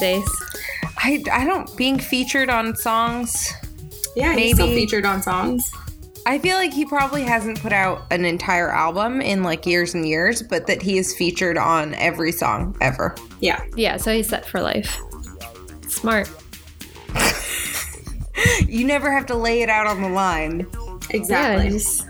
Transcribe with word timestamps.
days? 0.00 0.28
I, 0.98 1.22
I 1.32 1.44
don't 1.44 1.74
being 1.76 1.98
featured 1.98 2.50
on 2.50 2.74
songs. 2.76 3.52
Yeah, 4.16 4.34
he's 4.34 4.54
still 4.54 4.66
featured 4.66 5.04
on 5.06 5.22
songs. 5.22 5.70
I 6.26 6.38
feel 6.38 6.56
like 6.56 6.72
he 6.72 6.84
probably 6.84 7.22
hasn't 7.22 7.60
put 7.60 7.72
out 7.72 8.02
an 8.10 8.24
entire 8.24 8.70
album 8.70 9.20
in 9.22 9.42
like 9.42 9.64
years 9.64 9.94
and 9.94 10.06
years, 10.06 10.42
but 10.42 10.66
that 10.66 10.82
he 10.82 10.98
is 10.98 11.16
featured 11.16 11.56
on 11.56 11.94
every 11.94 12.32
song 12.32 12.76
ever. 12.80 13.14
Yeah. 13.40 13.62
Yeah, 13.76 13.96
so 13.96 14.12
he's 14.12 14.28
set 14.28 14.44
for 14.46 14.60
life. 14.60 14.98
Smart. 15.88 16.28
You 18.66 18.86
never 18.86 19.10
have 19.12 19.26
to 19.26 19.34
lay 19.34 19.60
it 19.60 19.68
out 19.68 19.86
on 19.86 20.00
the 20.00 20.08
line. 20.08 20.66
Exactly. 21.10 21.64
Yeah, 21.66 21.70
he's- 21.72 22.06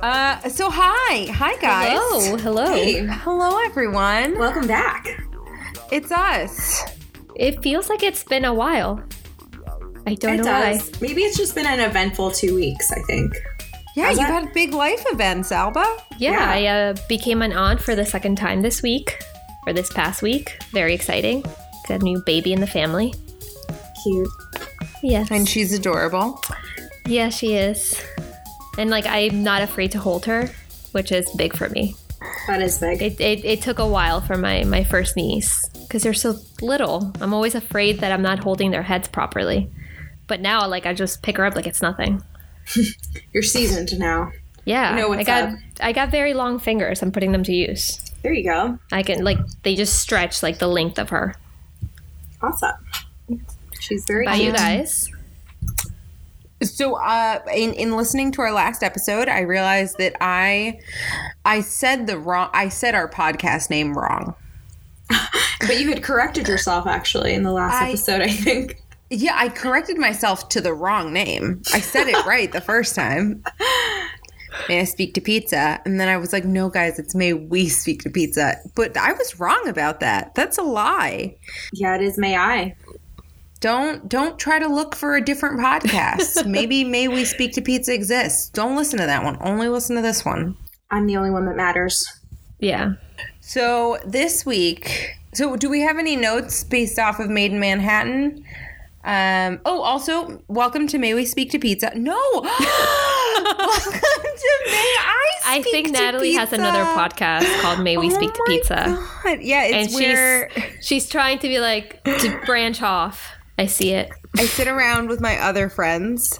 Uh, 0.00 0.48
so 0.48 0.70
hi, 0.70 1.26
hi 1.32 1.54
guys. 1.60 1.98
hello, 1.98 2.36
hello. 2.38 2.72
Hey, 2.72 3.04
Hello 3.06 3.58
everyone. 3.66 4.38
welcome 4.38 4.66
back. 4.66 5.06
It's 5.90 6.10
us. 6.12 6.82
It 7.36 7.62
feels 7.62 7.88
like 7.88 8.02
it's 8.02 8.24
been 8.24 8.44
a 8.44 8.52
while. 8.54 9.02
I 10.06 10.14
don't 10.14 10.34
It 10.40 10.44
know 10.44 10.52
why. 10.52 10.72
does. 10.72 11.00
Maybe 11.00 11.22
it's 11.22 11.36
just 11.36 11.54
been 11.54 11.66
an 11.66 11.80
eventful 11.80 12.32
two 12.32 12.54
weeks, 12.54 12.90
I 12.92 13.00
think. 13.06 13.32
Yeah, 13.96 14.06
How's 14.06 14.18
you've 14.18 14.28
that? 14.28 14.44
had 14.44 14.52
big 14.54 14.72
life 14.74 15.04
events, 15.12 15.50
Alba. 15.52 15.84
Yeah, 16.18 16.32
Yeah. 16.32 16.50
I 16.50 16.66
uh, 16.66 16.96
became 17.08 17.42
an 17.42 17.52
aunt 17.52 17.80
for 17.80 17.94
the 17.94 18.06
second 18.06 18.36
time 18.36 18.62
this 18.62 18.82
week, 18.82 19.22
or 19.66 19.72
this 19.72 19.92
past 19.92 20.22
week. 20.22 20.62
Very 20.72 20.94
exciting. 20.94 21.42
Got 21.88 22.00
a 22.00 22.04
new 22.04 22.22
baby 22.24 22.52
in 22.52 22.60
the 22.60 22.66
family. 22.66 23.12
Cute. 24.02 24.28
Yes. 25.02 25.30
And 25.30 25.48
she's 25.48 25.72
adorable. 25.72 26.40
yeah, 27.06 27.28
she 27.28 27.54
is. 27.54 28.00
And 28.78 28.90
like, 28.90 29.06
I'm 29.06 29.42
not 29.42 29.62
afraid 29.62 29.92
to 29.92 29.98
hold 29.98 30.24
her, 30.26 30.50
which 30.92 31.12
is 31.12 31.28
big 31.36 31.56
for 31.56 31.68
me. 31.70 31.96
That 32.46 32.62
is 32.62 32.78
big. 32.78 33.02
It, 33.02 33.20
it, 33.20 33.44
it 33.44 33.62
took 33.62 33.78
a 33.78 33.86
while 33.86 34.20
for 34.20 34.36
my, 34.36 34.64
my 34.64 34.84
first 34.84 35.16
niece 35.16 35.64
because 35.88 36.02
they're 36.02 36.12
so 36.14 36.36
little. 36.60 37.12
I'm 37.20 37.32
always 37.32 37.54
afraid 37.54 38.00
that 38.00 38.12
I'm 38.12 38.20
not 38.22 38.40
holding 38.40 38.70
their 38.70 38.82
heads 38.82 39.08
properly. 39.08 39.70
But 40.26 40.40
now, 40.42 40.68
like, 40.68 40.84
I 40.84 40.92
just 40.92 41.22
pick 41.22 41.38
her 41.38 41.46
up 41.46 41.56
like 41.56 41.66
it's 41.66 41.80
nothing. 41.80 42.22
You're 43.32 43.42
seasoned 43.42 43.98
now. 43.98 44.30
Yeah, 44.66 44.90
You 44.90 45.00
know 45.00 45.08
what's 45.08 45.20
I 45.20 45.24
got 45.24 45.48
up. 45.48 45.58
I 45.80 45.92
got 45.92 46.10
very 46.10 46.34
long 46.34 46.58
fingers. 46.58 47.00
I'm 47.02 47.10
putting 47.10 47.32
them 47.32 47.42
to 47.44 47.52
use. 47.52 48.04
There 48.22 48.34
you 48.34 48.44
go. 48.44 48.78
I 48.92 49.02
can 49.02 49.24
like 49.24 49.38
they 49.62 49.74
just 49.74 49.98
stretch 50.00 50.42
like 50.42 50.58
the 50.58 50.66
length 50.66 50.98
of 50.98 51.08
her. 51.08 51.34
Awesome. 52.42 52.74
She's 53.80 54.04
very 54.06 54.26
By 54.26 54.34
cute. 54.36 54.48
you 54.48 54.52
guys. 54.52 55.08
So, 56.62 56.96
uh, 56.96 57.38
in 57.54 57.72
in 57.74 57.96
listening 57.96 58.32
to 58.32 58.42
our 58.42 58.52
last 58.52 58.82
episode, 58.82 59.28
I 59.28 59.40
realized 59.40 59.96
that 59.98 60.16
I 60.20 60.80
I 61.46 61.62
said 61.62 62.06
the 62.06 62.18
wrong. 62.18 62.50
I 62.52 62.68
said 62.68 62.94
our 62.94 63.08
podcast 63.08 63.70
name 63.70 63.96
wrong. 63.96 64.34
But 65.60 65.80
you 65.80 65.88
had 65.88 66.02
corrected 66.04 66.46
yourself 66.46 66.86
actually 66.86 67.34
in 67.34 67.42
the 67.42 67.50
last 67.50 67.74
I- 67.82 67.88
episode, 67.88 68.20
I 68.22 68.28
think. 68.28 68.80
Yeah, 69.10 69.34
I 69.36 69.48
corrected 69.48 69.98
myself 69.98 70.48
to 70.50 70.60
the 70.60 70.72
wrong 70.72 71.12
name. 71.12 71.62
I 71.72 71.80
said 71.80 72.08
it 72.08 72.26
right 72.26 72.52
the 72.52 72.60
first 72.60 72.94
time. 72.94 73.42
May 74.68 74.80
I 74.80 74.84
speak 74.84 75.14
to 75.14 75.20
pizza? 75.20 75.80
And 75.84 75.98
then 75.98 76.08
I 76.08 76.16
was 76.16 76.32
like, 76.32 76.44
no, 76.44 76.68
guys, 76.68 76.98
it's 76.98 77.14
may 77.14 77.32
we 77.32 77.68
speak 77.68 78.02
to 78.02 78.10
pizza. 78.10 78.56
But 78.74 78.96
I 78.96 79.12
was 79.12 79.40
wrong 79.40 79.66
about 79.66 80.00
that. 80.00 80.34
That's 80.34 80.58
a 80.58 80.62
lie. 80.62 81.36
Yeah, 81.72 81.96
it 81.96 82.02
is 82.02 82.18
May 82.18 82.36
I. 82.36 82.76
Don't 83.60 84.08
don't 84.08 84.38
try 84.38 84.58
to 84.60 84.68
look 84.68 84.94
for 84.94 85.16
a 85.16 85.24
different 85.24 85.58
podcast. 85.58 86.46
Maybe 86.46 86.84
may 86.84 87.08
we 87.08 87.24
speak 87.24 87.52
to 87.54 87.62
pizza 87.62 87.92
exists. 87.92 88.50
Don't 88.50 88.76
listen 88.76 89.00
to 89.00 89.06
that 89.06 89.24
one. 89.24 89.36
Only 89.40 89.68
listen 89.68 89.96
to 89.96 90.02
this 90.02 90.24
one. 90.24 90.56
I'm 90.90 91.06
the 91.06 91.16
only 91.16 91.30
one 91.30 91.46
that 91.46 91.56
matters. 91.56 92.06
Yeah. 92.60 92.92
So 93.40 93.98
this 94.06 94.44
week, 94.44 95.14
so 95.32 95.56
do 95.56 95.68
we 95.70 95.80
have 95.80 95.98
any 95.98 96.16
notes 96.16 96.64
based 96.64 96.98
off 96.98 97.18
of 97.20 97.30
Maid 97.30 97.52
in 97.52 97.60
Manhattan? 97.60 98.44
Um, 99.04 99.60
oh, 99.64 99.80
also, 99.80 100.42
welcome 100.48 100.86
to 100.88 100.98
May 100.98 101.14
We 101.14 101.24
Speak 101.24 101.50
to 101.52 101.58
Pizza. 101.58 101.92
No, 101.94 102.18
welcome 102.34 102.50
to 104.02 104.58
May 104.66 104.96
I 104.98 105.24
I 105.46 105.62
think 105.62 105.90
Natalie 105.90 106.34
has 106.34 106.52
another 106.52 106.84
podcast 106.84 107.60
called 107.62 107.80
May 107.80 107.96
We 107.96 108.08
Oh 108.08 108.14
Speak 108.14 108.34
to 108.34 108.42
my 108.46 108.54
Pizza. 108.54 109.08
God. 109.24 109.38
Yeah, 109.40 109.62
And 109.64 109.86
it's 109.86 109.94
where 109.94 110.50
she's 110.50 110.86
she's 110.86 111.08
trying 111.08 111.38
to 111.38 111.48
be 111.48 111.58
like 111.58 112.02
to 112.04 112.40
branch 112.44 112.82
off. 112.82 113.26
I 113.58 113.66
see 113.66 113.92
it. 113.92 114.10
I 114.36 114.44
sit 114.44 114.68
around 114.68 115.08
with 115.08 115.20
my 115.20 115.38
other 115.38 115.68
friends 115.70 116.38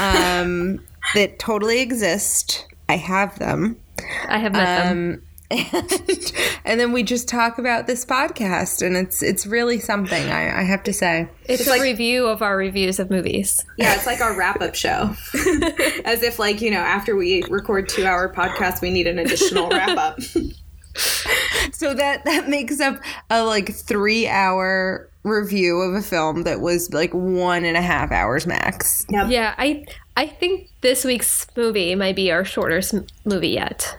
um, 0.00 0.84
that 1.14 1.38
totally 1.38 1.80
exist. 1.80 2.66
I 2.88 2.96
have 2.96 3.38
them. 3.38 3.76
I 4.28 4.38
have 4.38 4.52
met 4.52 4.82
them. 4.88 5.22
And, 5.50 6.32
and 6.64 6.80
then 6.80 6.92
we 6.92 7.02
just 7.02 7.28
talk 7.28 7.58
about 7.58 7.86
this 7.86 8.04
podcast, 8.04 8.86
and 8.86 8.96
it's 8.96 9.22
it's 9.22 9.46
really 9.46 9.80
something. 9.80 10.30
I, 10.30 10.60
I 10.60 10.62
have 10.62 10.82
to 10.84 10.92
say. 10.92 11.28
It's, 11.46 11.66
a 11.66 11.70
like- 11.70 11.82
review 11.82 12.26
of 12.26 12.42
our 12.42 12.56
reviews 12.56 12.98
of 12.98 13.10
movies. 13.10 13.64
Yeah, 13.76 13.94
it's 13.94 14.06
like 14.06 14.20
our 14.20 14.36
wrap 14.36 14.60
up 14.60 14.74
show. 14.74 15.14
As 16.04 16.22
if, 16.22 16.38
like, 16.38 16.60
you 16.60 16.70
know, 16.70 16.78
after 16.78 17.16
we 17.16 17.42
record 17.50 17.88
two 17.88 18.06
hour 18.06 18.32
podcast, 18.32 18.80
we 18.80 18.90
need 18.90 19.06
an 19.06 19.18
additional 19.18 19.68
wrap 19.68 19.98
up. 19.98 20.18
So 21.72 21.94
that 21.94 22.24
that 22.24 22.48
makes 22.48 22.80
up 22.80 23.00
a 23.30 23.44
like 23.44 23.72
three 23.74 24.26
hour 24.26 25.08
review 25.22 25.80
of 25.80 25.94
a 25.94 26.02
film 26.02 26.42
that 26.42 26.60
was 26.60 26.92
like 26.92 27.12
one 27.12 27.64
and 27.64 27.76
a 27.76 27.80
half 27.80 28.10
hours 28.10 28.46
max. 28.46 29.06
Yep. 29.08 29.30
Yeah, 29.30 29.54
I 29.56 29.86
I 30.16 30.26
think 30.26 30.68
this 30.80 31.04
week's 31.04 31.46
movie 31.56 31.94
might 31.94 32.16
be 32.16 32.30
our 32.30 32.44
shortest 32.44 32.94
movie 33.24 33.50
yet. 33.50 33.96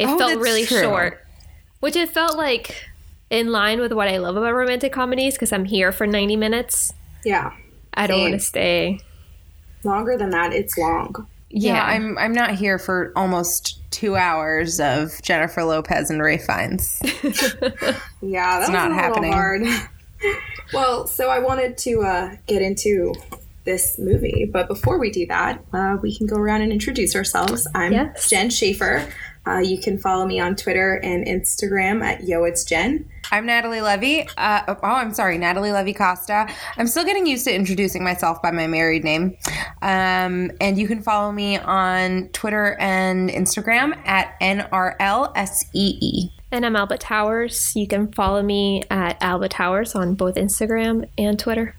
It 0.00 0.08
Oh, 0.08 0.18
felt 0.18 0.40
really 0.40 0.64
true. 0.64 0.80
short, 0.80 1.24
which 1.80 1.94
it 1.94 2.08
felt 2.10 2.36
like 2.36 2.88
in 3.28 3.52
line 3.52 3.78
with 3.80 3.92
what 3.92 4.08
I 4.08 4.16
love 4.18 4.36
about 4.36 4.54
romantic 4.54 4.92
comedies 4.92 5.34
because 5.34 5.52
I'm 5.52 5.64
here 5.66 5.92
for 5.92 6.06
90 6.06 6.36
minutes. 6.36 6.92
Yeah. 7.24 7.52
I 7.94 8.06
don't 8.06 8.20
want 8.22 8.32
to 8.32 8.40
stay. 8.40 8.98
Longer 9.84 10.16
than 10.16 10.30
that, 10.30 10.52
it's 10.52 10.76
long. 10.78 11.26
Yeah, 11.50 11.74
Yeah, 11.74 11.84
I'm 11.84 12.16
I'm 12.18 12.32
not 12.32 12.52
here 12.54 12.78
for 12.78 13.12
almost 13.16 13.78
two 13.90 14.16
hours 14.16 14.78
of 14.80 15.20
Jennifer 15.22 15.64
Lopez 15.64 16.08
and 16.10 16.22
Ralph 16.22 16.42
Fiennes. 16.42 17.00
Yeah, 18.22 18.58
that's 18.60 18.70
not 18.70 18.90
a 18.90 18.94
happening. 18.94 19.32
hard. 19.32 19.62
well, 20.72 21.06
so 21.06 21.28
I 21.30 21.38
wanted 21.40 21.76
to 21.78 22.00
uh, 22.02 22.36
get 22.46 22.62
into 22.62 23.14
this 23.64 23.98
movie, 23.98 24.48
but 24.50 24.68
before 24.68 24.98
we 24.98 25.10
do 25.10 25.26
that, 25.26 25.62
uh, 25.72 25.96
we 26.02 26.16
can 26.16 26.26
go 26.26 26.36
around 26.36 26.62
and 26.62 26.72
introduce 26.72 27.16
ourselves. 27.16 27.66
I'm 27.74 27.92
Yes. 27.92 28.28
Jen 28.30 28.50
Schaefer. 28.50 29.08
Uh, 29.46 29.58
you 29.58 29.78
can 29.80 29.96
follow 29.98 30.26
me 30.26 30.38
on 30.38 30.54
Twitter 30.54 31.00
and 31.02 31.26
Instagram 31.26 32.02
at 32.02 32.24
Yo 32.24 32.44
It's 32.44 32.62
Jen. 32.62 33.08
I'm 33.32 33.46
Natalie 33.46 33.80
Levy. 33.80 34.28
Uh, 34.36 34.62
oh, 34.68 34.76
I'm 34.82 35.14
sorry, 35.14 35.38
Natalie 35.38 35.72
Levy 35.72 35.94
Costa. 35.94 36.46
I'm 36.76 36.86
still 36.86 37.04
getting 37.04 37.26
used 37.26 37.44
to 37.44 37.54
introducing 37.54 38.04
myself 38.04 38.42
by 38.42 38.50
my 38.50 38.66
married 38.66 39.02
name. 39.04 39.36
Um, 39.82 40.50
and 40.60 40.76
you 40.78 40.86
can 40.86 41.00
follow 41.02 41.32
me 41.32 41.56
on 41.58 42.28
Twitter 42.32 42.76
and 42.78 43.30
Instagram 43.30 43.96
at 44.06 44.38
NRLSEE. 44.40 46.32
and 46.52 46.66
I'm 46.66 46.76
Alba 46.76 46.98
Towers. 46.98 47.72
You 47.74 47.86
can 47.86 48.12
follow 48.12 48.42
me 48.42 48.82
at 48.90 49.16
Alba 49.22 49.48
Towers 49.48 49.94
on 49.94 50.16
both 50.16 50.34
Instagram 50.34 51.08
and 51.16 51.38
Twitter. 51.38 51.76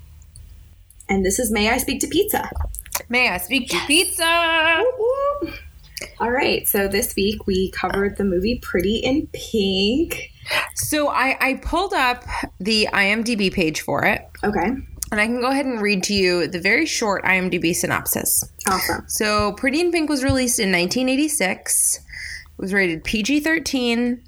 And 1.09 1.25
this 1.25 1.37
is 1.37 1.51
May 1.51 1.69
I 1.69 1.77
Speak 1.77 1.99
to 2.01 2.07
Pizza. 2.07 2.49
May 3.09 3.29
I 3.29 3.37
speak 3.37 3.69
to 3.69 3.77
pizza? 3.87 4.23
All 6.21 6.29
right, 6.31 6.67
so 6.67 6.87
this 6.87 7.15
week 7.15 7.47
we 7.47 7.71
covered 7.71 8.15
the 8.15 8.23
movie 8.23 8.59
Pretty 8.61 8.97
in 8.97 9.27
Pink. 9.33 10.31
So 10.75 11.07
I, 11.09 11.35
I 11.41 11.53
pulled 11.55 11.93
up 11.93 12.23
the 12.59 12.87
IMDb 12.93 13.51
page 13.51 13.81
for 13.81 14.05
it, 14.05 14.29
Okay, 14.43 14.67
and 15.11 15.19
I 15.19 15.25
can 15.25 15.41
go 15.41 15.49
ahead 15.49 15.65
and 15.65 15.81
read 15.81 16.03
to 16.03 16.13
you 16.13 16.47
the 16.47 16.59
very 16.59 16.85
short 16.85 17.23
IMDb 17.25 17.73
synopsis. 17.73 18.43
awesome. 18.67 19.03
So, 19.07 19.53
Pretty 19.53 19.81
in 19.81 19.91
Pink 19.91 20.11
was 20.11 20.23
released 20.23 20.59
in 20.59 20.71
1986. 20.71 21.95
It 21.97 22.03
was 22.61 22.71
rated 22.71 23.03
PG 23.03 23.39
13. 23.39 24.21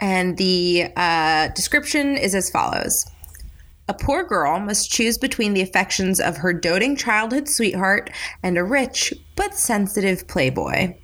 And 0.00 0.36
the 0.36 0.88
uh, 0.96 1.48
description 1.54 2.16
is 2.16 2.34
as 2.34 2.50
follows 2.50 3.06
A 3.88 3.94
poor 3.94 4.24
girl 4.24 4.58
must 4.58 4.90
choose 4.90 5.16
between 5.16 5.54
the 5.54 5.60
affections 5.60 6.18
of 6.18 6.38
her 6.38 6.52
doting 6.52 6.96
childhood 6.96 7.48
sweetheart 7.48 8.10
and 8.42 8.58
a 8.58 8.64
rich 8.64 9.14
but 9.36 9.54
sensitive 9.54 10.26
playboy. 10.28 10.94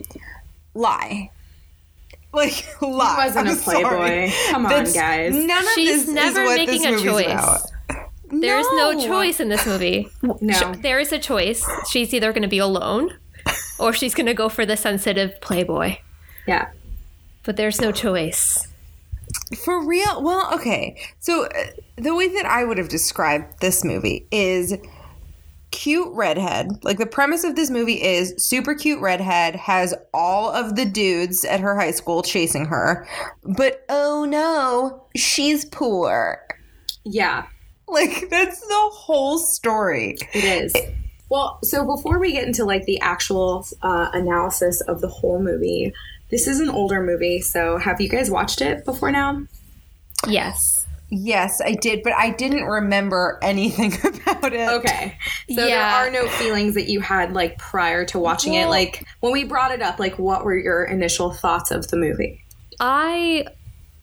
Lie. 0.75 1.31
Like, 2.33 2.67
lie. 2.83 3.23
He 3.23 3.27
wasn't 3.27 3.49
a 3.49 3.51
I'm 3.53 3.57
sorry. 3.59 3.83
playboy. 3.85 4.33
Come 4.51 4.67
on, 4.67 4.71
That's- 4.71 4.95
guys. 4.95 5.35
None 5.35 5.65
of 5.65 5.71
She's 5.75 6.07
this 6.07 6.15
never 6.15 6.43
is 6.43 6.49
what 6.49 6.57
making 6.57 6.83
this 6.83 7.01
a 7.01 7.05
choice. 7.05 7.25
about. 7.27 7.61
There's 8.31 8.67
no 8.73 9.01
choice 9.07 9.41
in 9.41 9.49
this 9.49 9.65
movie. 9.67 10.09
No. 10.43 10.73
There 10.75 10.99
is 11.01 11.13
a 11.13 11.19
choice. 11.19 11.65
She's 11.91 12.13
either 12.13 12.33
going 12.33 12.43
to 12.43 12.49
be 12.49 12.59
alone 12.59 13.15
or 13.79 13.93
she's 13.95 14.15
going 14.15 14.27
to 14.27 14.35
go 14.35 14.49
for 14.51 14.67
the 14.67 14.77
sensitive 14.77 15.41
playboy. 15.41 15.97
Yeah. 16.47 16.69
But 17.45 17.57
there's 17.57 17.81
no 17.81 17.91
choice. 17.91 18.69
For 19.65 19.83
real? 19.85 20.23
Well, 20.23 20.53
okay. 20.55 21.01
So 21.21 21.47
uh, 21.47 21.49
the 21.97 22.15
way 22.15 22.29
that 22.29 22.45
I 22.45 22.65
would 22.65 22.77
have 22.77 22.91
described 22.91 23.61
this 23.61 23.83
movie 23.85 24.27
is 24.31 24.75
cute 25.71 26.09
redhead. 26.13 26.83
Like 26.85 26.99
the 26.99 27.07
premise 27.07 27.45
of 27.45 27.57
this 27.57 27.71
movie 27.71 28.03
is 28.03 28.35
super 28.39 28.75
cute 28.75 29.01
redhead 29.01 29.57
has 29.57 29.95
all 30.15 30.51
of 30.51 30.77
the 30.77 30.85
dudes 30.85 31.45
at 31.45 31.61
her 31.61 31.75
high 31.77 31.91
school 31.91 32.23
chasing 32.23 32.67
her. 32.67 33.07
But 33.43 33.85
oh 33.89 34.25
no, 34.25 35.05
she's 35.17 35.65
poor. 35.65 36.45
Yeah, 37.05 37.47
Like 37.87 38.29
that's 38.31 38.61
the 38.61 38.91
whole 38.93 39.39
story. 39.39 40.17
it 40.35 40.45
is. 40.45 40.75
Well, 41.31 41.59
so 41.63 41.85
before 41.85 42.19
we 42.19 42.33
get 42.33 42.47
into 42.47 42.65
like 42.65 42.85
the 42.85 43.01
actual 43.01 43.67
uh, 43.83 44.11
analysis 44.13 44.81
of 44.83 45.01
the 45.01 45.09
whole 45.09 45.43
movie, 45.43 45.93
this 46.31 46.47
is 46.47 46.61
an 46.61 46.71
older 46.71 47.03
movie. 47.03 47.41
So 47.41 47.79
have 47.79 48.01
you 48.01 48.09
guys 48.09 48.31
watched 48.31 48.61
it 48.63 48.85
before 48.85 49.11
now? 49.11 49.43
Yes. 50.27 50.78
Yes, 51.11 51.63
I 51.65 51.73
did, 51.73 52.03
but 52.03 52.13
I 52.13 52.31
didn't 52.31 52.65
remember 52.65 53.39
anything 53.41 53.95
about 54.27 54.53
it. 54.53 54.69
Okay. 54.69 55.17
So 55.49 55.55
there 55.55 55.83
are 55.83 56.11
no 56.11 56.29
feelings 56.29 56.75
that 56.75 56.89
you 56.89 57.01
had 57.01 57.33
like 57.33 57.57
prior 57.57 58.05
to 58.07 58.19
watching 58.19 58.55
it. 58.55 58.69
Like 58.69 59.07
when 59.21 59.33
we 59.33 59.45
brought 59.45 59.73
it 59.73 59.81
up, 59.81 59.99
like 59.99 60.19
what 60.19 60.45
were 60.45 60.57
your 60.57 60.85
initial 60.85 61.33
thoughts 61.33 61.71
of 61.71 61.89
the 61.89 61.97
movie? 61.97 62.45
I 62.79 63.47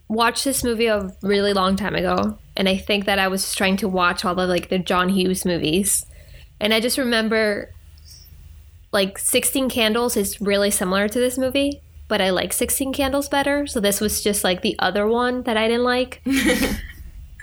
watched 0.08 0.46
this 0.46 0.64
movie 0.64 0.88
a 0.88 1.12
really 1.22 1.54
long 1.54 1.76
time 1.76 1.96
ago, 1.96 2.40
and 2.58 2.68
I 2.68 2.78
think 2.78 3.06
that 3.06 3.20
I 3.20 3.28
was 3.28 3.44
just 3.44 3.58
trying 3.58 3.78
to 3.78 3.88
watch 3.88 4.26
all 4.26 4.34
the 4.34 4.48
like 4.48 4.70
the 4.70 4.80
John 4.80 5.10
Hughes 5.10 5.46
movies, 5.46 6.06
and 6.60 6.74
I 6.74 6.80
just 6.80 6.98
remember 6.98 7.72
like 8.92 9.20
Sixteen 9.20 9.70
Candles 9.70 10.18
is 10.18 10.42
really 10.42 10.72
similar 10.72 11.08
to 11.08 11.20
this 11.20 11.38
movie, 11.38 11.82
but 12.08 12.20
I 12.20 12.32
like 12.32 12.52
Sixteen 12.52 12.94
Candles 12.94 13.30
better. 13.30 13.68
So 13.68 13.80
this 13.80 14.02
was 14.02 14.24
just 14.24 14.44
like 14.44 14.64
the 14.64 14.76
other 14.80 15.08
one 15.08 15.44
that 15.44 15.56
I 15.56 15.68
didn't 15.68 15.84
like 15.84 16.24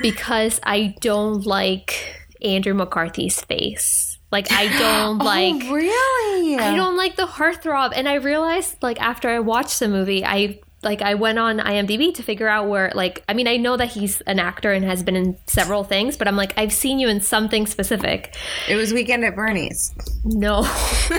because 0.02 0.60
I 0.62 0.94
don't 1.00 1.46
like 1.46 2.26
Andrew 2.42 2.74
McCarthy's 2.74 3.40
face. 3.40 4.18
Like 4.30 4.50
I 4.50 4.66
don't 4.78 5.22
oh, 5.22 5.24
like. 5.24 5.62
oh, 5.64 5.72
really? 5.72 6.58
I 6.58 6.74
don't 6.74 6.96
like 6.96 7.16
the 7.16 7.26
heartthrob. 7.26 7.92
And 7.94 8.08
I 8.08 8.14
realized 8.14 8.82
like 8.82 9.00
after 9.00 9.28
I 9.28 9.38
watched 9.38 9.78
the 9.78 9.88
movie, 9.88 10.24
I 10.24 10.58
like 10.82 11.00
I 11.00 11.14
went 11.14 11.38
on 11.38 11.58
IMDb 11.58 12.12
to 12.14 12.22
figure 12.22 12.48
out 12.48 12.68
where 12.68 12.90
like 12.94 13.22
I 13.28 13.34
mean 13.34 13.46
I 13.46 13.56
know 13.56 13.76
that 13.76 13.92
he's 13.92 14.20
an 14.22 14.40
actor 14.40 14.72
and 14.72 14.84
has 14.84 15.02
been 15.02 15.16
in 15.16 15.36
several 15.46 15.84
things, 15.84 16.16
but 16.16 16.26
I'm 16.26 16.36
like 16.36 16.54
I've 16.56 16.72
seen 16.72 16.98
you 16.98 17.08
in 17.08 17.20
something 17.20 17.66
specific. 17.66 18.34
It 18.68 18.74
was 18.74 18.92
Weekend 18.92 19.24
at 19.24 19.36
Bernie's. 19.36 19.94
No. 20.24 20.62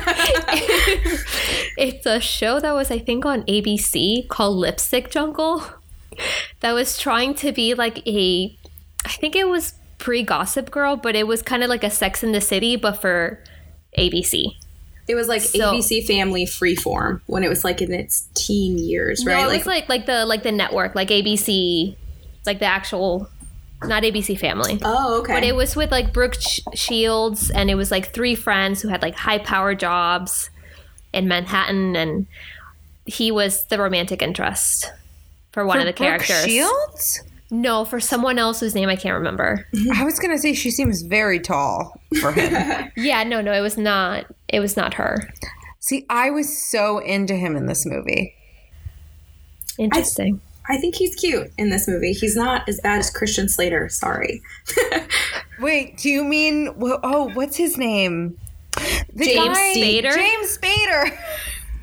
it's 1.78 2.06
a 2.06 2.20
show 2.20 2.60
that 2.60 2.74
was 2.74 2.92
I 2.92 3.00
think 3.00 3.26
on 3.26 3.44
ABC 3.44 4.28
called 4.28 4.58
Lipstick 4.58 5.10
Jungle 5.10 5.64
that 6.60 6.74
was 6.74 6.98
trying 6.98 7.34
to 7.36 7.52
be 7.52 7.74
like 7.74 8.06
a 8.08 8.56
I 9.06 9.10
think 9.10 9.36
it 9.36 9.48
was 9.48 9.74
pre 9.98 10.24
Gossip 10.24 10.72
Girl, 10.72 10.96
but 10.96 11.16
it 11.16 11.28
was 11.28 11.42
kind 11.42 11.64
of 11.64 11.70
like 11.70 11.84
a 11.84 11.90
Sex 11.90 12.24
in 12.24 12.32
the 12.32 12.42
City 12.42 12.76
but 12.76 12.94
for 13.02 13.44
ABC. 13.98 14.56
It 15.08 15.16
was 15.16 15.28
like 15.28 15.42
So- 15.42 15.74
ABC 15.74 16.06
Family 16.08 16.46
Freeform 16.46 17.22
when 17.26 17.44
it 17.44 17.50
was 17.50 17.64
like 17.64 17.82
in 17.82 17.94
its 17.94 18.28
teen 18.36 18.78
years, 18.78 19.26
right? 19.26 19.34
No, 19.44 19.50
it 19.50 19.58
was 19.58 19.66
like 19.66 19.90
like 19.90 20.06
the 20.06 20.26
like 20.26 20.44
the 20.44 20.52
network, 20.52 20.96
like 20.96 21.10
ABC, 21.10 21.96
like 22.46 22.60
the 22.60 22.66
actual, 22.66 23.28
not 23.84 24.04
ABC 24.04 24.40
Family. 24.40 24.80
oh, 24.84 25.20
okay. 25.20 25.34
But 25.34 25.44
it 25.44 25.56
was 25.56 25.76
with 25.76 25.92
like 25.92 26.14
Brooke 26.14 26.36
Sh- 26.40 26.62
Shields, 26.74 27.50
and 27.50 27.70
it 27.70 27.76
was 27.76 27.92
like 27.92 28.14
three 28.14 28.36
friends 28.36 28.82
who 28.82 28.88
had 28.88 29.02
like 29.02 29.16
high 29.16 29.40
power 29.40 29.76
jobs 29.76 30.50
in 31.12 31.28
Manhattan, 31.28 31.98
and 31.98 32.28
he 33.06 33.30
was 33.30 33.66
the 33.66 33.78
romantic 33.78 34.22
interest 34.22 34.90
for 35.52 35.66
one 35.66 35.80
of 35.80 35.86
the 35.86 35.92
Brooke 35.92 36.22
characters. 36.22 36.46
Shields? 36.46 37.24
No, 37.54 37.86
for 37.86 38.00
someone 38.00 38.40
else 38.40 38.62
whose 38.62 38.74
name 38.74 38.90
I 38.90 38.96
can't 38.96 39.14
remember. 39.14 39.68
I 39.94 40.04
was 40.04 40.18
gonna 40.18 40.40
say 40.40 40.56
she 40.56 40.72
seems 40.72 41.04
very 41.04 41.40
tall 41.40 42.02
for 42.20 42.32
him. 42.32 42.92
yeah, 42.98 43.24
no, 43.24 43.42
no, 43.42 43.54
it 43.54 43.62
was 43.62 43.78
not. 43.78 44.26
It 44.48 44.60
was 44.60 44.76
not 44.76 44.96
her. 44.96 45.32
See, 45.78 46.04
I 46.10 46.32
was 46.32 46.58
so 46.58 46.98
into 46.98 47.36
him 47.36 47.56
in 47.56 47.68
this 47.68 47.86
movie. 47.86 48.34
Interesting. 49.78 50.42
I 50.68 50.78
think 50.78 50.96
he's 50.96 51.14
cute 51.14 51.52
in 51.60 51.70
this 51.70 51.88
movie. 51.88 52.14
He's 52.14 52.36
not 52.36 52.68
as 52.68 52.80
bad 52.82 52.98
as 52.98 53.12
Christian 53.12 53.48
Slater. 53.48 53.88
Sorry. 53.88 54.42
Wait, 55.60 55.98
do 55.98 56.10
you 56.10 56.24
mean? 56.24 56.74
Oh, 56.82 57.30
what's 57.36 57.56
his 57.56 57.78
name? 57.78 58.36
The 59.14 59.26
James 59.26 59.58
Spader? 59.58 60.16
James 60.16 60.58
Spader. 60.58 61.18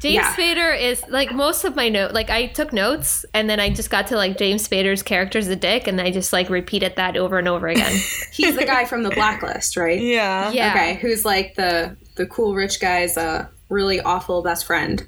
James 0.00 0.14
Yeah. 0.14 0.34
Spader 0.34 0.80
is 0.80 1.02
like 1.08 1.32
most 1.32 1.64
of 1.64 1.76
my 1.76 1.88
note. 1.88 2.12
Like 2.12 2.30
I 2.30 2.46
took 2.46 2.72
notes, 2.72 3.24
and 3.34 3.48
then 3.50 3.60
I 3.60 3.70
just 3.70 3.90
got 3.90 4.06
to 4.08 4.16
like 4.16 4.38
James 4.38 4.66
Spader's 4.66 5.02
character's 5.02 5.46
a 5.48 5.56
dick, 5.56 5.86
and 5.86 6.00
I 6.00 6.10
just 6.10 6.32
like 6.32 6.48
repeated 6.48 6.96
that 6.96 7.16
over 7.16 7.38
and 7.38 7.46
over 7.48 7.68
again. 7.68 7.92
He's 8.32 8.56
the 8.56 8.64
guy 8.64 8.84
from 8.86 9.02
the 9.02 9.10
Blacklist, 9.10 9.76
right? 9.76 10.00
Yeah. 10.00 10.50
Yeah. 10.52 10.70
Okay, 10.70 10.94
who's 10.96 11.24
like 11.24 11.54
the 11.54 11.96
the 12.16 12.26
cool 12.26 12.54
rich 12.54 12.80
guy's 12.80 13.16
uh, 13.16 13.46
really 13.68 14.00
awful 14.00 14.42
best 14.42 14.64
friend. 14.66 15.06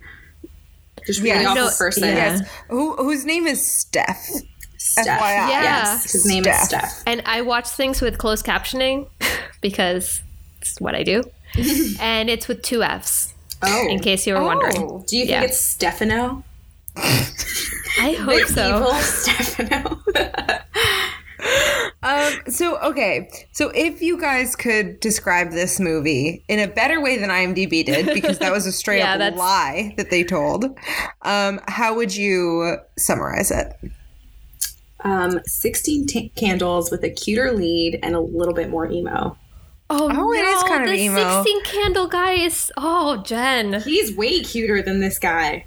Just 1.07 1.21
really 1.21 1.41
Yes. 1.41 1.47
awful 1.49 1.65
No, 1.65 1.71
person. 1.79 2.05
yeah. 2.05 2.15
Yes. 2.15 2.49
Who, 2.69 2.95
whose 2.97 3.25
name 3.25 3.47
is 3.47 3.67
Steph? 3.67 4.25
Steph. 4.79 5.21
FYI. 5.21 5.49
Yeah. 5.49 5.63
Yes, 5.63 6.13
his 6.13 6.27
name 6.27 6.45
is 6.47 6.57
Steph. 6.61 6.89
Steph. 6.91 7.03
and 7.07 7.23
I 7.27 7.41
watch 7.43 7.69
things 7.69 8.01
with 8.01 8.19
closed 8.19 8.45
captioning 8.47 9.09
because 9.63 10.23
it's 10.61 10.81
what 10.81 10.95
I 10.95 11.03
do, 11.03 11.23
and 12.01 12.29
it's 12.31 12.47
with 12.47 12.63
two 12.63 12.83
F's. 12.83 13.32
Oh, 13.65 13.89
In 13.89 14.01
case 14.01 14.27
you 14.27 14.35
were 14.35 14.43
wondering, 14.43 14.77
Oh. 14.79 15.05
do 15.07 15.17
you 15.17 15.23
think 15.27 15.31
Yeah. 15.31 15.43
it's 15.45 15.59
Stefano? 15.59 16.45
I 16.97 18.13
hope 18.19 18.47
so. 18.49 18.77
Evil 18.79 18.93
Stefano. 18.95 20.01
Um, 22.05 22.33
so 22.49 22.79
okay, 22.81 23.29
so 23.53 23.71
if 23.75 24.01
you 24.03 24.21
guys 24.21 24.55
could 24.57 24.99
describe 25.01 25.51
this 25.53 25.79
movie 25.79 26.43
in 26.49 26.59
a 26.59 26.67
better 26.67 27.01
way 27.01 27.17
than 27.17 27.31
IMDb 27.31 27.85
did, 27.85 28.07
because 28.13 28.39
that 28.41 28.51
was 28.53 28.67
a 28.67 28.73
straight 28.83 28.99
Yeah, 28.99 29.13
up 29.15 29.19
that's- 29.19 29.39
lie 29.39 29.95
that 29.97 30.11
they 30.11 30.25
told, 30.25 30.65
um, 31.23 31.61
how 31.69 31.95
would 31.95 32.15
you 32.15 32.77
summarize 32.97 33.51
it? 33.53 33.73
um, 35.05 35.41
Sixteen 35.47 36.07
t- 36.07 36.31
candles 36.37 36.91
with 36.91 37.03
a 37.05 37.11
cuter 37.11 37.53
lead 37.53 37.99
and 38.03 38.15
a 38.17 38.21
little 38.21 38.55
bit 38.55 38.69
more 38.71 38.89
emo. 38.91 39.37
Oh, 39.95 40.11
Oh, 40.11 40.33
it 40.33 40.43
no, 40.43 40.57
is 40.57 40.63
kind 40.65 40.85
of 40.85 40.89
the 40.91 40.99
emo. 40.99 41.43
sixteen 41.43 41.63
candle 41.65 42.07
guy 42.07 42.33
is. 42.33 42.73
Oh, 42.77 43.19
Jen. 43.19 43.81
He's 43.83 44.17
way 44.17 44.41
cuter 44.41 44.81
than 44.83 45.01
this 45.01 45.19
guy. 45.19 45.67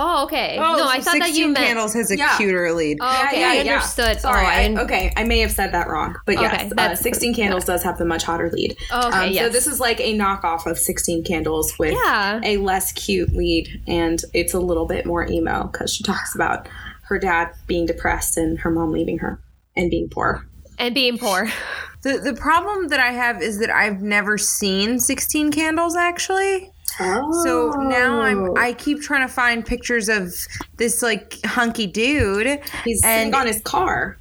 Oh, 0.00 0.22
okay. 0.26 0.56
Oh, 0.60 0.76
no, 0.76 0.88
I 0.88 1.00
thought 1.00 1.18
that 1.18 1.30
you 1.30 1.46
16 1.46 1.52
meant. 1.54 1.66
Candles 1.66 1.92
has 1.94 2.12
a 2.12 2.16
Yeah. 2.16 2.36
cuter 2.36 2.72
lead. 2.72 2.98
Oh, 3.00 3.24
okay, 3.26 3.42
I 3.42 3.58
understood. 3.58 4.20
Sorry, 4.20 4.44
oh, 4.44 4.48
I 4.48 4.62
I, 4.78 4.82
okay, 4.84 5.12
I 5.16 5.24
may 5.24 5.40
have 5.40 5.50
said 5.50 5.72
that 5.72 5.88
wrong, 5.88 6.14
but 6.24 6.36
Okay, 6.36 6.44
yes, 6.44 6.72
uh, 6.78 6.94
Sixteen 6.94 7.34
Candles 7.34 7.64
does 7.64 7.82
have 7.82 7.98
the 7.98 8.04
much 8.04 8.22
hotter 8.22 8.48
lead. 8.52 8.76
Oh, 8.92 9.08
okay, 9.08 9.38
Um, 9.40 9.46
So 9.46 9.48
this 9.48 9.66
is 9.66 9.80
like 9.80 9.98
a 9.98 10.16
knockoff 10.16 10.66
of 10.66 10.78
Sixteen 10.78 11.24
Candles 11.24 11.76
with 11.80 11.94
Yeah. 11.94 12.38
a 12.44 12.58
less 12.58 12.92
cute 12.92 13.32
lead, 13.34 13.82
and 13.88 14.22
it's 14.32 14.54
a 14.54 14.60
little 14.60 14.86
bit 14.86 15.04
more 15.04 15.26
emo 15.28 15.64
because 15.72 15.92
she 15.92 16.04
talks 16.04 16.32
about 16.32 16.68
her 17.08 17.18
dad 17.18 17.48
being 17.66 17.84
depressed 17.84 18.36
and 18.36 18.60
her 18.60 18.70
mom 18.70 18.92
leaving 18.92 19.18
her 19.18 19.40
and 19.74 19.90
being 19.90 20.08
poor. 20.08 20.46
And 20.78 20.94
being 20.94 21.18
poor. 21.18 21.50
The 22.02 22.18
the 22.18 22.32
problem 22.34 22.88
that 22.88 23.00
I 23.00 23.10
have 23.10 23.42
is 23.42 23.58
that 23.58 23.70
I've 23.70 24.00
never 24.00 24.38
seen 24.38 25.00
Sixteen 25.00 25.50
Candles 25.50 25.96
actually. 25.96 26.70
Oh, 27.00 27.42
So 27.44 27.70
now 27.72 28.20
I'm 28.20 28.50
oh. 28.50 28.54
I 28.56 28.72
keep 28.74 29.00
trying 29.02 29.26
to 29.26 29.32
find 29.34 29.66
pictures 29.66 30.08
of 30.08 30.32
this 30.76 31.02
like 31.02 31.40
hunky 31.44 31.88
dude. 31.88 32.60
he's 32.84 33.02
and- 33.04 33.32
sitting 33.32 33.34
on 33.34 33.48
his 33.48 33.60
car. 33.62 34.16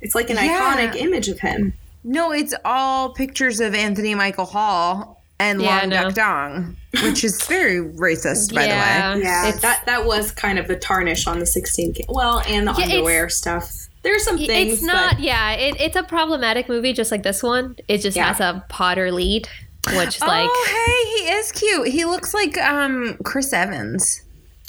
It's 0.00 0.14
like 0.14 0.30
an 0.30 0.36
Yeah. 0.36 0.58
iconic 0.74 0.96
image 0.96 1.28
of 1.28 1.38
him. 1.38 1.74
No, 2.02 2.32
it's 2.32 2.54
all 2.64 3.10
pictures 3.10 3.60
of 3.60 3.74
Anthony 3.74 4.14
Michael 4.14 4.46
Hall 4.46 5.22
and 5.38 5.60
Yeah, 5.60 5.76
I 5.76 5.80
Long 5.80 5.88
know. 5.90 6.02
Duck 6.04 6.14
Dong, 6.14 6.76
which 7.02 7.24
is 7.24 7.44
very 7.46 7.76
racist, 7.80 8.54
by 8.54 8.64
yeah, 8.64 9.12
the 9.12 9.18
way. 9.18 9.24
Yeah, 9.26 9.48
It's, 9.50 9.60
that 9.60 9.84
that 9.84 10.06
was 10.06 10.32
kind 10.32 10.58
of 10.58 10.66
the 10.66 10.76
tarnish 10.76 11.26
on 11.26 11.40
the 11.40 11.46
16 11.46 11.92
ca- 11.94 12.04
well, 12.08 12.40
and 12.48 12.66
the 12.66 12.72
Yeah, 12.72 12.84
underwear 12.84 13.28
stuff. 13.28 13.70
There's 14.06 14.24
some 14.24 14.38
things. 14.38 14.74
it's 14.74 14.82
not. 14.82 15.14
but- 15.16 15.20
Yeah, 15.22 15.52
it, 15.52 15.80
it's 15.80 15.96
a 15.96 16.02
problematic 16.02 16.68
movie, 16.68 16.92
just 16.92 17.10
like 17.10 17.22
this 17.22 17.42
one. 17.42 17.76
It 17.88 17.98
just 17.98 18.16
Yeah. 18.16 18.28
has 18.28 18.40
a 18.40 18.64
Potter 18.68 19.10
lead, 19.12 19.48
which 19.94 20.20
like 20.20 20.48
oh, 20.50 20.66
hey, 20.68 21.24
he 21.24 21.38
is 21.38 21.52
cute. 21.52 21.88
He 21.88 22.04
looks 22.04 22.32
like 22.32 22.56
um 22.58 23.16
Chris 23.24 23.52
Evans. 23.52 24.22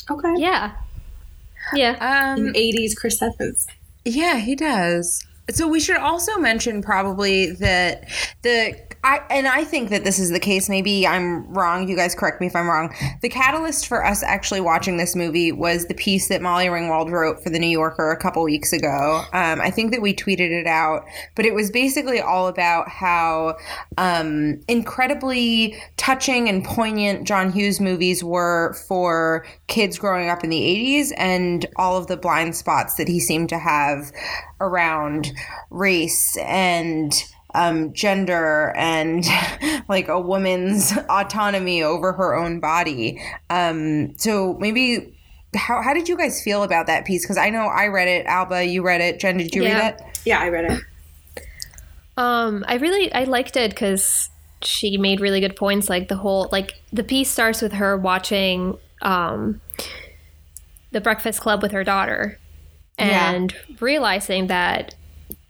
okay. 0.09 0.33
yeah, 0.37 0.71
yeah. 1.73 2.33
Um, 2.35 2.53
80s 2.53 2.95
Chris 2.95 3.21
Evans. 3.21 3.67
Yeah, 4.05 4.37
he 4.37 4.55
does. 4.55 5.23
So 5.51 5.67
we 5.67 5.79
should 5.79 5.97
also 5.97 6.37
mention 6.37 6.81
probably 6.81 7.51
that 7.51 8.03
the 8.41 8.77
I 9.07 9.21
and 9.29 9.47
I 9.47 9.63
think 9.63 9.89
that 9.91 10.03
this 10.03 10.19
is 10.19 10.31
the 10.31 10.39
case. 10.39 10.67
Maybe 10.67 11.07
I'm 11.07 11.47
wrong. 11.53 11.87
You 11.87 11.95
guys 11.95 12.13
correct 12.13 12.41
me 12.41 12.47
if 12.47 12.55
I'm 12.57 12.67
wrong. 12.67 12.93
The 13.21 13.29
catalyst 13.29 13.87
for 13.87 14.05
us 14.05 14.21
actually 14.21 14.59
watching 14.59 14.97
this 14.97 15.15
movie 15.15 15.53
was 15.53 15.85
the 15.85 15.93
piece 15.93 16.27
that 16.27 16.41
Molly 16.41 16.65
Ringwald 16.65 17.09
wrote 17.09 17.41
for 17.41 17.49
the 17.49 17.57
New 17.57 17.69
Yorker 17.69 18.11
a 18.11 18.17
couple 18.17 18.43
weeks 18.43 18.73
ago. 18.73 19.23
Um, 19.31 19.61
I 19.61 19.71
think 19.71 19.91
that 19.91 20.01
we 20.01 20.13
tweeted 20.13 20.51
it 20.51 20.67
out, 20.67 21.05
but 21.35 21.45
it 21.45 21.53
was 21.53 21.71
basically 21.71 22.19
all 22.19 22.49
about 22.49 22.89
how 22.89 23.55
um, 23.97 24.59
incredibly 24.67 25.81
touching 25.95 26.49
and 26.49 26.65
poignant 26.65 27.25
John 27.25 27.53
Hughes 27.53 27.79
movies 27.79 28.25
were 28.25 28.73
for 28.89 29.45
kids 29.67 29.97
growing 29.97 30.29
up 30.29 30.43
in 30.43 30.49
the 30.49 30.59
80s 30.59 31.13
and 31.15 31.65
all 31.77 31.95
of 31.95 32.07
the 32.07 32.17
blind 32.17 32.57
spots 32.57 32.95
that 32.95 33.07
he 33.07 33.21
seemed 33.21 33.47
to 33.49 33.57
have 33.57 34.11
around 34.59 35.31
race 35.69 36.35
and 36.39 37.13
um, 37.57 37.91
gender 37.93 38.73
and 38.77 39.25
like 39.89 40.07
a 40.07 40.19
woman's 40.19 40.95
autonomy 41.09 41.81
over 41.83 42.13
her 42.13 42.35
own 42.35 42.59
body. 42.59 43.21
Um, 43.49 44.15
so 44.17 44.55
maybe 44.59 45.13
how, 45.55 45.81
how 45.81 45.93
did 45.93 46.07
you 46.07 46.15
guys 46.17 46.41
feel 46.43 46.63
about 46.63 46.87
that 46.87 47.05
piece? 47.05 47.23
Because 47.23 47.37
I 47.37 47.49
know 47.49 47.61
I 47.67 47.87
read 47.87 48.07
it. 48.07 48.25
Alba, 48.25 48.63
you 48.65 48.83
read 48.85 49.01
it. 49.01 49.19
Jen, 49.19 49.37
did 49.37 49.55
you 49.55 49.63
Yeah. 49.63 49.79
read 49.79 49.95
it? 49.95 50.19
Yeah, 50.25 50.39
I 50.39 50.49
read 50.49 50.71
it. 50.71 51.43
Um, 52.17 52.65
I 52.67 52.75
really 52.75 53.13
I 53.13 53.25
liked 53.25 53.55
it 53.57 53.71
because 53.71 54.29
she 54.61 54.97
made 54.97 55.19
really 55.21 55.39
good 55.39 55.55
points. 55.55 55.89
Like 55.89 56.07
the 56.07 56.15
whole 56.15 56.49
like 56.51 56.73
the 56.91 57.03
piece 57.03 57.29
starts 57.29 57.61
with 57.61 57.73
her 57.73 57.95
watching 57.95 58.77
um, 59.01 59.61
the 60.91 60.99
Breakfast 61.01 61.41
Club 61.41 61.61
with 61.61 61.71
her 61.73 61.83
daughter, 61.83 62.39
Yeah. 62.97 63.31
and 63.33 63.55
realizing 63.79 64.47
that 64.47 64.95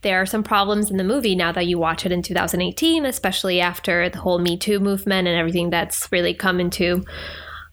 there 0.02 0.22
are 0.22 0.26
some 0.26 0.44
problems 0.44 0.92
in 0.92 0.98
the 0.98 1.04
movie 1.04 1.36
now 1.36 1.52
that 1.52 1.66
you 1.66 1.78
watch 1.78 2.06
it 2.06 2.12
in 2.12 2.22
2018, 2.22 3.06
especially 3.06 3.60
after 3.60 4.10
the 4.10 4.20
whole 4.20 4.40
Me 4.40 4.58
Too 4.58 4.80
movement 4.80 5.28
and 5.28 5.38
everything 5.38 5.70
that's 5.70 6.12
really 6.12 6.34
come 6.34 6.60
into 6.60 7.04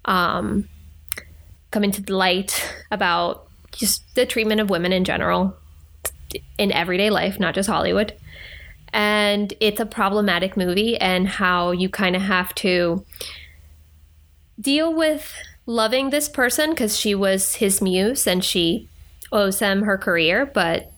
um, 0.06 0.68
come 1.70 1.84
into 1.84 2.02
the 2.02 2.16
light 2.16 2.72
about 2.90 3.46
just 3.72 4.14
the 4.14 4.24
treatment 4.26 4.60
of 4.60 4.70
women 4.70 4.92
in 4.92 5.04
general 5.04 5.56
in 6.58 6.72
everyday 6.72 7.10
life, 7.10 7.38
not 7.38 7.54
just 7.54 7.68
Hollywood. 7.68 8.14
And 8.92 9.52
it's 9.60 9.80
a 9.80 9.86
problematic 9.86 10.56
movie 10.56 10.96
and 10.96 11.26
how 11.26 11.72
you 11.72 11.88
kind 11.88 12.14
of 12.14 12.22
have 12.22 12.54
to 12.56 13.04
deal 14.60 14.94
with 14.94 15.34
loving 15.66 16.10
this 16.10 16.28
person 16.28 16.70
because 16.70 16.96
she 16.96 17.14
was 17.14 17.56
his 17.56 17.82
muse 17.82 18.26
and 18.26 18.44
she 18.44 18.88
owes 19.32 19.58
him 19.58 19.82
her 19.82 19.98
career 19.98 20.46
but 20.46 20.93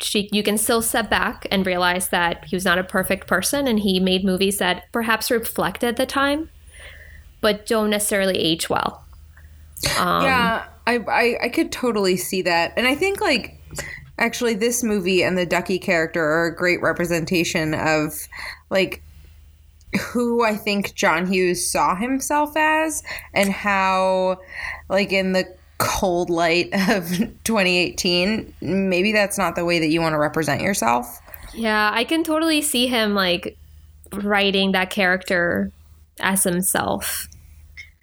she 0.00 0.28
you 0.32 0.42
can 0.42 0.58
still 0.58 0.82
step 0.82 1.10
back 1.10 1.46
and 1.50 1.66
realize 1.66 2.08
that 2.08 2.44
he 2.46 2.56
was 2.56 2.64
not 2.64 2.78
a 2.78 2.84
perfect 2.84 3.26
person 3.26 3.66
and 3.66 3.80
he 3.80 4.00
made 4.00 4.24
movies 4.24 4.58
that 4.58 4.84
perhaps 4.92 5.30
reflected 5.30 5.96
the 5.96 6.06
time 6.06 6.48
but 7.40 7.66
don't 7.66 7.90
necessarily 7.90 8.38
age 8.38 8.68
well. 8.68 9.04
Um, 9.98 10.22
yeah, 10.22 10.66
I, 10.86 10.98
I 10.98 11.36
I 11.44 11.48
could 11.48 11.72
totally 11.72 12.16
see 12.16 12.42
that, 12.42 12.72
and 12.76 12.86
I 12.86 12.94
think 12.94 13.20
like 13.20 13.58
actually 14.18 14.54
this 14.54 14.82
movie 14.82 15.22
and 15.22 15.38
the 15.38 15.46
Ducky 15.46 15.78
character 15.78 16.22
are 16.22 16.46
a 16.46 16.54
great 16.54 16.82
representation 16.82 17.74
of 17.74 18.12
like 18.68 19.02
who 20.12 20.44
I 20.44 20.54
think 20.54 20.94
John 20.94 21.26
Hughes 21.26 21.70
saw 21.70 21.96
himself 21.96 22.56
as, 22.56 23.02
and 23.32 23.50
how 23.50 24.40
like 24.88 25.12
in 25.12 25.32
the 25.32 25.46
cold 25.80 26.30
light 26.30 26.68
of 26.88 27.08
2018, 27.44 28.54
maybe 28.60 29.12
that's 29.12 29.38
not 29.38 29.56
the 29.56 29.64
way 29.64 29.80
that 29.80 29.88
you 29.88 30.00
want 30.00 30.12
to 30.12 30.18
represent 30.18 30.60
yourself. 30.60 31.18
Yeah, 31.54 31.90
I 31.92 32.04
can 32.04 32.22
totally 32.22 32.62
see 32.62 32.86
him 32.86 33.14
like 33.14 33.56
writing 34.12 34.72
that 34.72 34.90
character 34.90 35.72
as 36.20 36.44
himself. 36.44 37.26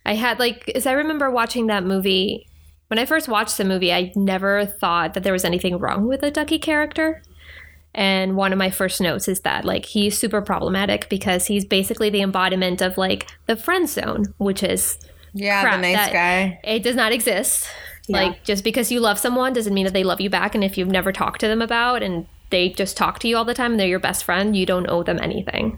I 0.06 0.16
had 0.16 0.40
like, 0.40 0.70
as 0.76 0.86
I 0.86 0.94
remember 0.94 1.30
watching 1.30 1.68
that 1.68 1.84
movie, 1.84 2.48
when 2.88 3.00
I 3.00 3.06
first 3.06 3.28
watched 3.28 3.58
the 3.58 3.66
movie, 3.66 3.94
I 3.94 4.12
never 4.16 4.66
thought 4.66 5.14
that 5.14 5.24
there 5.24 5.34
was 5.34 5.46
anything 5.46 5.78
wrong 5.78 6.08
with 6.08 6.22
the 6.22 6.32
Ducky 6.32 6.60
character. 6.60 7.22
And 7.94 8.36
one 8.36 8.54
of 8.54 8.60
my 8.60 8.70
first 8.70 9.02
notes 9.02 9.28
is 9.28 9.42
that 9.42 9.66
like 9.66 9.86
he's 9.86 10.18
super 10.18 10.42
problematic 10.42 11.10
because 11.10 11.48
he's 11.48 11.66
basically 11.66 12.10
the 12.10 12.22
embodiment 12.22 12.82
of 12.82 12.98
like 12.98 13.28
the 13.48 13.56
friend 13.56 13.90
zone, 13.90 14.34
which 14.38 14.64
is 14.64 15.00
Yeah, 15.38 15.76
the 15.76 15.82
nice 15.82 16.12
guy. 16.12 16.60
It 16.64 16.84
does 16.84 16.96
not 16.96 17.12
exist. 17.12 17.70
Yeah. 18.08 18.18
Like 18.18 18.44
just 18.44 18.64
because 18.64 18.92
you 18.92 19.00
love 19.00 19.20
someone 19.20 19.54
doesn't 19.54 19.74
mean 19.74 19.86
that 19.86 19.94
they 19.94 20.04
love 20.04 20.22
you 20.22 20.30
back. 20.30 20.56
And 20.56 20.64
if 20.64 20.78
you've 20.78 20.88
never 20.88 21.12
talked 21.12 21.42
to 21.42 21.48
them 21.48 21.62
about 21.62 22.02
and 22.04 22.26
they 22.50 22.70
just 22.70 22.96
talk 22.96 23.20
to 23.20 23.28
you 23.28 23.38
all 23.38 23.46
the 23.46 23.54
time 23.54 23.72
and 23.72 23.80
they're 23.80 23.88
your 23.88 24.00
best 24.00 24.24
friend, 24.24 24.56
you 24.56 24.66
don't 24.66 24.88
owe 24.88 25.04
them 25.04 25.20
anything. 25.22 25.78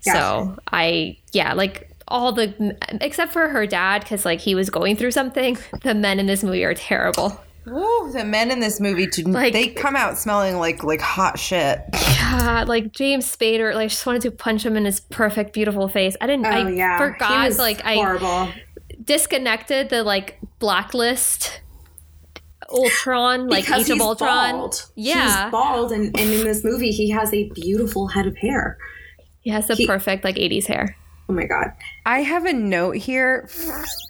So 0.00 0.56
I 0.72 1.18
yeah, 1.32 1.52
like 1.52 1.90
all 2.08 2.32
the 2.32 2.76
except 3.00 3.32
for 3.32 3.48
her 3.48 3.66
dad 3.66 4.02
because 4.02 4.24
like 4.24 4.40
he 4.40 4.54
was 4.54 4.70
going 4.70 4.96
through 4.96 5.12
something. 5.12 5.56
The 5.82 5.94
men 5.94 6.18
in 6.18 6.26
this 6.26 6.44
movie 6.44 6.64
are 6.64 6.74
terrible. 6.74 7.40
Woo, 7.66 8.10
the 8.12 8.24
men 8.24 8.50
in 8.50 8.60
this 8.60 8.80
movie, 8.80 9.06
do, 9.06 9.22
Like- 9.24 9.52
they 9.52 9.68
come 9.68 9.94
out 9.96 10.16
smelling 10.18 10.56
like 10.58 10.82
like 10.82 11.00
hot 11.00 11.38
shit. 11.38 11.80
God, 12.20 12.68
like 12.68 12.92
James 12.92 13.24
Spader, 13.26 13.74
like 13.74 13.84
I 13.84 13.88
just 13.88 14.06
wanted 14.06 14.22
to 14.22 14.30
punch 14.30 14.64
him 14.64 14.76
in 14.76 14.84
his 14.84 15.00
perfect, 15.00 15.52
beautiful 15.52 15.88
face. 15.88 16.16
I 16.20 16.26
didn't. 16.26 16.46
Oh 16.46 16.50
I 16.50 16.68
yeah, 16.70 16.98
forgot. 16.98 17.56
Like 17.58 17.84
I 17.84 17.94
horrible. 17.94 18.48
disconnected 19.04 19.90
the 19.90 20.02
like 20.02 20.38
blacklist 20.58 21.60
Ultron, 22.70 23.48
like 23.48 23.64
because 23.64 23.82
Age 23.84 23.90
of 23.90 23.94
he's 23.96 24.02
Ultron. 24.02 24.52
bald. 24.52 24.90
Yeah. 24.94 25.44
he's 25.44 25.50
bald, 25.50 25.92
and, 25.92 26.06
and 26.18 26.30
in 26.32 26.44
this 26.44 26.62
movie, 26.64 26.90
he 26.92 27.10
has 27.10 27.32
a 27.34 27.48
beautiful 27.50 28.08
head 28.08 28.26
of 28.26 28.36
hair. 28.36 28.78
He 29.40 29.50
has 29.50 29.66
the 29.66 29.74
He- 29.74 29.86
perfect 29.86 30.24
like 30.24 30.36
80s 30.36 30.66
hair. 30.66 30.96
Oh 31.28 31.32
my 31.32 31.44
god! 31.46 31.72
I 32.10 32.22
have 32.22 32.44
a 32.44 32.52
note 32.52 32.96
here. 32.96 33.48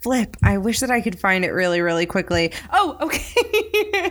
Flip. 0.02 0.34
I 0.42 0.56
wish 0.56 0.80
that 0.80 0.90
I 0.90 1.02
could 1.02 1.20
find 1.20 1.44
it 1.44 1.50
really, 1.50 1.82
really 1.82 2.06
quickly. 2.06 2.50
Oh, 2.72 2.96
okay. 3.02 4.10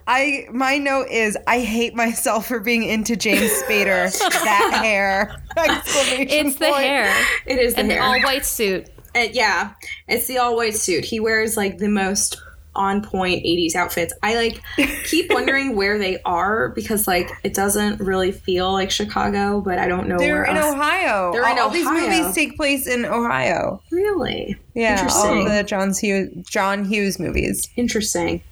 I 0.06 0.46
my 0.50 0.78
note 0.78 1.08
is 1.10 1.36
I 1.46 1.60
hate 1.60 1.94
myself 1.94 2.46
for 2.46 2.58
being 2.58 2.84
into 2.84 3.16
James 3.16 3.50
Spader. 3.62 4.18
that 4.18 4.78
hair. 4.82 5.36
It's 5.58 6.54
the 6.54 6.68
point. 6.70 6.84
hair 6.84 7.26
It 7.44 7.58
is 7.58 7.74
the 7.74 7.80
and 7.80 7.90
the 7.90 7.98
all 7.98 8.18
white 8.22 8.46
suit. 8.46 8.88
Uh, 9.14 9.26
yeah, 9.30 9.74
it's 10.06 10.26
the 10.26 10.38
all 10.38 10.56
white 10.56 10.76
suit. 10.76 11.04
He 11.04 11.20
wears 11.20 11.54
like 11.54 11.76
the 11.76 11.90
most 11.90 12.40
on 12.78 13.02
point 13.02 13.44
80s 13.44 13.74
outfits. 13.74 14.14
I 14.22 14.36
like 14.36 14.62
keep 15.04 15.30
wondering 15.34 15.76
where 15.76 15.98
they 15.98 16.22
are 16.24 16.70
because 16.70 17.06
like 17.06 17.30
it 17.42 17.52
doesn't 17.52 18.00
really 18.00 18.32
feel 18.32 18.72
like 18.72 18.90
Chicago, 18.90 19.60
but 19.60 19.78
I 19.78 19.88
don't 19.88 20.08
know 20.08 20.16
They're 20.16 20.36
where 20.36 20.44
in 20.44 20.56
else. 20.56 20.74
Ohio. 20.74 21.32
They're 21.32 21.42
in 21.50 21.58
all, 21.58 21.64
all 21.64 21.70
these 21.70 21.84
movies 21.90 22.34
take 22.34 22.56
place 22.56 22.86
in 22.86 23.04
Ohio. 23.04 23.82
Really 23.90 24.56
Yeah, 24.74 25.06
all 25.10 25.44
the 25.44 25.64
John 25.64 25.92
Hughes, 25.92 26.46
John 26.48 26.84
Hughes 26.84 27.18
movies. 27.18 27.68
interesting. 27.76 28.42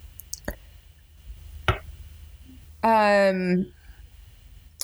Um, 2.82 3.72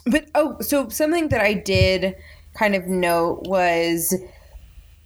but 0.06 0.26
oh, 0.34 0.56
so 0.60 0.88
something 0.88 1.28
that 1.28 1.40
I 1.40 1.54
did 1.54 2.16
kind 2.54 2.74
of 2.74 2.86
note 2.86 3.42
was 3.46 4.14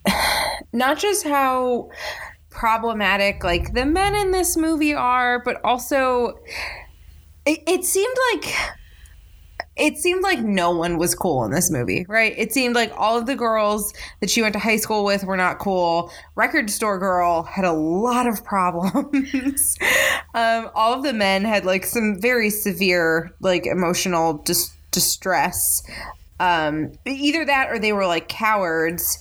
not 0.73 0.97
just 0.97 1.23
how 1.25 1.89
problematic 2.57 3.43
like 3.43 3.73
the 3.73 3.85
men 3.85 4.15
in 4.15 4.31
this 4.31 4.57
movie 4.57 4.93
are, 4.93 5.39
but 5.43 5.63
also 5.63 6.39
it, 7.45 7.59
it 7.67 7.85
seemed 7.85 8.15
like 8.33 8.53
it 9.75 9.97
seemed 9.97 10.23
like 10.23 10.39
no 10.39 10.75
one 10.75 10.97
was 10.97 11.13
cool 11.13 11.45
in 11.45 11.51
this 11.51 11.69
movie, 11.69 12.03
right? 12.09 12.33
It 12.35 12.51
seemed 12.51 12.73
like 12.73 12.91
all 12.97 13.15
of 13.15 13.27
the 13.27 13.35
girls 13.35 13.93
that 14.21 14.29
she 14.31 14.41
went 14.41 14.53
to 14.53 14.59
high 14.59 14.77
school 14.77 15.05
with 15.05 15.23
were 15.23 15.37
not 15.37 15.59
cool. 15.59 16.11
Record 16.35 16.71
store 16.71 16.97
girl 16.97 17.43
had 17.43 17.63
a 17.63 17.73
lot 17.73 18.25
of 18.25 18.43
problems. 18.43 19.77
um, 20.33 20.71
all 20.73 20.93
of 20.93 21.03
the 21.03 21.13
men 21.13 21.43
had 21.43 21.63
like 21.63 21.85
some 21.85 22.19
very 22.19 22.49
severe, 22.49 23.31
like 23.39 23.67
emotional 23.67 24.39
dis- 24.39 24.75
distress. 24.89 25.83
Um, 26.39 26.93
either 27.05 27.45
that 27.45 27.69
or 27.69 27.77
they 27.77 27.93
were 27.93 28.07
like 28.07 28.27
cowards. 28.29 29.19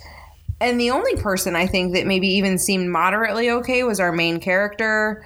And 0.60 0.80
the 0.80 0.90
only 0.90 1.16
person 1.16 1.54
I 1.54 1.66
think 1.66 1.94
that 1.94 2.06
maybe 2.06 2.28
even 2.28 2.58
seemed 2.58 2.90
moderately 2.90 3.50
okay 3.50 3.82
was 3.82 4.00
our 4.00 4.12
main 4.12 4.40
character. 4.40 5.24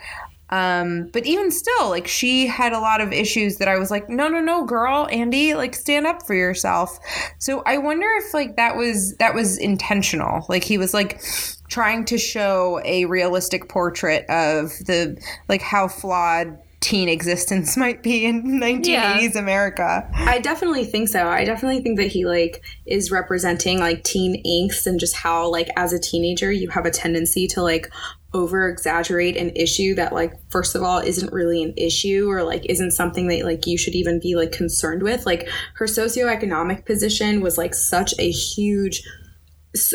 Um, 0.50 1.08
but 1.12 1.26
even 1.26 1.52
still, 1.52 1.88
like 1.90 2.08
she 2.08 2.49
had 2.49 2.72
a 2.72 2.80
lot 2.80 3.00
of 3.00 3.12
issues 3.12 3.58
that 3.58 3.68
I 3.68 3.78
was 3.78 3.90
like, 3.90 4.08
no, 4.08 4.28
no, 4.28 4.40
no, 4.40 4.64
girl, 4.64 5.06
Andy, 5.10 5.54
like 5.54 5.75
stand 5.76 6.06
up 6.06 6.26
for 6.26 6.34
yourself. 6.34 6.99
So 7.38 7.62
I 7.66 7.78
wonder 7.78 8.08
if 8.18 8.34
like 8.34 8.56
that 8.56 8.76
was 8.76 9.14
that 9.18 9.34
was 9.34 9.58
intentional. 9.58 10.44
Like 10.49 10.64
he 10.64 10.76
was 10.76 10.92
like 10.92 11.22
trying 11.68 12.04
to 12.06 12.18
show 12.18 12.80
a 12.84 13.04
realistic 13.04 13.68
portrait 13.68 14.25
of 14.28 14.70
the 14.87 15.16
like 15.49 15.62
how 15.62 15.87
flawed 15.87 16.58
teen 16.80 17.08
existence 17.08 17.76
might 17.76 18.02
be 18.02 18.25
in 18.25 18.42
1980s 18.60 19.37
America. 19.37 20.08
I 20.14 20.38
definitely 20.38 20.84
think 20.84 21.08
so. 21.08 21.28
I 21.28 21.44
definitely 21.44 21.82
think 21.82 21.99
that 21.99 22.08
he 22.08 22.25
like 22.25 22.64
is 22.87 23.10
representing 23.10 23.78
like 23.78 24.02
teen 24.02 24.42
angst 24.44 24.87
and 24.87 24.99
just 24.99 25.16
how 25.16 25.49
like 25.49 25.68
as 25.76 25.92
a 25.92 26.00
teenager 26.00 26.50
you 26.50 26.68
have 26.70 26.87
a 26.87 26.90
tendency 26.90 27.46
to 27.49 27.62
like 27.62 27.90
over 28.32 28.68
exaggerate 28.68 29.37
an 29.37 29.50
issue 29.56 29.94
that 29.96 30.12
like 30.12 30.32
first 30.50 30.76
of 30.76 30.82
all 30.82 30.99
isn't 30.99 31.32
really 31.32 31.62
an 31.62 31.75
issue 31.76 32.28
or 32.28 32.44
like 32.44 32.64
isn't 32.66 32.92
something 32.92 33.26
that 33.26 33.44
like 33.44 33.66
you 33.66 33.76
should 33.76 33.94
even 33.94 34.20
be 34.20 34.37
like 34.37 34.52
concerned 34.52 35.02
with. 35.02 35.26
Like 35.26 35.49
her 35.75 35.87
socioeconomic 35.87 36.87
position 36.87 37.40
was 37.40 37.58
like 37.58 37.75
such 37.75 38.14
a 38.18 38.30
huge 38.30 39.02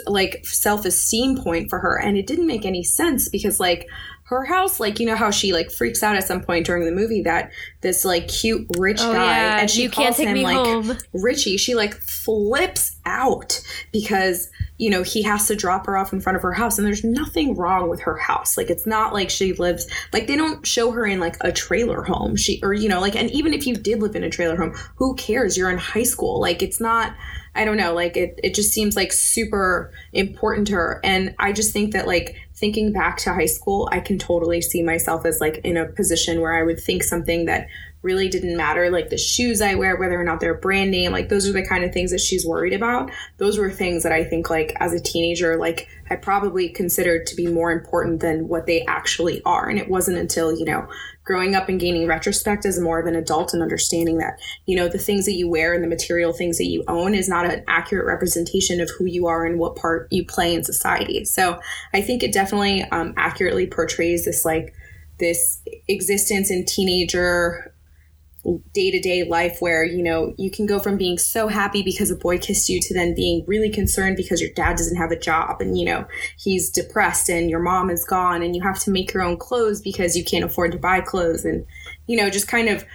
like 0.07 0.45
self-esteem 0.45 1.37
point 1.37 1.69
for 1.69 1.79
her 1.79 1.99
and 1.99 2.17
it 2.17 2.25
didn't 2.25 2.47
make 2.47 2.65
any 2.65 2.81
sense 2.81 3.27
because 3.27 3.59
like 3.59 3.89
her 4.27 4.43
house, 4.43 4.79
like 4.79 4.99
you 4.99 5.05
know 5.05 5.15
how 5.15 5.29
she 5.31 5.53
like 5.53 5.69
freaks 5.71 6.01
out 6.01 6.15
at 6.15 6.23
some 6.23 6.41
point 6.41 6.65
during 6.65 6.83
the 6.85 6.91
movie 6.91 7.21
that 7.21 7.51
this 7.81 8.03
like 8.03 8.27
cute 8.27 8.65
rich 8.77 8.99
Oh, 9.01 9.13
guy 9.13 9.23
yeah. 9.25 9.59
and 9.59 9.69
she 9.69 9.83
You 9.83 9.89
calls 9.91 10.05
can't 10.05 10.15
take 10.17 10.27
him 10.29 10.41
like 10.41 10.55
home. 10.57 10.97
Richie. 11.13 11.57
She 11.57 11.75
like 11.75 11.93
flips 11.93 12.97
out 13.05 13.61
because 13.91 14.49
you 14.77 14.89
know 14.89 15.03
he 15.03 15.21
has 15.23 15.47
to 15.47 15.55
drop 15.55 15.85
her 15.85 15.97
off 15.97 16.11
in 16.11 16.19
front 16.19 16.35
of 16.35 16.41
her 16.41 16.53
house 16.53 16.77
and 16.77 16.85
there's 16.85 17.03
nothing 17.03 17.55
wrong 17.55 17.89
with 17.89 18.01
her 18.01 18.17
house. 18.17 18.57
Like 18.57 18.69
it's 18.69 18.85
not 18.85 19.13
like 19.13 19.29
she 19.29 19.53
lives 19.53 19.87
like 20.11 20.27
they 20.27 20.35
don't 20.35 20.65
show 20.65 20.91
her 20.91 21.05
in 21.05 21.19
like 21.19 21.37
a 21.41 21.51
trailer 21.51 22.03
home. 22.03 22.35
She 22.35 22.59
or 22.61 22.73
you 22.73 22.89
know 22.89 22.99
like 22.99 23.15
and 23.15 23.31
even 23.31 23.53
if 23.53 23.65
you 23.65 23.75
did 23.75 24.01
live 24.01 24.15
in 24.15 24.23
a 24.23 24.29
trailer 24.29 24.57
home, 24.57 24.75
who 24.95 25.15
cares? 25.15 25.57
You're 25.57 25.71
in 25.71 25.77
high 25.77 26.03
school. 26.03 26.39
Like 26.39 26.61
it's 26.61 26.79
not 26.79 27.15
I 27.55 27.63
don't 27.63 27.77
know, 27.77 27.93
like 27.93 28.17
it, 28.17 28.37
it 28.43 28.53
just 28.53 28.73
seems 28.73 28.97
like 28.97 29.13
super 29.13 29.93
important 30.11 30.67
to 30.67 30.73
her. 30.73 30.99
And 31.05 31.33
I 31.39 31.53
just 31.53 31.71
think 31.71 31.93
that 31.93 32.05
like 32.05 32.35
thinking 32.53 32.91
back 32.91 33.17
to 33.19 33.33
high 33.33 33.45
school, 33.45 33.87
I 33.93 34.01
can 34.01 34.19
totally 34.19 34.61
see 34.61 34.83
myself 34.83 35.25
as 35.25 35.39
like 35.39 35.61
in 35.63 35.77
a 35.77 35.85
position 35.85 36.41
where 36.41 36.53
I 36.53 36.63
would 36.63 36.79
think 36.79 37.03
something 37.03 37.45
that 37.45 37.67
really 38.05 38.29
didn't 38.29 38.55
matter, 38.55 38.91
like 38.91 39.09
the 39.09 39.17
shoes 39.17 39.61
I 39.61 39.73
wear, 39.73 39.97
whether 39.97 40.19
or 40.19 40.23
not 40.23 40.39
they're 40.39 40.53
brand 40.53 40.91
name, 40.91 41.11
like 41.11 41.27
those 41.27 41.49
are 41.49 41.51
the 41.51 41.65
kind 41.65 41.83
of 41.83 41.91
things 41.91 42.11
that 42.11 42.21
she's 42.21 42.45
worried 42.45 42.71
about. 42.71 43.11
Those 43.37 43.57
were 43.57 43.71
things 43.71 44.03
that 44.03 44.11
I 44.11 44.23
think 44.23 44.49
like 44.49 44.73
as 44.79 44.93
a 44.93 44.99
teenager, 45.01 45.57
like 45.57 45.89
I 46.11 46.15
probably 46.15 46.69
considered 46.69 47.25
to 47.25 47.35
be 47.35 47.47
more 47.47 47.71
important 47.71 48.21
than 48.21 48.47
what 48.47 48.67
they 48.67 48.85
actually 48.85 49.41
are. 49.43 49.67
And 49.67 49.79
it 49.79 49.89
wasn't 49.89 50.19
until, 50.19 50.55
you 50.55 50.65
know, 50.65 50.87
growing 51.23 51.55
up 51.55 51.67
and 51.67 51.79
gaining 51.79 52.07
retrospect 52.07 52.65
as 52.65 52.79
more 52.79 52.99
of 52.99 53.07
an 53.07 53.15
adult 53.15 53.51
and 53.51 53.63
understanding 53.63 54.19
that 54.19 54.39
you 54.67 54.75
know 54.75 54.87
the 54.87 54.99
things 54.99 55.25
that 55.25 55.33
you 55.33 55.49
wear 55.49 55.73
and 55.73 55.83
the 55.83 55.87
material 55.87 56.31
things 56.31 56.59
that 56.59 56.67
you 56.67 56.83
own 56.87 57.15
is 57.15 57.27
not 57.27 57.51
an 57.51 57.63
accurate 57.67 58.05
representation 58.05 58.79
of 58.79 58.91
who 58.91 59.05
you 59.05 59.25
are 59.25 59.43
and 59.43 59.57
what 59.57 59.75
part 59.75 60.07
you 60.11 60.23
play 60.23 60.53
in 60.53 60.63
society 60.63 61.25
so 61.25 61.59
i 61.95 62.01
think 62.01 62.21
it 62.21 62.31
definitely 62.31 62.83
um, 62.91 63.11
accurately 63.17 63.65
portrays 63.65 64.25
this 64.25 64.45
like 64.45 64.71
this 65.17 65.61
existence 65.87 66.51
in 66.51 66.63
teenager 66.65 67.73
day-to-day 68.73 69.23
life 69.23 69.57
where 69.59 69.83
you 69.83 70.03
know 70.03 70.33
you 70.37 70.51
can 70.51 70.65
go 70.65 70.79
from 70.79 70.97
being 70.97 71.17
so 71.17 71.47
happy 71.47 71.81
because 71.81 72.11
a 72.11 72.15
boy 72.15 72.37
kissed 72.37 72.69
you 72.69 72.79
to 72.79 72.93
then 72.93 73.15
being 73.15 73.43
really 73.47 73.69
concerned 73.69 74.15
because 74.15 74.39
your 74.39 74.51
dad 74.55 74.77
doesn't 74.77 74.97
have 74.97 75.11
a 75.11 75.19
job 75.19 75.61
and 75.61 75.77
you 75.77 75.85
know 75.85 76.05
he's 76.37 76.69
depressed 76.69 77.29
and 77.29 77.49
your 77.49 77.59
mom 77.59 77.89
is 77.89 78.05
gone 78.05 78.43
and 78.43 78.55
you 78.55 78.61
have 78.61 78.79
to 78.79 78.91
make 78.91 79.13
your 79.13 79.23
own 79.23 79.37
clothes 79.37 79.81
because 79.81 80.15
you 80.15 80.23
can't 80.23 80.45
afford 80.45 80.71
to 80.71 80.77
buy 80.77 81.01
clothes 81.01 81.43
and 81.43 81.65
you 82.07 82.15
know 82.15 82.29
just 82.29 82.47
kind 82.47 82.69
of 82.69 82.85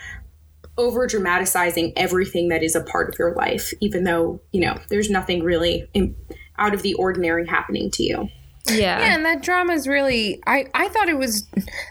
over 0.79 1.07
dramatizing 1.07 1.93
everything 1.97 2.49
that 2.49 2.63
is 2.63 2.77
a 2.77 2.85
part 2.85 3.09
of 3.09 3.19
your 3.19 3.35
life 3.35 3.73
even 3.81 4.05
though 4.05 4.41
you 4.53 4.61
know 4.61 4.79
there's 4.89 5.11
nothing 5.11 5.43
really 5.43 5.89
out 6.59 6.75
of 6.75 6.83
the 6.83 6.95
ordinary 6.95 7.47
happening 7.47 7.91
to 7.91 8.03
you 8.03 8.29
Yeah. 8.71 9.01
Yeah, 9.01 9.15
and 9.15 9.25
that 9.25 9.43
drama 9.43 9.73
is 9.75 9.87
really 9.89 10.43
I 10.47 10.67
I 10.75 10.89
thought 10.89 11.09
it 11.09 11.19
was 11.19 11.47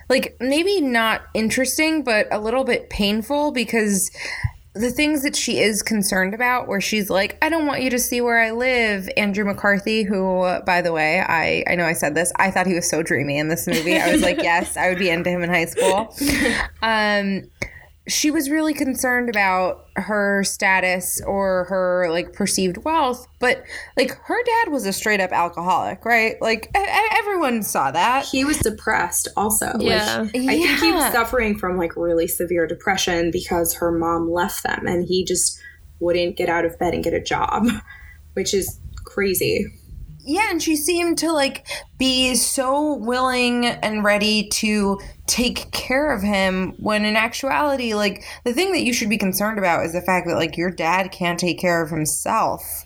like 0.09 0.35
maybe 0.39 0.81
not 0.81 1.21
interesting 1.33 2.03
but 2.03 2.27
a 2.31 2.39
little 2.39 2.63
bit 2.63 2.89
painful 2.89 3.51
because 3.51 4.11
the 4.75 4.91
things 4.91 5.23
that 5.23 5.35
she 5.35 5.59
is 5.59 5.81
concerned 5.81 6.33
about 6.33 6.67
where 6.67 6.79
she's 6.79 7.09
like 7.09 7.37
I 7.41 7.49
don't 7.49 7.65
want 7.65 7.81
you 7.81 7.89
to 7.89 7.99
see 7.99 8.21
where 8.21 8.39
I 8.39 8.51
live. 8.51 9.09
Andrew 9.17 9.43
McCarthy 9.45 10.03
who 10.03 10.45
by 10.65 10.81
the 10.81 10.93
way 10.93 11.19
I 11.21 11.63
I 11.67 11.75
know 11.75 11.85
I 11.85 11.93
said 11.93 12.15
this 12.15 12.31
I 12.37 12.51
thought 12.51 12.67
he 12.67 12.75
was 12.75 12.89
so 12.89 13.01
dreamy 13.03 13.37
in 13.37 13.49
this 13.49 13.67
movie. 13.67 13.97
I 13.97 14.11
was 14.11 14.21
like 14.21 14.37
yes 14.43 14.77
I 14.77 14.89
would 14.89 14.99
be 14.99 15.09
into 15.09 15.29
him 15.29 15.43
in 15.43 15.49
high 15.49 15.65
school. 15.65 16.15
Um 16.81 17.43
she 18.09 18.31
was 18.31 18.49
really 18.49 18.73
concerned 18.73 19.29
about 19.29 19.87
her 19.95 20.43
status 20.43 21.21
or 21.25 21.65
her 21.65 22.07
like 22.09 22.33
perceived 22.33 22.77
wealth 22.83 23.27
but 23.39 23.63
like 23.97 24.11
her 24.23 24.43
dad 24.43 24.71
was 24.71 24.85
a 24.85 24.93
straight 24.93 25.19
up 25.19 25.31
alcoholic 25.31 26.03
right? 26.05 26.41
Like 26.41 26.69
e- 26.75 26.79
e- 26.79 27.17
everyone 27.17 27.63
saw 27.63 27.91
that. 27.91 28.25
He 28.25 28.43
was 28.43 28.57
depressed 28.59 29.27
also. 29.37 29.71
Yeah. 29.79 30.21
like, 30.21 30.35
i 30.35 30.57
think 30.57 30.79
he 30.79 30.91
was 30.91 31.11
suffering 31.13 31.57
from 31.57 31.77
like 31.77 31.95
really 31.95 32.27
severe 32.27 32.67
depression 32.67 33.31
because 33.31 33.75
her 33.75 33.91
mom 33.91 34.31
left 34.31 34.63
them 34.63 34.87
and 34.87 35.05
he 35.05 35.23
just 35.23 35.59
wouldn't 35.99 36.35
get 36.35 36.49
out 36.49 36.65
of 36.65 36.77
bed 36.79 36.93
and 36.93 37.03
get 37.03 37.13
a 37.13 37.21
job 37.21 37.65
which 38.33 38.53
is 38.53 38.79
crazy 39.05 39.67
yeah 40.21 40.49
and 40.49 40.61
she 40.61 40.75
seemed 40.75 41.17
to 41.17 41.31
like 41.31 41.65
be 41.97 42.35
so 42.35 42.95
willing 42.95 43.65
and 43.65 44.03
ready 44.03 44.47
to 44.49 44.99
take 45.27 45.71
care 45.71 46.13
of 46.13 46.21
him 46.21 46.73
when 46.77 47.05
in 47.05 47.15
actuality 47.15 47.93
like 47.93 48.23
the 48.43 48.53
thing 48.53 48.71
that 48.71 48.81
you 48.81 48.93
should 48.93 49.09
be 49.09 49.17
concerned 49.17 49.57
about 49.57 49.85
is 49.85 49.93
the 49.93 50.01
fact 50.01 50.27
that 50.27 50.35
like 50.35 50.57
your 50.57 50.71
dad 50.71 51.11
can't 51.11 51.39
take 51.39 51.59
care 51.59 51.81
of 51.83 51.89
himself. 51.89 52.85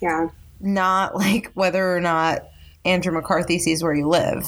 Yeah. 0.00 0.28
Not 0.60 1.14
like 1.14 1.50
whether 1.54 1.94
or 1.94 2.00
not 2.00 2.48
andrew 2.84 3.12
mccarthy 3.12 3.58
sees 3.58 3.82
where 3.82 3.94
you 3.94 4.08
live. 4.08 4.44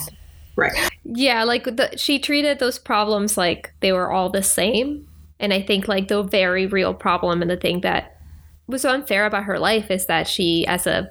Right. 0.57 0.90
Yeah, 1.05 1.45
like 1.45 1.64
the, 1.64 1.97
she 1.97 2.19
treated 2.19 2.59
those 2.59 2.79
problems 2.79 3.38
like 3.38 3.73
they 3.81 3.93
were 3.93 4.11
all 4.11 4.29
the 4.29 4.43
same. 4.43 5.09
And 5.38 5.55
I 5.55 5.62
think 5.62 5.88
like 5.88 6.09
the 6.09 6.23
very 6.23 6.66
real 6.66 6.93
problem 6.93 7.40
and 7.40 7.51
the 7.51 7.57
thing 7.57 7.81
that 7.81 8.21
was 8.66 8.83
so 8.83 8.90
unfair 8.90 9.25
about 9.25 9.45
her 9.45 9.59
life 9.59 9.90
is 9.90 10.07
that 10.07 10.29
she, 10.29 10.66
as 10.66 10.87
a 10.87 11.11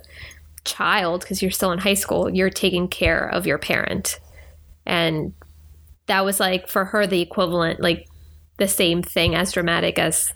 child, 0.70 1.22
because 1.22 1.42
you're 1.42 1.52
still 1.52 1.72
in 1.72 1.80
high 1.80 1.94
school, 1.96 2.30
you're 2.30 2.50
taking 2.50 2.88
care 2.88 3.28
of 3.28 3.46
your 3.48 3.58
parent. 3.58 4.20
And 4.86 5.34
that 6.08 6.24
was 6.26 6.40
like 6.40 6.68
for 6.68 6.86
her 6.86 7.06
the 7.08 7.22
equivalent, 7.22 7.80
like 7.80 8.08
the 8.58 8.68
same 8.68 9.02
thing 9.02 9.36
as 9.36 9.52
dramatic 9.52 9.98
as 10.00 10.34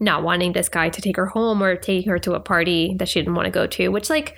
not 0.00 0.22
wanting 0.22 0.52
this 0.52 0.68
guy 0.68 0.88
to 0.88 1.00
take 1.00 1.16
her 1.16 1.26
home 1.26 1.62
or 1.62 1.76
taking 1.76 2.10
her 2.10 2.18
to 2.18 2.34
a 2.34 2.40
party 2.40 2.94
that 2.98 3.08
she 3.08 3.20
didn't 3.20 3.34
want 3.34 3.46
to 3.46 3.50
go 3.52 3.66
to, 3.66 3.88
which 3.88 4.10
like 4.10 4.36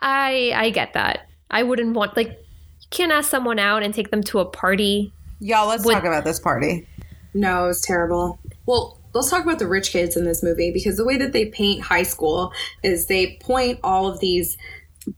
I 0.00 0.52
I 0.54 0.70
get 0.70 0.92
that. 0.94 1.28
I 1.50 1.62
wouldn't 1.62 1.94
want 1.94 2.16
like 2.16 2.28
you 2.28 2.86
can't 2.90 3.12
ask 3.12 3.30
someone 3.30 3.58
out 3.58 3.82
and 3.82 3.92
take 3.94 4.10
them 4.10 4.22
to 4.24 4.38
a 4.40 4.44
party. 4.44 5.12
y'all 5.40 5.68
let's 5.68 5.84
Would- 5.84 5.94
talk 5.94 6.04
about 6.04 6.24
this 6.24 6.40
party 6.40 6.86
No, 7.34 7.64
it 7.64 7.68
was 7.68 7.80
terrible. 7.80 8.38
Well, 8.66 8.99
let's 9.12 9.30
talk 9.30 9.44
about 9.44 9.58
the 9.58 9.66
rich 9.66 9.90
kids 9.90 10.16
in 10.16 10.24
this 10.24 10.42
movie 10.42 10.70
because 10.72 10.96
the 10.96 11.04
way 11.04 11.16
that 11.16 11.32
they 11.32 11.46
paint 11.46 11.82
high 11.82 12.02
school 12.02 12.52
is 12.82 13.06
they 13.06 13.38
point 13.40 13.78
all 13.82 14.06
of 14.06 14.20
these 14.20 14.56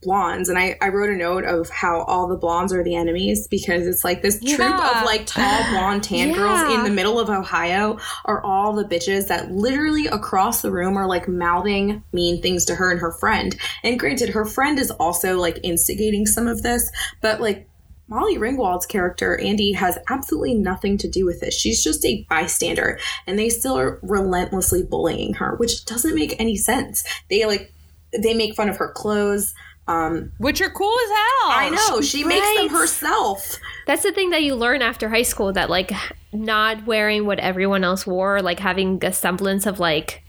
blondes 0.01 0.49
and 0.49 0.57
I, 0.57 0.77
I 0.81 0.89
wrote 0.89 1.09
a 1.09 1.15
note 1.15 1.43
of 1.43 1.69
how 1.69 2.03
all 2.03 2.27
the 2.27 2.37
blondes 2.37 2.71
are 2.73 2.83
the 2.83 2.95
enemies 2.95 3.47
because 3.47 3.85
it's 3.85 4.03
like 4.03 4.21
this 4.21 4.39
troop 4.39 4.61
of 4.61 5.03
like 5.03 5.25
tall 5.25 5.63
blonde 5.71 6.03
tan 6.03 6.33
girls 6.33 6.61
in 6.73 6.83
the 6.83 6.89
middle 6.89 7.19
of 7.19 7.29
Ohio 7.29 7.99
are 8.25 8.41
all 8.43 8.73
the 8.73 8.85
bitches 8.85 9.27
that 9.27 9.51
literally 9.51 10.07
across 10.07 10.61
the 10.61 10.71
room 10.71 10.97
are 10.97 11.07
like 11.07 11.27
mouthing 11.27 12.03
mean 12.13 12.41
things 12.41 12.65
to 12.65 12.75
her 12.75 12.91
and 12.91 12.99
her 12.99 13.11
friend. 13.11 13.57
And 13.83 13.99
granted, 13.99 14.29
her 14.29 14.45
friend 14.45 14.79
is 14.79 14.89
also 14.91 15.37
like 15.37 15.59
instigating 15.63 16.25
some 16.25 16.47
of 16.47 16.63
this, 16.63 16.89
but 17.21 17.41
like 17.41 17.67
Molly 18.07 18.37
Ringwald's 18.37 18.85
character, 18.85 19.39
Andy, 19.39 19.71
has 19.73 19.97
absolutely 20.09 20.55
nothing 20.55 20.97
to 20.99 21.07
do 21.07 21.25
with 21.25 21.39
this. 21.39 21.57
She's 21.57 21.83
just 21.83 22.05
a 22.05 22.25
bystander, 22.29 22.99
and 23.25 23.39
they 23.39 23.49
still 23.49 23.77
are 23.77 23.99
relentlessly 24.03 24.83
bullying 24.83 25.35
her, 25.35 25.55
which 25.55 25.85
doesn't 25.85 26.15
make 26.15 26.39
any 26.39 26.55
sense. 26.55 27.03
They 27.29 27.45
like 27.45 27.73
they 28.11 28.33
make 28.33 28.55
fun 28.55 28.69
of 28.69 28.77
her 28.77 28.89
clothes. 28.89 29.53
Um, 29.85 30.31
which 30.37 30.61
are 30.61 30.69
cool 30.69 30.95
as 30.97 31.09
hell 31.09 31.51
I 31.51 31.69
know 31.69 31.99
she 31.99 32.23
makes 32.23 32.55
them 32.55 32.69
herself. 32.69 33.57
That's 33.85 34.03
the 34.03 34.13
thing 34.13 34.29
that 34.29 34.41
you 34.41 34.55
learn 34.55 34.81
after 34.81 35.09
high 35.09 35.23
school 35.23 35.51
that 35.51 35.69
like 35.69 35.91
not 36.31 36.85
wearing 36.85 37.25
what 37.25 37.39
everyone 37.39 37.83
else 37.83 38.07
wore, 38.07 38.41
like 38.41 38.59
having 38.59 39.03
a 39.03 39.11
semblance 39.11 39.65
of 39.65 39.81
like 39.81 40.22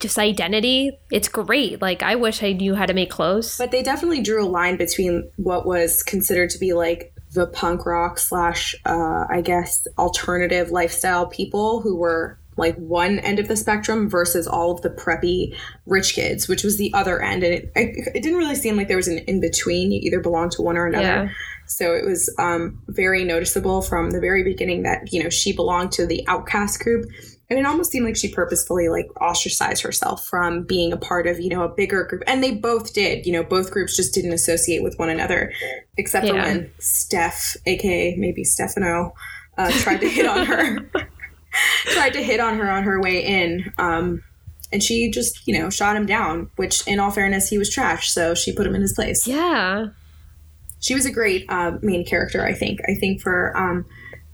just 0.00 0.18
identity. 0.18 0.98
It's 1.10 1.28
great. 1.28 1.80
Like 1.80 2.02
I 2.02 2.14
wish 2.14 2.42
I 2.42 2.52
knew 2.52 2.74
how 2.74 2.86
to 2.86 2.94
make 2.94 3.10
clothes. 3.10 3.56
But 3.58 3.70
they 3.70 3.82
definitely 3.82 4.22
drew 4.22 4.44
a 4.44 4.48
line 4.48 4.76
between 4.76 5.30
what 5.36 5.66
was 5.66 6.02
considered 6.02 6.50
to 6.50 6.58
be 6.58 6.72
like 6.72 7.12
the 7.32 7.46
punk 7.46 7.84
rock 7.86 8.18
slash, 8.18 8.74
uh, 8.84 9.24
I 9.28 9.40
guess, 9.42 9.86
alternative 9.98 10.70
lifestyle 10.70 11.26
people 11.26 11.80
who 11.80 11.96
were 11.96 12.38
like 12.56 12.74
one 12.76 13.18
end 13.18 13.38
of 13.38 13.48
the 13.48 13.56
spectrum 13.56 14.08
versus 14.08 14.46
all 14.46 14.70
of 14.70 14.80
the 14.80 14.88
preppy 14.88 15.54
rich 15.84 16.14
kids, 16.14 16.48
which 16.48 16.64
was 16.64 16.78
the 16.78 16.90
other 16.94 17.20
end. 17.20 17.44
And 17.44 17.52
it, 17.52 17.72
it, 17.76 18.08
it 18.14 18.22
didn't 18.22 18.38
really 18.38 18.54
seem 18.54 18.76
like 18.76 18.88
there 18.88 18.96
was 18.96 19.08
an 19.08 19.18
in 19.18 19.40
between. 19.40 19.92
You 19.92 20.00
either 20.02 20.20
belonged 20.20 20.52
to 20.52 20.62
one 20.62 20.78
or 20.78 20.86
another. 20.86 21.04
Yeah. 21.04 21.28
So 21.66 21.94
it 21.94 22.06
was 22.06 22.34
um, 22.38 22.80
very 22.88 23.24
noticeable 23.24 23.82
from 23.82 24.10
the 24.10 24.20
very 24.20 24.42
beginning 24.42 24.84
that, 24.84 25.12
you 25.12 25.22
know, 25.22 25.28
she 25.28 25.52
belonged 25.52 25.92
to 25.92 26.06
the 26.06 26.26
outcast 26.28 26.80
group. 26.80 27.10
And 27.48 27.58
it 27.58 27.64
almost 27.64 27.92
seemed 27.92 28.04
like 28.04 28.16
she 28.16 28.28
purposefully 28.28 28.88
like 28.88 29.08
ostracized 29.20 29.82
herself 29.82 30.26
from 30.26 30.64
being 30.64 30.92
a 30.92 30.96
part 30.96 31.28
of, 31.28 31.38
you 31.38 31.48
know, 31.48 31.62
a 31.62 31.68
bigger 31.68 32.02
group. 32.04 32.24
And 32.26 32.42
they 32.42 32.52
both 32.52 32.92
did, 32.92 33.24
you 33.24 33.32
know, 33.32 33.44
both 33.44 33.70
groups 33.70 33.94
just 33.94 34.12
didn't 34.14 34.32
associate 34.32 34.82
with 34.82 34.98
one 34.98 35.10
another, 35.10 35.52
except 35.96 36.26
for 36.26 36.34
when 36.34 36.70
Steph, 36.80 37.56
aka 37.66 38.16
maybe 38.16 38.42
Stefano, 38.42 39.14
uh, 39.58 39.70
tried 39.70 40.00
to 40.00 40.08
hit 40.08 40.26
on 40.26 40.44
her. 40.44 40.90
tried 41.86 42.10
to 42.14 42.22
hit 42.22 42.40
on 42.40 42.58
her 42.58 42.68
on 42.68 42.82
her 42.82 43.00
way 43.00 43.24
in. 43.24 43.72
Um, 43.78 44.22
and 44.72 44.82
she 44.82 45.08
just, 45.10 45.46
you 45.46 45.56
know, 45.56 45.70
shot 45.70 45.96
him 45.96 46.06
down, 46.06 46.50
which 46.56 46.86
in 46.88 46.98
all 46.98 47.12
fairness, 47.12 47.48
he 47.48 47.58
was 47.58 47.70
trash. 47.70 48.10
So 48.10 48.34
she 48.34 48.52
put 48.52 48.66
him 48.66 48.74
in 48.74 48.82
his 48.82 48.92
place 48.92 49.24
yeah. 49.24 49.86
she 50.80 50.94
was 50.94 51.06
a 51.06 51.12
great 51.12 51.46
uh, 51.48 51.78
main 51.80 52.04
character. 52.04 52.44
I 52.44 52.52
think. 52.54 52.80
I 52.88 52.94
think 52.94 53.20
for 53.20 53.56
um, 53.56 53.86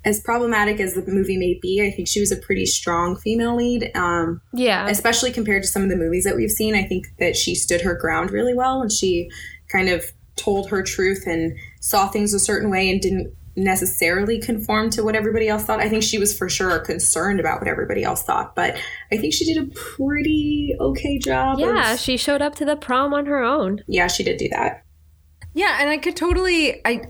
as 0.05 0.21
problematic 0.21 0.81
as 0.81 0.95
the 0.95 1.05
movie 1.07 1.37
may 1.37 1.59
be, 1.63 1.81
I 1.87 1.95
think 1.95 2.09
she 2.09 2.19
was 2.21 2.33
a 2.33 2.37
pretty 2.37 2.67
strong 2.67 3.17
female 3.17 3.55
lead. 3.57 3.91
Um, 3.95 4.41
Yeah. 4.53 4.89
especially 4.89 5.31
compared 5.33 5.63
to 5.63 5.69
some 5.69 5.83
of 5.83 5.89
the 5.89 5.97
movies 5.97 6.25
that 6.25 6.35
we've 6.37 6.51
seen. 6.51 6.75
I 6.75 6.83
think 6.85 7.07
that 7.19 7.37
she 7.37 7.55
stood 7.55 7.83
her 7.83 7.95
ground 7.95 8.31
really 8.33 8.55
well, 8.55 8.83
and 8.83 8.91
she 8.91 9.31
kind 9.71 9.89
of 9.89 10.05
told 10.37 10.71
her 10.71 10.83
truth 10.83 11.25
and 11.27 11.57
saw 11.81 12.09
things 12.09 12.35
a 12.35 12.39
certain 12.41 12.71
way 12.71 12.91
and 12.91 13.01
didn't 13.01 13.33
necessarily 13.55 14.41
conform 14.41 14.89
to 14.89 15.03
what 15.05 15.15
everybody 15.15 15.47
else 15.47 15.63
thought. 15.65 15.79
I 15.79 15.89
think 15.89 16.03
she 16.03 16.19
was 16.19 16.37
for 16.37 16.49
sure 16.49 16.79
concerned 16.79 17.39
about 17.39 17.61
what 17.61 17.69
everybody 17.69 18.03
else 18.03 18.23
thought, 18.23 18.57
but 18.57 18.77
I 19.13 19.19
think 19.19 19.35
she 19.35 19.45
did 19.45 19.59
a 19.63 19.67
pretty 19.75 20.75
okay 20.81 21.19
job. 21.19 21.59
Yeah, 21.59 21.93
of- 21.93 22.01
she 22.01 22.17
showed 22.17 22.41
up 22.43 22.55
to 22.57 22.65
the 22.65 22.77
prom 22.77 23.13
on 23.15 23.27
her 23.27 23.43
own. 23.43 23.83
yeah, 23.87 24.07
she 24.09 24.25
did 24.25 24.39
do 24.39 24.49
that. 24.49 24.83
Yeah, 25.55 25.77
and 25.81 25.91
I 25.91 25.99
could 25.99 26.17
totally 26.17 26.81
I 26.87 27.03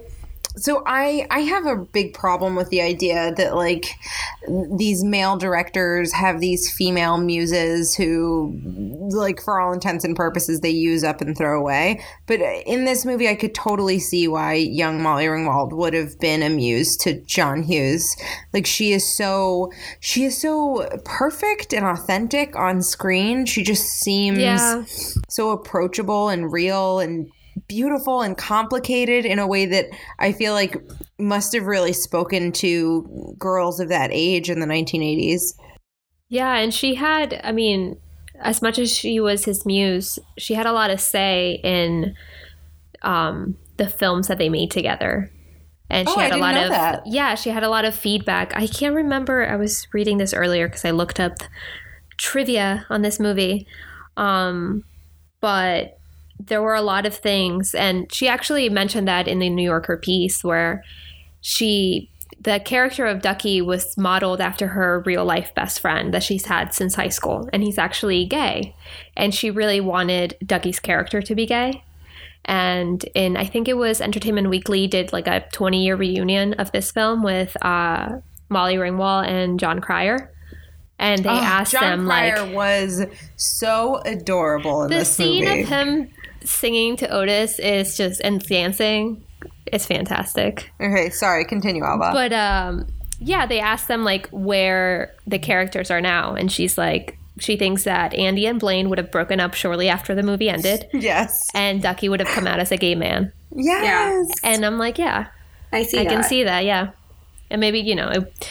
so 0.57 0.83
I 0.87 1.27
I 1.31 1.41
have 1.41 1.67
a 1.67 1.77
big 1.77 2.15
problem 2.15 2.57
with 2.57 2.69
the 2.71 2.83
idea 2.83 3.33
that 3.37 3.55
like 3.57 3.87
these 4.77 5.03
male 5.05 5.37
directors 5.37 6.13
have 6.13 6.41
these 6.41 6.71
female 6.73 7.17
muses 7.19 7.95
who 7.95 8.59
like 9.11 9.41
for 9.43 9.61
all 9.61 9.73
intents 9.73 10.05
and 10.05 10.17
purposes 10.17 10.61
they 10.61 10.71
use 10.71 11.05
up 11.05 11.21
and 11.21 11.37
throw 11.37 11.59
away. 11.59 12.03
But 12.27 12.41
in 12.41 12.85
this 12.85 13.05
movie 13.05 13.29
I 13.29 13.35
could 13.35 13.55
totally 13.55 13.99
see 13.99 14.29
why 14.29 14.55
young 14.55 15.03
Molly 15.03 15.25
Ringwald 15.27 15.73
would 15.73 15.95
have 15.95 16.19
been 16.19 16.43
a 16.43 16.51
muse 16.51 16.97
to 16.99 17.21
John 17.23 17.63
Hughes. 17.63 18.17
Like 18.53 18.67
she 18.67 18.93
is 18.93 19.17
so 19.17 19.71
she 20.01 20.25
is 20.25 20.41
so 20.41 20.89
perfect 21.05 21.73
and 21.73 21.87
authentic 21.87 22.57
on 22.57 22.83
screen. 22.83 23.47
She 23.47 23.63
just 23.63 23.85
seems 23.87 24.39
Yeah. 24.39 24.85
so 25.29 25.51
approachable 25.51 26.29
and 26.29 26.53
real 26.53 26.99
and 27.01 27.31
beautiful 27.69 28.23
and 28.23 28.37
complicated 28.37 29.25
in 29.25 29.39
a 29.39 29.47
way 29.47 29.67
that 29.67 29.87
I 30.19 30.33
feel 30.33 30.53
like 30.55 30.77
must 31.19 31.53
have 31.55 31.65
really 31.65 31.93
spoken 31.93 32.53
to 32.53 33.35
girls 33.39 33.81
of 33.81 33.89
that 33.89 34.11
age 34.13 34.51
in 34.51 34.61
the 34.61 34.67
1980s. 34.67 35.55
Yeah, 36.29 36.57
and 36.57 36.73
she 36.73 36.95
had, 36.95 37.41
I 37.45 37.53
mean, 37.53 37.99
as 38.41 38.63
much 38.63 38.79
as 38.79 38.91
she 38.95 39.21
was 39.21 39.45
his 39.45 39.67
muse, 39.67 40.19
she 40.39 40.55
had 40.55 40.67
a 40.67 40.73
lot 40.73 40.91
of 40.91 41.01
say 41.01 41.61
in 41.63 42.15
um, 43.03 43.57
the 43.77 43.89
films 43.89 44.29
that 44.29 44.39
they 44.39 44.49
made 44.49 44.71
together. 44.71 45.31
And 45.91 46.09
she 46.09 46.15
Oh, 46.17 46.21
had 46.21 46.33
a 46.33 46.39
lot 46.39 46.57
of 46.57 46.71
that. 46.71 47.03
yeah, 47.07 47.35
she 47.35 47.51
had 47.51 47.63
a 47.63 47.69
lot 47.69 47.85
of 47.85 47.95
feedback. 47.95 48.57
I 48.57 48.67
can't 48.67 48.95
remember. 48.95 49.47
I 49.47 49.57
was 49.57 49.87
reading 49.93 50.17
this 50.17 50.33
earlier 50.33 50.67
because 50.67 50.87
I 50.87 50.91
looked 50.91 51.21
up 51.21 51.35
trivia 52.17 52.87
on 52.89 53.03
this 53.03 53.21
movie, 53.21 53.67
um, 54.17 54.85
but 55.41 55.99
there 56.47 56.63
were 56.63 56.75
a 56.75 56.83
lot 56.83 57.07
of 57.07 57.15
things, 57.15 57.75
and 57.75 58.13
she 58.13 58.29
actually 58.29 58.69
mentioned 58.69 59.09
that 59.09 59.29
in 59.29 59.39
the 59.39 59.51
New 59.51 59.65
Yorker 59.65 59.97
piece 59.97 60.43
where 60.45 60.83
she 61.41 62.09
the 62.41 62.59
character 62.59 63.07
of 63.07 63.23
Ducky 63.23 63.63
was 63.63 63.97
modeled 63.97 64.41
after 64.41 64.67
her 64.69 65.01
real 65.07 65.25
life 65.25 65.55
best 65.55 65.79
friend 65.79 66.13
that 66.13 66.25
she's 66.25 66.47
had 66.47 66.75
since 66.75 66.95
high 66.97 67.09
school, 67.11 67.49
and 67.53 67.63
he's 67.63 67.79
actually 67.79 68.25
gay. 68.25 68.75
And 69.17 69.33
she 69.33 69.51
really 69.51 69.81
wanted 69.81 70.37
Ducky's 70.45 70.81
character 70.81 71.23
to 71.23 71.35
be 71.37 71.47
gay. 71.47 71.85
And 72.45 73.05
in, 73.15 73.37
I 73.37 73.47
think 73.47 73.69
it 73.69 73.77
was 73.77 74.01
Entertainment 74.01 74.49
Weekly 74.51 74.89
did 74.89 75.13
like 75.13 75.29
a 75.29 75.45
20 75.53 75.85
year 75.85 75.95
reunion 75.95 76.55
of 76.55 76.73
this 76.73 76.91
film 76.91 77.23
with 77.23 77.57
uh, 77.65 78.17
Molly 78.49 78.75
Ringwald 78.75 79.29
and 79.29 79.61
Jon 79.61 79.81
Cryer. 79.81 80.29
And 80.99 81.25
they 81.25 81.29
Oh, 81.31 81.35
asked 81.35 81.73
Jon 81.73 81.83
them, 81.83 82.07
Cryer 82.07 82.45
like, 82.45 82.55
was 82.55 83.07
so 83.37 84.03
adorable 84.05 84.83
in 84.85 84.91
the 84.91 84.97
this 84.97 85.13
scene 85.13 85.45
movie. 85.45 85.63
of 85.63 85.69
him 85.69 86.11
singing 86.45 86.97
to 86.97 87.09
Otis 87.09 87.59
is 87.59 87.97
just, 87.97 88.21
and 88.21 88.45
dancing 88.47 89.25
is 89.73 89.87
fantastic. 89.87 90.71
okay, 90.81 91.11
sorry, 91.11 91.45
continue, 91.45 91.85
Alba. 91.85 92.11
But 92.13 92.33
um, 92.33 92.87
yeah, 93.19 93.47
they 93.47 93.61
asked 93.61 93.89
them 93.89 94.05
like 94.05 94.29
where 94.29 95.15
the 95.27 95.39
characters 95.39 95.91
are 95.91 96.01
now, 96.01 96.35
and 96.35 96.51
she's 96.51 96.77
like, 96.77 97.19
she 97.39 97.57
thinks 97.57 97.85
that 97.85 98.15
Andy 98.15 98.47
and 98.47 98.61
Blaine 98.61 98.89
would 98.89 98.99
have 98.99 99.11
broken 99.11 99.41
up 99.41 99.55
shortly 99.55 99.89
after 99.89 100.15
the 100.15 100.23
movie 100.23 100.49
ended, 100.49 100.89
yes. 100.93 101.49
and 101.55 101.83
Ducky 101.83 102.09
would 102.09 102.21
have 102.21 102.29
come 102.29 102.47
out 102.47 102.61
as 102.61 102.71
a 102.73 102.77
gay 102.77 102.95
man. 102.95 103.33
Yes. 103.55 104.31
And 104.43 104.65
I'm 104.65 104.79
like, 104.79 104.99
yeah, 104.99 105.29
I 105.73 105.85
see 105.85 105.99
I 105.99 106.05
that. 106.05 106.11
can 106.11 106.23
see 106.23 106.45
that, 106.45 106.65
yeah. 106.65 106.91
And 107.51 107.61
maybe 107.61 107.81
you 107.81 107.95
know, 107.95 108.09
it, 108.09 108.49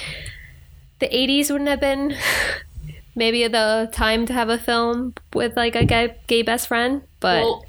the 0.99 1.07
'80s 1.07 1.51
wouldn't 1.51 1.69
have 1.69 1.79
been 1.79 2.15
maybe 3.15 3.47
the 3.47 3.89
time 3.91 4.25
to 4.27 4.33
have 4.33 4.49
a 4.49 4.57
film 4.57 5.13
with 5.33 5.55
like 5.55 5.75
a 5.75 5.85
gay, 5.85 6.15
gay 6.27 6.41
best 6.41 6.67
friend, 6.67 7.03
but 7.19 7.43
Well, 7.43 7.65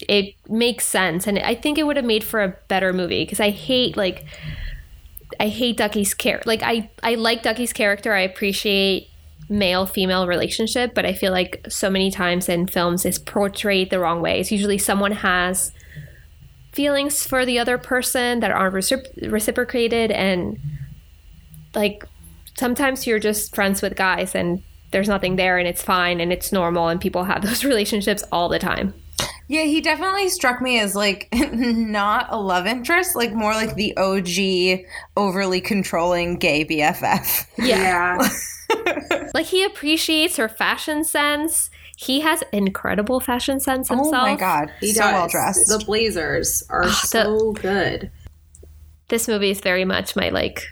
it 0.00 0.34
makes 0.48 0.84
sense. 0.84 1.26
And 1.26 1.38
i 1.38 1.54
think 1.54 1.78
it 1.78 1.84
would 1.84 1.96
have 1.96 2.04
made 2.04 2.24
for 2.24 2.42
a 2.42 2.56
better 2.68 2.92
movie 2.92 3.24
because 3.24 3.40
i 3.40 3.50
hate 3.50 3.96
like 3.96 4.24
i 5.40 5.48
hate 5.48 5.76
ducky's 5.76 6.14
character 6.14 6.48
like 6.48 6.62
i 6.62 6.90
i 7.02 7.14
like 7.14 7.42
ducky's 7.42 7.72
character. 7.72 8.12
I 8.12 8.20
appreciate 8.20 9.08
male 9.48 9.84
female 9.84 10.26
relationship 10.26 10.94
but 10.94 11.04
i 11.04 11.12
feel 11.12 11.30
like 11.30 11.66
so 11.68 11.90
many 11.90 12.10
times 12.10 12.48
in 12.48 12.66
films 12.66 13.04
it's 13.04 13.18
portrayed 13.18 13.90
the 13.90 14.00
wrong 14.00 14.20
way. 14.20 14.40
It's 14.40 14.50
usually 14.50 14.78
someone 14.78 15.12
has 15.12 15.72
feelings 16.72 17.24
for 17.24 17.46
the 17.46 17.58
other 17.58 17.78
person 17.78 18.40
that 18.40 18.50
aren't 18.50 18.74
recipro- 18.74 19.30
reciprocated 19.30 20.10
and 20.10 20.58
like 21.74 22.04
sometimes 22.56 23.06
you're 23.06 23.20
just 23.20 23.54
friends 23.54 23.80
with 23.80 23.94
guys 23.94 24.34
and 24.34 24.62
there's 24.90 25.08
nothing 25.08 25.36
there 25.36 25.58
and 25.58 25.68
it's 25.68 25.82
fine 25.82 26.20
and 26.20 26.32
it's 26.32 26.52
normal 26.52 26.88
and 26.88 27.00
people 27.00 27.24
have 27.24 27.42
those 27.42 27.64
relationships 27.72 28.24
all 28.32 28.48
the 28.48 28.58
time 28.58 28.92
Yeah, 29.46 29.64
he 29.64 29.80
definitely 29.80 30.28
struck 30.30 30.62
me 30.62 30.78
as 30.80 30.94
like 30.94 31.28
not 31.52 32.26
a 32.30 32.38
love 32.38 32.66
interest, 32.66 33.14
like 33.14 33.32
more 33.32 33.52
like 33.52 33.74
the 33.74 33.96
OG 33.96 34.86
overly 35.16 35.60
controlling 35.60 36.36
gay 36.36 36.64
BFF. 36.64 37.46
yeah. 37.58 38.28
Like 39.34 39.46
he 39.46 39.62
appreciates 39.64 40.36
her 40.36 40.48
fashion 40.48 41.04
sense. 41.04 41.68
He 41.96 42.20
has 42.20 42.42
incredible 42.52 43.20
fashion 43.20 43.60
sense 43.60 43.88
himself. 43.88 44.14
Oh 44.14 44.20
my 44.22 44.36
god, 44.36 44.70
He 44.80 44.92
so 44.92 45.02
does. 45.02 45.12
well 45.12 45.28
dressed. 45.28 45.68
The 45.68 45.84
blazers 45.84 46.62
are 46.70 46.84
ah, 46.84 47.02
so 47.04 47.52
good. 47.52 48.10
This 49.08 49.28
movie 49.28 49.50
is 49.50 49.60
very 49.60 49.84
much 49.84 50.16
my 50.16 50.30
like 50.30 50.62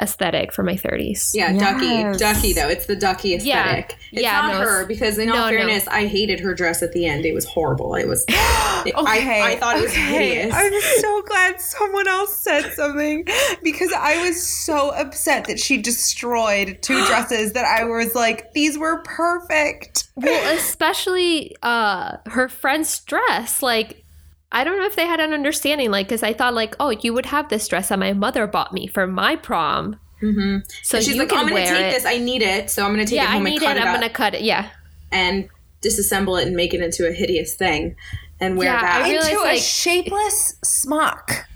aesthetic 0.00 0.52
for 0.52 0.62
my 0.62 0.74
30s. 0.74 1.30
Yeah, 1.32 1.52
Yes. 1.52 1.60
Ducky. 1.60 2.18
Ducky, 2.18 2.52
though. 2.52 2.68
It's 2.68 2.86
the 2.86 2.96
Ducky 2.96 3.34
aesthetic. 3.34 3.96
It's 4.12 4.22
Yeah, 4.22 4.32
not 4.40 4.48
no, 4.48 4.54
it's- 4.60 4.68
her, 4.68 4.86
because 4.86 5.18
in 5.18 5.30
all 5.30 5.36
no, 5.36 5.42
no. 5.50 5.56
fairness, 5.56 5.86
I 5.88 6.06
hated 6.06 6.40
her 6.40 6.54
dress 6.54 6.82
at 6.82 6.92
the 6.92 7.06
end. 7.06 7.24
It 7.24 7.34
was 7.34 7.44
horrible. 7.46 7.94
It 7.94 8.06
was. 8.06 8.24
it- 8.28 8.94
I, 8.96 9.52
I 9.52 9.56
thought 9.56 9.78
it 9.78 9.82
was 9.82 9.92
hideous. 9.94 10.52
I'm 10.54 10.72
so 11.00 11.22
glad 11.22 11.60
someone 11.60 12.06
else 12.08 12.36
said 12.36 12.72
something 12.74 13.26
because 13.62 13.92
I 13.96 14.22
was 14.28 14.44
so 14.46 14.90
upset 14.90 15.46
that 15.46 15.58
she 15.58 15.78
destroyed 15.78 16.78
two 16.82 17.04
dresses 17.06 17.52
that 17.52 17.64
I 17.64 17.84
was 17.84 18.14
like, 18.14 18.52
these 18.52 18.76
were 18.78 19.02
perfect. 19.02 20.08
Well, 20.16 20.56
especially 20.56 21.54
uh 21.62 22.16
her 22.26 22.48
friend's 22.48 23.00
dress 23.00 23.62
like 23.62 24.02
I 24.52 24.64
don't 24.64 24.78
know 24.78 24.86
if 24.86 24.96
they 24.96 25.06
had 25.06 25.20
an 25.20 25.32
understanding 25.32 25.90
like 25.90 26.08
cuz 26.08 26.22
I 26.22 26.32
thought 26.32 26.54
like 26.54 26.74
oh 26.80 26.90
you 26.90 27.12
would 27.12 27.26
have 27.26 27.48
this 27.48 27.66
dress 27.68 27.88
that 27.88 27.98
my 27.98 28.12
mother 28.12 28.46
bought 28.46 28.72
me 28.72 28.86
for 28.86 29.06
my 29.06 29.36
prom. 29.36 29.98
hmm 30.20 30.58
So 30.82 30.98
She's 31.00 31.14
you 31.14 31.20
like, 31.20 31.28
can 31.30 31.38
I'm 31.38 31.48
going 31.48 31.64
to 31.64 31.68
take 31.70 31.86
it. 31.86 31.90
this. 31.94 32.06
I 32.06 32.18
need 32.18 32.42
it. 32.42 32.70
So 32.70 32.84
I'm 32.84 32.94
going 32.94 33.04
to 33.04 33.10
take 33.10 33.16
yeah, 33.16 33.24
it 33.24 33.30
I 33.30 33.32
home 33.34 33.44
need 33.44 33.54
and 33.54 33.62
it. 33.62 33.66
cut 33.66 33.76
it, 33.76 33.82
I'm 33.82 33.94
going 33.94 34.08
to 34.08 34.14
cut 34.14 34.34
it. 34.34 34.42
Yeah. 34.42 34.70
and 35.12 35.48
disassemble 35.82 36.40
it 36.40 36.46
and 36.46 36.56
make 36.56 36.72
it 36.74 36.80
into 36.80 37.06
a 37.06 37.12
hideous 37.12 37.54
thing 37.54 37.94
and 38.40 38.56
wear 38.56 38.66
Yeah, 38.72 38.80
that. 38.80 39.02
I 39.02 39.10
realized, 39.10 39.30
Into 39.32 39.44
a 39.46 39.58
shapeless 39.58 40.54
smock. 40.64 41.46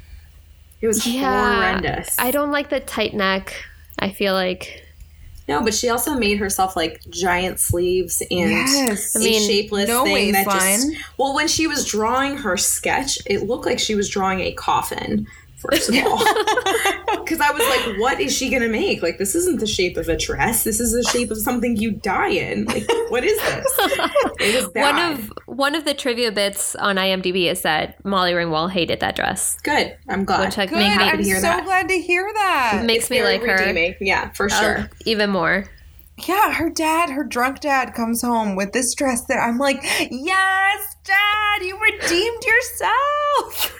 it 0.80 0.86
was 0.86 1.06
Yeah. 1.06 1.54
horrendous. 1.56 2.16
I 2.18 2.30
don't 2.30 2.50
like 2.52 2.68
the 2.70 2.80
tight 2.80 3.14
neck. 3.14 3.54
I 3.98 4.10
feel 4.10 4.34
like 4.34 4.84
no, 5.50 5.62
but 5.64 5.74
she 5.74 5.88
also 5.88 6.14
made 6.14 6.38
herself 6.38 6.76
like 6.76 7.02
giant 7.10 7.58
sleeves 7.58 8.22
and 8.30 8.50
Yes. 8.50 9.16
I 9.16 9.18
mean, 9.18 9.46
shapeless 9.46 9.88
no 9.88 10.04
thing 10.04 10.30
that 10.32 10.44
just 10.44 10.56
waistline. 10.86 11.02
well 11.18 11.34
when 11.34 11.48
she 11.48 11.66
was 11.66 11.84
drawing 11.84 12.36
her 12.36 12.56
sketch 12.56 13.18
it 13.26 13.42
looked 13.48 13.66
like 13.66 13.80
she 13.80 13.96
was 13.96 14.08
drawing 14.08 14.40
a 14.40 14.52
coffin 14.52 15.26
first 15.60 15.88
of 15.88 15.94
all 16.06 16.16
because 17.22 17.40
i 17.40 17.50
was 17.50 17.62
like 17.68 17.98
what 18.00 18.18
is 18.20 18.34
she 18.36 18.50
gonna 18.50 18.68
make 18.68 19.02
like 19.02 19.18
this 19.18 19.34
isn't 19.34 19.60
the 19.60 19.66
shape 19.66 19.96
of 19.96 20.08
a 20.08 20.16
dress 20.16 20.64
this 20.64 20.80
is 20.80 20.92
the 20.92 21.02
shape 21.10 21.30
of 21.30 21.38
something 21.38 21.76
you 21.76 21.90
die 21.90 22.28
in 22.30 22.64
like 22.64 22.86
what 23.08 23.22
is 23.24 23.38
this 23.38 23.66
it 24.40 24.74
bad. 24.74 24.94
one 24.94 25.12
of 25.12 25.32
one 25.46 25.74
of 25.74 25.84
the 25.84 25.92
trivia 25.94 26.32
bits 26.32 26.74
on 26.76 26.96
IMDb 26.96 27.50
is 27.50 27.62
that 27.62 28.02
Molly 28.04 28.32
Ringwald 28.32 28.70
hated 28.70 29.00
that 29.00 29.14
dress, 29.16 29.58
good 29.62 29.96
i'm 30.08 30.24
glad 30.24 30.46
which 30.46 30.56
like 30.56 30.70
Good. 30.70 30.78
made 30.78 30.96
me 30.96 31.02
I'm 31.04 31.22
hear 31.22 31.36
so 31.36 31.42
that. 31.42 31.64
glad 31.64 31.88
to 31.88 32.00
hear 32.00 32.28
that. 32.34 32.82
makes 32.86 33.10
me 33.10 33.18
Very 33.18 33.38
like 33.38 33.46
her 33.46 33.56
redeeming. 33.66 33.94
yeah 34.00 34.30
for 34.32 34.48
sure 34.48 34.78
uh, 34.78 34.86
even 35.04 35.30
more. 35.30 35.64
Yeah, 36.28 36.52
her 36.52 36.68
dad, 36.68 37.08
her 37.08 37.24
drunk 37.24 37.60
dad 37.60 37.94
comes 37.94 38.20
home 38.20 38.54
with 38.54 38.72
this 38.72 38.94
dress 38.94 39.24
that 39.24 39.38
I'm 39.38 39.56
like, 39.56 39.78
yes, 40.10 40.96
dad, 41.02 41.62
you 41.62 41.78
redeemed 41.80 42.44
yourself. 42.44 43.74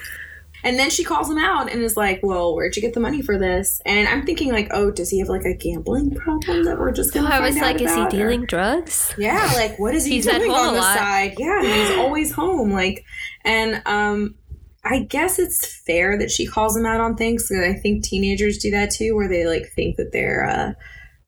and 0.63 0.77
then 0.77 0.89
she 0.89 1.03
calls 1.03 1.29
him 1.29 1.37
out 1.37 1.71
and 1.71 1.81
is 1.81 1.95
like 1.97 2.19
well 2.23 2.53
where'd 2.55 2.75
you 2.75 2.81
get 2.81 2.93
the 2.93 2.99
money 2.99 3.21
for 3.21 3.37
this 3.37 3.81
and 3.85 4.07
i'm 4.07 4.25
thinking 4.25 4.51
like 4.51 4.67
oh 4.71 4.91
does 4.91 5.09
he 5.09 5.19
have 5.19 5.27
like 5.29 5.43
a 5.45 5.53
gambling 5.55 6.13
problem 6.15 6.63
that 6.65 6.77
we're 6.79 6.91
just 6.91 7.13
gonna 7.13 7.29
I 7.29 7.39
was 7.39 7.57
like, 7.57 7.81
is 7.81 7.91
he 7.91 7.97
about, 8.01 8.07
or- 8.13 8.17
dealing 8.17 8.45
drugs? 8.45 9.13
Yeah, 9.17 9.49
like 9.55 9.77
what 9.79 9.93
is 9.95 10.05
he 10.05 10.15
He's 10.15 10.25
doing 10.25 10.51
on 10.51 10.73
the 10.73 10.81
side? 10.81 11.35
Yeah, 11.37 11.61
he's 11.63 11.97
always 11.97 12.31
home. 12.33 12.71
Like, 12.71 13.03
and 13.45 13.81
um, 13.85 14.35
I 14.83 14.99
guess 14.99 15.39
it's 15.39 15.65
fair 15.85 16.17
that 16.17 16.29
she 16.31 16.45
calls 16.45 16.75
him 16.75 16.85
out 16.85 16.99
on 16.99 17.15
things. 17.15 17.47
'cause 17.47 17.59
I 17.59 17.73
think 17.73 18.03
teenagers 18.03 18.57
do 18.57 18.71
that 18.71 18.91
too, 18.91 19.15
where 19.15 19.27
they 19.29 19.45
like 19.45 19.71
think 19.75 19.95
that 19.97 20.11
they're, 20.11 20.43
uh, 20.45 20.73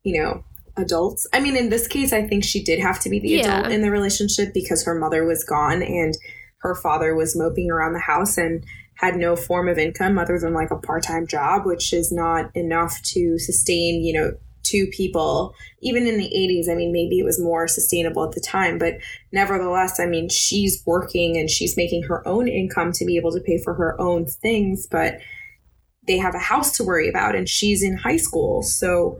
you 0.03 0.21
know, 0.21 0.43
adults. 0.77 1.25
I 1.33 1.39
mean, 1.39 1.55
in 1.55 1.69
this 1.69 1.87
case, 1.87 2.11
I 2.13 2.27
think 2.27 2.43
she 2.43 2.63
did 2.63 2.79
have 2.79 2.99
to 3.01 3.09
be 3.09 3.19
the 3.19 3.29
Yeah. 3.29 3.59
adult 3.59 3.71
in 3.73 3.81
the 3.81 3.91
relationship 3.91 4.53
because 4.53 4.83
her 4.85 4.95
mother 4.95 5.23
was 5.23 5.43
gone 5.43 5.81
and 5.83 6.15
her 6.61 6.75
father 6.75 7.15
was 7.15 7.35
moping 7.37 7.69
around 7.71 7.93
the 7.93 7.99
house 7.99 8.37
and 8.37 8.63
had 9.05 9.15
no 9.15 9.35
form 9.35 9.67
of 9.67 9.77
income 9.77 10.17
other 10.17 10.39
than 10.39 10.53
like 10.53 10.71
a 10.71 10.77
part-time 10.77 11.27
job 11.27 11.65
which 11.65 11.93
is 11.93 12.11
not 12.11 12.55
enough 12.55 13.01
to 13.03 13.37
sustain 13.39 14.03
you 14.03 14.13
know 14.13 14.31
two 14.63 14.87
people 14.87 15.53
even 15.81 16.07
in 16.07 16.17
the 16.17 16.31
80s 16.33 16.71
i 16.71 16.75
mean 16.75 16.93
maybe 16.93 17.19
it 17.19 17.25
was 17.25 17.41
more 17.41 17.67
sustainable 17.67 18.23
at 18.23 18.31
the 18.31 18.39
time 18.39 18.77
but 18.77 18.93
nevertheless 19.31 19.99
i 19.99 20.05
mean 20.05 20.29
she's 20.29 20.81
working 20.85 21.37
and 21.37 21.49
she's 21.49 21.75
making 21.75 22.03
her 22.03 22.25
own 22.27 22.47
income 22.47 22.91
to 22.93 23.05
be 23.05 23.17
able 23.17 23.31
to 23.31 23.41
pay 23.41 23.61
for 23.61 23.73
her 23.73 23.99
own 23.99 24.25
things 24.25 24.87
but 24.87 25.19
they 26.07 26.17
have 26.17 26.35
a 26.35 26.39
house 26.39 26.75
to 26.77 26.83
worry 26.83 27.09
about 27.09 27.35
and 27.35 27.47
she's 27.47 27.83
in 27.83 27.97
high 27.97 28.17
school. 28.17 28.63
So 28.63 29.19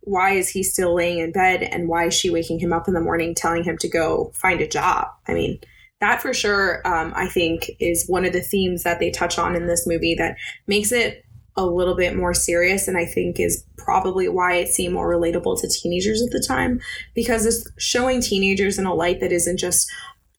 why 0.00 0.32
is 0.32 0.48
he 0.48 0.62
still 0.62 0.94
laying 0.94 1.18
in 1.18 1.32
bed 1.32 1.62
and 1.62 1.88
why 1.88 2.06
is 2.06 2.14
she 2.14 2.30
waking 2.30 2.60
him 2.60 2.72
up 2.72 2.88
in 2.88 2.94
the 2.94 3.00
morning 3.00 3.34
telling 3.34 3.64
him 3.64 3.76
to 3.78 3.88
go 3.88 4.32
find 4.34 4.60
a 4.60 4.68
job? 4.68 5.08
I 5.26 5.34
mean 5.34 5.60
that 6.00 6.20
for 6.22 6.32
sure 6.32 6.86
um, 6.86 7.12
i 7.16 7.26
think 7.26 7.70
is 7.80 8.06
one 8.08 8.24
of 8.24 8.32
the 8.32 8.40
themes 8.40 8.82
that 8.82 8.98
they 8.98 9.10
touch 9.10 9.38
on 9.38 9.54
in 9.54 9.66
this 9.66 9.86
movie 9.86 10.14
that 10.14 10.36
makes 10.66 10.92
it 10.92 11.24
a 11.56 11.66
little 11.66 11.96
bit 11.96 12.16
more 12.16 12.34
serious 12.34 12.86
and 12.86 12.96
i 12.96 13.04
think 13.04 13.40
is 13.40 13.64
probably 13.88 14.28
why 14.28 14.52
it 14.52 14.68
seemed 14.68 14.92
more 14.92 15.10
relatable 15.10 15.58
to 15.58 15.66
teenagers 15.66 16.20
at 16.20 16.30
the 16.30 16.44
time. 16.46 16.78
Because 17.14 17.46
it's 17.46 17.66
showing 17.78 18.20
teenagers 18.20 18.78
in 18.78 18.84
a 18.84 18.92
light 18.92 19.20
that 19.20 19.32
isn't 19.32 19.56
just 19.56 19.90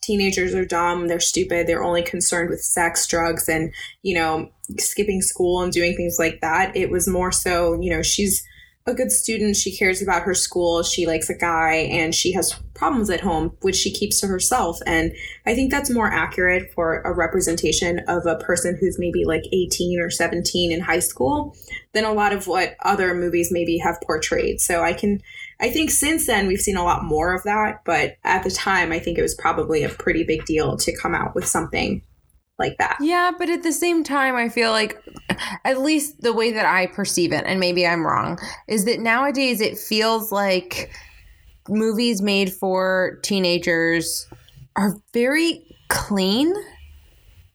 teenagers 0.02 0.54
are 0.56 0.65
dumb 0.65 1.08
they're 1.08 1.19
stupid 1.19 1.67
they're 1.67 1.84
only 1.84 2.02
concerned 2.02 2.50
with 2.50 2.62
sex 2.62 3.06
drugs 3.06 3.50
and 3.50 3.72
you 4.02 4.15
know 4.15 4.50
skipping 4.78 5.22
school 5.22 5.62
and 5.62 5.74
doing 5.74 5.95
things 5.95 6.17
like 6.19 6.39
that. 6.41 6.76
It 6.76 6.91
was 6.91 7.08
more 7.08 7.32
so 7.32 7.80
you 7.82 7.89
know 7.89 8.04
she's 8.04 8.43
a 8.89 8.93
good 8.93 9.12
student. 9.12 9.56
She 9.56 9.75
cares 9.75 10.02
about 10.02 10.23
her 10.23 10.34
school. 10.34 10.84
She 10.84 11.06
likes 11.06 11.30
a 11.30 11.36
guy 11.36 11.73
and 11.73 12.13
she 12.13 12.34
has 12.34 12.54
problems 12.73 13.10
at 13.10 13.21
home, 13.21 13.56
which 13.62 13.75
she 13.75 13.91
keeps 13.91 14.19
to 14.21 14.28
herself. 14.28 14.80
And 14.86 15.13
I 15.45 15.54
think 15.54 15.71
that's 15.71 15.89
more 15.89 16.12
accurate 16.12 16.71
for 16.73 17.02
a 17.02 17.13
representation 17.13 17.99
of 18.08 18.25
a 18.25 18.38
person 18.38 18.78
who's 18.80 18.97
maybe 18.97 19.25
like 19.25 19.43
18 19.52 19.99
or 20.02 20.10
17 20.10 20.71
in 20.71 20.82
high 20.82 20.99
school 20.99 21.56
than 21.93 22.06
a 22.06 22.13
lot 22.13 22.34
of 22.34 22.47
what 22.47 22.75
other 22.84 23.13
movies 23.13 23.52
maybe 23.52 23.78
have 23.78 24.02
portrayed. 24.02 24.62
So 24.62 24.84
I 24.84 24.93
can, 24.93 25.21
I 25.60 25.69
think 25.69 25.91
since 25.91 26.25
then 26.25 26.47
we've 26.47 26.60
seen 26.60 26.78
a 26.78 26.84
lot 26.84 27.04
more 27.04 27.34
of 27.34 27.43
that. 27.43 27.82
But 27.86 28.17
at 28.23 28.43
the 28.43 28.52
time, 28.52 28.91
I 28.91 28.99
think 28.99 29.17
it 29.17 29.23
was 29.23 29.36
probably 29.36 29.84
a 29.84 29.89
pretty 29.89 30.23
big 30.23 30.45
deal 30.45 30.78
to 30.78 30.97
come 30.97 31.13
out 31.13 31.36
with 31.36 31.47
something 31.47 32.02
like 32.60 32.78
that. 32.78 32.98
Yeah, 33.00 33.32
but 33.38 33.50
at 33.50 33.63
the 33.63 33.72
same 33.72 34.04
time, 34.04 34.36
I 34.36 34.50
feel 34.50 34.72
like, 34.72 35.02
at 35.63 35.82
least 35.82 36.22
the 36.22 36.34
way 36.34 36.52
that 36.52 36.65
I 36.65 36.88
perceive 36.88 37.32
it, 37.32 37.45
and 37.45 37.60
maybe 37.60 37.88
I'm 37.88 38.06
wrong, 38.06 38.38
is 38.67 38.86
that 38.86 39.00
nowadays 39.00 39.62
it 39.62 39.78
feels 39.78 40.32
like 40.32 40.91
movies 41.67 42.22
made 42.22 42.52
for 42.52 43.19
teenagers 43.24 44.28
are 44.76 44.95
very 45.13 45.65
clean. 45.88 46.54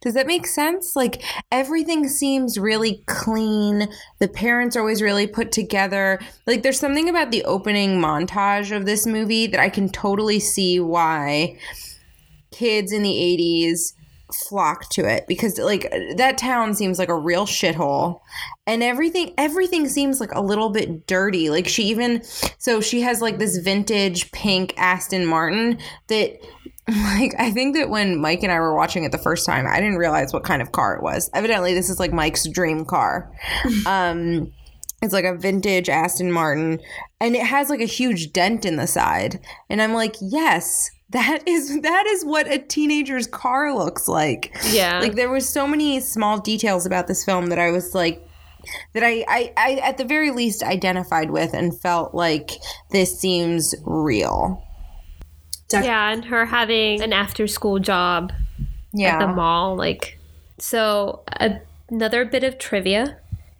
Does 0.00 0.14
that 0.14 0.26
make 0.26 0.46
sense? 0.46 0.94
Like 0.94 1.22
everything 1.50 2.08
seems 2.08 2.58
really 2.58 3.02
clean. 3.06 3.88
The 4.18 4.28
parents 4.28 4.76
are 4.76 4.80
always 4.80 5.00
really 5.00 5.26
put 5.26 5.50
together. 5.50 6.20
Like 6.46 6.62
there's 6.62 6.78
something 6.78 7.08
about 7.08 7.30
the 7.30 7.42
opening 7.44 7.98
montage 7.98 8.74
of 8.76 8.84
this 8.84 9.06
movie 9.06 9.46
that 9.46 9.60
I 9.60 9.70
can 9.70 9.88
totally 9.88 10.40
see 10.40 10.78
why 10.78 11.58
kids 12.50 12.92
in 12.92 13.02
the 13.02 13.10
80s 13.10 13.94
flock 14.34 14.88
to 14.90 15.04
it 15.04 15.26
because 15.26 15.58
like 15.58 15.90
that 16.16 16.38
town 16.38 16.74
seems 16.74 16.98
like 16.98 17.08
a 17.08 17.18
real 17.18 17.46
shithole. 17.46 18.20
And 18.66 18.82
everything 18.82 19.34
everything 19.38 19.88
seems 19.88 20.20
like 20.20 20.32
a 20.32 20.40
little 20.40 20.70
bit 20.70 21.06
dirty. 21.06 21.50
Like 21.50 21.68
she 21.68 21.84
even 21.84 22.22
so 22.58 22.80
she 22.80 23.02
has 23.02 23.20
like 23.20 23.38
this 23.38 23.58
vintage 23.58 24.32
pink 24.32 24.74
aston 24.76 25.26
martin 25.26 25.78
that 26.08 26.38
like 26.88 27.32
i 27.38 27.50
think 27.50 27.74
that 27.74 27.88
when 27.88 28.20
mike 28.20 28.42
and 28.42 28.52
i 28.52 28.60
were 28.60 28.76
watching 28.76 29.04
it 29.04 29.12
the 29.12 29.16
first 29.16 29.46
time 29.46 29.66
i 29.66 29.80
didn't 29.80 29.96
realize 29.96 30.34
what 30.34 30.44
kind 30.44 30.60
of 30.60 30.72
car 30.72 30.94
it 30.94 31.02
was. 31.02 31.30
Evidently 31.32 31.72
this 31.72 31.88
is 31.88 31.98
like 31.98 32.12
mike's 32.12 32.48
dream 32.48 32.84
car. 32.84 33.32
Um 33.86 34.52
it's 35.04 35.12
like 35.12 35.26
a 35.26 35.36
vintage 35.36 35.90
Aston 35.90 36.32
Martin 36.32 36.80
and 37.20 37.36
it 37.36 37.44
has 37.44 37.68
like 37.68 37.80
a 37.80 37.86
huge 37.86 38.32
dent 38.32 38.64
in 38.64 38.76
the 38.76 38.86
side. 38.86 39.38
And 39.68 39.82
I'm 39.82 39.92
like, 39.92 40.16
yes, 40.20 40.90
that 41.10 41.46
is 41.46 41.80
that 41.82 42.06
is 42.06 42.24
what 42.24 42.50
a 42.50 42.58
teenager's 42.58 43.26
car 43.26 43.74
looks 43.74 44.08
like. 44.08 44.56
Yeah. 44.70 45.00
Like 45.00 45.14
there 45.14 45.30
was 45.30 45.48
so 45.48 45.66
many 45.66 46.00
small 46.00 46.38
details 46.40 46.86
about 46.86 47.06
this 47.06 47.24
film 47.24 47.46
that 47.46 47.58
I 47.58 47.70
was 47.70 47.94
like 47.94 48.26
that 48.94 49.02
I, 49.04 49.24
I, 49.28 49.52
I 49.56 49.72
at 49.82 49.98
the 49.98 50.04
very 50.04 50.30
least 50.30 50.62
identified 50.62 51.30
with 51.30 51.52
and 51.52 51.78
felt 51.78 52.14
like 52.14 52.50
this 52.90 53.18
seems 53.20 53.74
real. 53.84 54.62
yeah, 55.72 56.10
and 56.12 56.24
her 56.24 56.46
having 56.46 57.02
an 57.02 57.12
after 57.12 57.46
school 57.46 57.78
job 57.78 58.32
Yeah. 58.94 59.14
at 59.14 59.20
the 59.20 59.28
mall. 59.28 59.76
Like, 59.76 60.18
so 60.58 61.22
a, 61.40 61.60
another 61.90 62.24
bit 62.24 62.42
of 62.44 62.58
trivia 62.58 63.18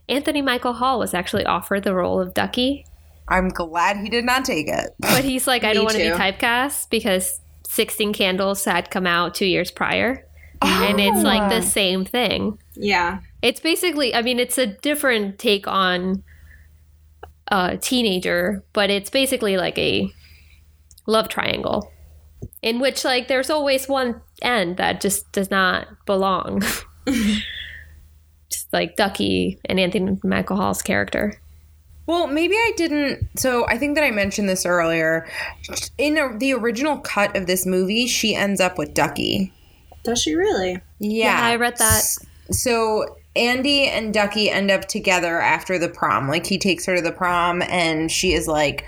Anthony 0.08 0.42
Michael 0.42 0.74
Hall 0.74 0.98
was 0.98 1.12
actually 1.14 1.44
offered 1.46 1.82
the 1.84 1.94
role 1.94 2.20
of 2.20 2.34
Ducky, 2.34 2.86
I'm 3.28 3.48
glad 3.48 3.96
he 3.98 4.08
did 4.08 4.24
not 4.24 4.44
take 4.44 4.68
it. 4.68 4.94
but 5.00 5.24
he's 5.24 5.46
like, 5.46 5.64
I 5.64 5.72
don't 5.72 5.84
want 5.84 5.96
to 5.96 6.02
be 6.02 6.10
typecast 6.10 6.90
because 6.90 7.40
16 7.68 8.12
Candles 8.12 8.64
had 8.64 8.90
come 8.90 9.06
out 9.06 9.34
two 9.34 9.46
years 9.46 9.70
prior. 9.70 10.26
And 10.62 10.98
it's 10.98 11.18
oh. 11.18 11.22
like 11.22 11.50
the 11.50 11.60
same 11.60 12.04
thing. 12.04 12.58
Yeah. 12.74 13.20
It's 13.42 13.60
basically, 13.60 14.14
I 14.14 14.22
mean, 14.22 14.38
it's 14.38 14.56
a 14.56 14.66
different 14.66 15.38
take 15.38 15.66
on 15.66 16.22
a 17.48 17.76
teenager, 17.76 18.64
but 18.72 18.88
it's 18.88 19.10
basically 19.10 19.58
like 19.58 19.76
a 19.76 20.10
love 21.06 21.28
triangle 21.28 21.92
in 22.62 22.80
which, 22.80 23.04
like, 23.04 23.28
there's 23.28 23.50
always 23.50 23.88
one 23.88 24.22
end 24.40 24.78
that 24.78 25.00
just 25.02 25.30
does 25.32 25.50
not 25.50 25.86
belong. 26.06 26.62
just 28.50 28.72
like 28.72 28.96
Ducky 28.96 29.58
and 29.66 29.78
Anthony 29.78 30.18
Michael 30.24 30.56
Hall's 30.56 30.80
character. 30.82 31.40
Well, 32.06 32.26
maybe 32.26 32.54
I 32.54 32.72
didn't. 32.76 33.38
So 33.38 33.66
I 33.66 33.78
think 33.78 33.94
that 33.94 34.04
I 34.04 34.10
mentioned 34.10 34.48
this 34.48 34.66
earlier. 34.66 35.26
In 35.96 36.18
a, 36.18 36.36
the 36.36 36.52
original 36.52 36.98
cut 36.98 37.36
of 37.36 37.46
this 37.46 37.64
movie, 37.64 38.06
she 38.06 38.34
ends 38.34 38.60
up 38.60 38.76
with 38.76 38.92
Ducky. 38.94 39.52
Does 40.02 40.20
she 40.20 40.34
really? 40.34 40.80
Yeah, 40.98 41.38
I 41.40 41.56
read 41.56 41.78
that. 41.78 42.02
So 42.50 43.16
Andy 43.34 43.86
and 43.88 44.12
Ducky 44.12 44.50
end 44.50 44.70
up 44.70 44.86
together 44.86 45.40
after 45.40 45.78
the 45.78 45.88
prom. 45.88 46.28
Like 46.28 46.46
he 46.46 46.58
takes 46.58 46.84
her 46.86 46.96
to 46.96 47.02
the 47.02 47.12
prom, 47.12 47.62
and 47.62 48.12
she 48.12 48.32
is 48.32 48.46
like, 48.46 48.86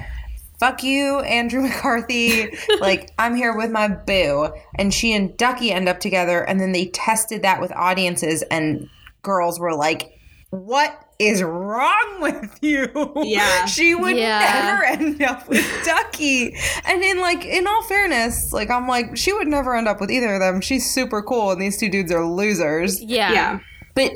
"Fuck 0.58 0.82
you, 0.82 1.20
Andrew 1.20 1.62
McCarthy." 1.66 2.54
like 2.80 3.10
I'm 3.18 3.34
here 3.34 3.56
with 3.56 3.70
my 3.70 3.88
boo, 3.88 4.52
and 4.74 4.92
she 4.92 5.14
and 5.14 5.34
Ducky 5.38 5.72
end 5.72 5.88
up 5.88 6.00
together, 6.00 6.42
and 6.42 6.60
then 6.60 6.72
they 6.72 6.86
tested 6.86 7.40
that 7.42 7.62
with 7.62 7.72
audiences, 7.72 8.42
and 8.42 8.90
girls 9.22 9.58
were 9.58 9.74
like, 9.74 10.15
"What?" 10.50 11.02
Is 11.18 11.42
wrong 11.42 12.18
with 12.20 12.58
you? 12.60 12.90
Yeah. 13.24 13.64
she 13.64 13.94
would 13.94 14.18
Yeah. 14.18 14.38
never 14.66 14.84
end 14.84 15.22
up 15.22 15.48
with 15.48 15.64
Ducky. 15.82 16.54
And 16.84 17.02
in 17.02 17.22
like, 17.22 17.42
in 17.46 17.66
all 17.66 17.82
fairness, 17.84 18.52
like 18.52 18.68
I'm 18.70 18.86
like, 18.86 19.16
she 19.16 19.32
would 19.32 19.48
never 19.48 19.74
end 19.74 19.88
up 19.88 19.98
with 19.98 20.10
either 20.10 20.34
of 20.34 20.40
them. 20.40 20.60
She's 20.60 20.90
super 20.92 21.22
cool, 21.22 21.52
and 21.52 21.60
these 21.62 21.78
two 21.78 21.88
dudes 21.88 22.12
are 22.12 22.22
losers. 22.22 23.02
Yeah. 23.02 23.32
Yeah. 23.32 23.58
But 23.94 24.12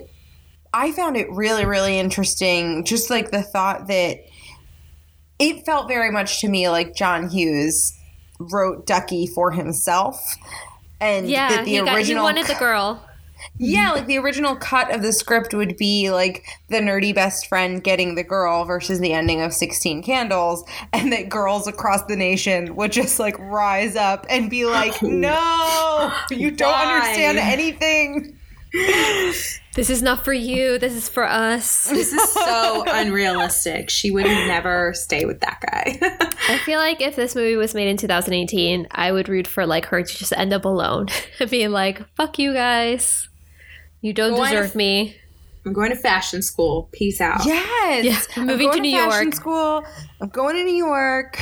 I 0.74 0.92
found 0.92 1.16
it 1.16 1.26
really, 1.30 1.64
really 1.64 1.98
interesting. 1.98 2.84
Just 2.84 3.08
like 3.08 3.30
the 3.30 3.42
thought 3.42 3.86
that 3.88 4.18
it 5.38 5.64
felt 5.64 5.88
very 5.88 6.10
much 6.10 6.40
to 6.42 6.48
me 6.48 6.68
like 6.68 6.94
John 6.94 7.30
Hughes 7.30 7.96
wrote 8.38 8.86
Ducky 8.86 9.26
for 9.26 9.52
himself. 9.52 10.20
And 11.00 11.30
Yeah, 11.30 11.48
that 11.48 11.64
the 11.64 11.70
he, 11.70 11.80
got, 11.80 12.02
he 12.02 12.14
wanted 12.14 12.46
the 12.46 12.56
girl. 12.56 13.02
Yeah, 13.58 13.92
like 13.92 14.06
the 14.06 14.18
original 14.18 14.56
cut 14.56 14.94
of 14.94 15.02
the 15.02 15.12
script 15.12 15.54
would 15.54 15.76
be 15.76 16.10
like 16.10 16.44
the 16.68 16.78
nerdy 16.78 17.14
best 17.14 17.46
friend 17.46 17.82
getting 17.82 18.14
the 18.14 18.24
girl 18.24 18.64
versus 18.64 19.00
the 19.00 19.12
ending 19.12 19.40
of 19.40 19.52
16 19.52 20.02
Candles, 20.02 20.64
and 20.92 21.12
that 21.12 21.28
girls 21.28 21.66
across 21.66 22.04
the 22.04 22.16
nation 22.16 22.74
would 22.76 22.92
just 22.92 23.18
like 23.18 23.38
rise 23.38 23.96
up 23.96 24.26
and 24.28 24.50
be 24.50 24.64
like, 24.64 25.00
no, 25.02 26.12
you 26.30 26.50
don't 26.50 26.72
Why? 26.72 26.96
understand 26.96 27.38
anything. 27.38 28.36
This 29.74 29.88
is 29.88 30.02
not 30.02 30.24
for 30.24 30.32
you. 30.32 30.78
This 30.78 30.94
is 30.94 31.08
for 31.08 31.24
us. 31.24 31.84
This 31.84 32.12
is 32.12 32.32
so 32.32 32.84
unrealistic. 32.88 33.88
She 33.90 34.10
would 34.10 34.24
never 34.24 34.92
stay 34.94 35.24
with 35.24 35.40
that 35.40 35.60
guy. 35.60 35.98
I 36.48 36.58
feel 36.58 36.78
like 36.78 37.00
if 37.00 37.16
this 37.16 37.34
movie 37.34 37.56
was 37.56 37.74
made 37.74 37.88
in 37.88 37.96
2018, 37.96 38.88
I 38.90 39.12
would 39.12 39.28
root 39.28 39.46
for 39.46 39.66
like 39.66 39.86
her 39.86 40.02
to 40.02 40.16
just 40.16 40.32
end 40.32 40.52
up 40.52 40.64
alone 40.64 41.06
and 41.40 41.50
being 41.50 41.70
like, 41.70 42.02
"Fuck 42.16 42.38
you 42.38 42.52
guys, 42.52 43.28
you 44.00 44.12
don't 44.12 44.34
Go 44.34 44.42
on 44.42 44.50
deserve 44.50 44.66
if- 44.66 44.74
me." 44.76 45.16
I'm 45.66 45.74
going 45.74 45.90
to 45.90 45.96
fashion 45.96 46.40
school. 46.40 46.88
Peace 46.90 47.20
out. 47.20 47.44
Yes. 47.44 48.04
Yeah, 48.04 48.40
I'm 48.40 48.46
moving 48.46 48.68
going 48.68 48.76
to 48.78 48.88
New 48.88 48.96
fashion 48.96 49.22
York. 49.24 49.34
school. 49.34 49.84
I'm 50.22 50.28
going 50.30 50.56
to 50.56 50.64
New 50.64 50.74
York. 50.86 51.38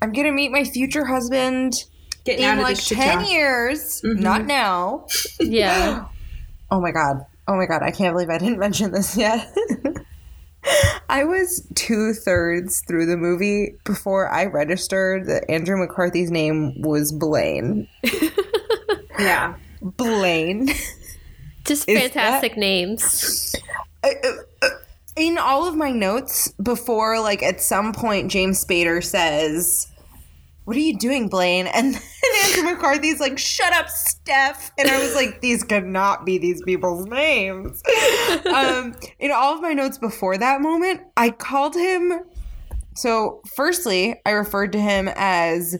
I'm 0.00 0.12
going 0.12 0.26
to 0.26 0.32
meet 0.32 0.52
my 0.52 0.62
future 0.62 1.04
husband 1.04 1.72
Getting 2.24 2.44
in 2.44 2.50
out 2.50 2.58
of 2.58 2.62
like 2.64 2.76
10 2.78 3.20
shit 3.24 3.28
years, 3.32 4.00
Mhm. 4.02 4.20
not 4.20 4.44
now. 4.46 5.06
Yeah, 5.40 6.04
Oh 6.70 6.80
my 6.80 6.92
god. 6.92 7.26
Oh 7.48 7.56
my 7.56 7.66
god. 7.66 7.82
I 7.82 7.90
can't 7.90 8.14
believe 8.14 8.30
I 8.30 8.38
didn't 8.38 8.58
mention 8.60 8.92
this 8.92 9.16
yet. 9.16 9.52
I 11.08 11.24
was 11.24 11.66
two 11.74 12.12
thirds 12.12 12.82
through 12.86 13.06
the 13.06 13.16
movie 13.16 13.74
before 13.84 14.28
I 14.28 14.46
registered 14.46 15.26
that 15.26 15.48
Andrew 15.50 15.76
McCarthy's 15.78 16.30
name 16.30 16.80
was 16.80 17.10
Blaine. 17.12 17.88
Yeah. 19.18 19.54
Blaine. 19.80 20.68
Just 21.66 21.88
Is 21.88 22.00
fantastic 22.00 22.56
names. 22.56 23.54
Uh, 24.02 24.08
uh, 24.24 24.28
uh, 24.62 24.68
in 25.16 25.38
all 25.38 25.66
of 25.66 25.74
my 25.74 25.90
notes 25.90 26.52
before, 26.62 27.20
like 27.20 27.42
at 27.42 27.60
some 27.60 27.92
point, 27.92 28.30
James 28.30 28.64
Spader 28.64 29.02
says, 29.02 29.88
What 30.64 30.76
are 30.76 30.80
you 30.80 30.96
doing, 30.96 31.28
Blaine? 31.28 31.66
And 31.66 31.94
then 31.94 32.00
Andrew 32.44 32.70
McCarthy's 32.70 33.18
like, 33.18 33.38
Shut 33.38 33.72
up, 33.72 33.88
Steph. 33.88 34.70
And 34.78 34.88
I 34.88 34.98
was 34.98 35.14
like, 35.14 35.40
These 35.40 35.64
could 35.64 35.86
not 35.86 36.24
be 36.24 36.38
these 36.38 36.62
people's 36.62 37.06
names. 37.06 37.82
um, 38.54 38.94
in 39.18 39.32
all 39.32 39.54
of 39.54 39.62
my 39.62 39.72
notes 39.72 39.98
before 39.98 40.38
that 40.38 40.60
moment, 40.60 41.00
I 41.16 41.30
called 41.30 41.74
him. 41.74 42.20
So, 42.94 43.42
firstly, 43.54 44.20
I 44.24 44.30
referred 44.30 44.72
to 44.72 44.80
him 44.80 45.10
as 45.16 45.76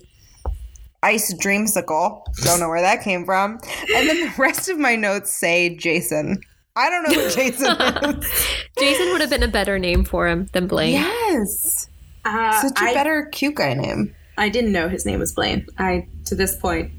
Ice 1.07 1.33
Dreamsicle. 1.35 2.25
Don't 2.43 2.59
know 2.59 2.69
where 2.69 2.81
that 2.81 3.01
came 3.03 3.25
from. 3.25 3.61
And 3.95 4.09
then 4.09 4.21
the 4.27 4.33
rest 4.37 4.69
of 4.69 4.77
my 4.77 4.97
notes 4.97 5.33
say 5.33 5.77
Jason. 5.77 6.41
I 6.75 6.91
don't 6.91 7.05
know 7.05 7.23
who 7.23 7.31
Jason 7.31 7.67
is. 8.21 8.47
Jason 8.77 9.13
would 9.13 9.21
have 9.21 9.31
been 9.31 9.45
a 9.45 9.49
better 9.49 9.79
name 9.79 10.05
for 10.05 10.27
him 10.27 10.49
than 10.53 10.67
Blaine. 10.67 10.95
Yes. 10.95 11.89
Uh, 12.25 12.61
Such 12.61 12.81
a 12.81 12.87
I, 12.87 12.95
better 12.95 13.27
cute 13.31 13.55
guy 13.55 13.75
name. 13.75 14.17
I 14.37 14.49
didn't 14.49 14.73
know 14.73 14.89
his 14.89 15.07
name 15.07 15.21
was 15.21 15.33
Blaine. 15.33 15.67
I, 15.79 16.09
to 16.25 16.35
this 16.35 16.57
point, 16.57 16.91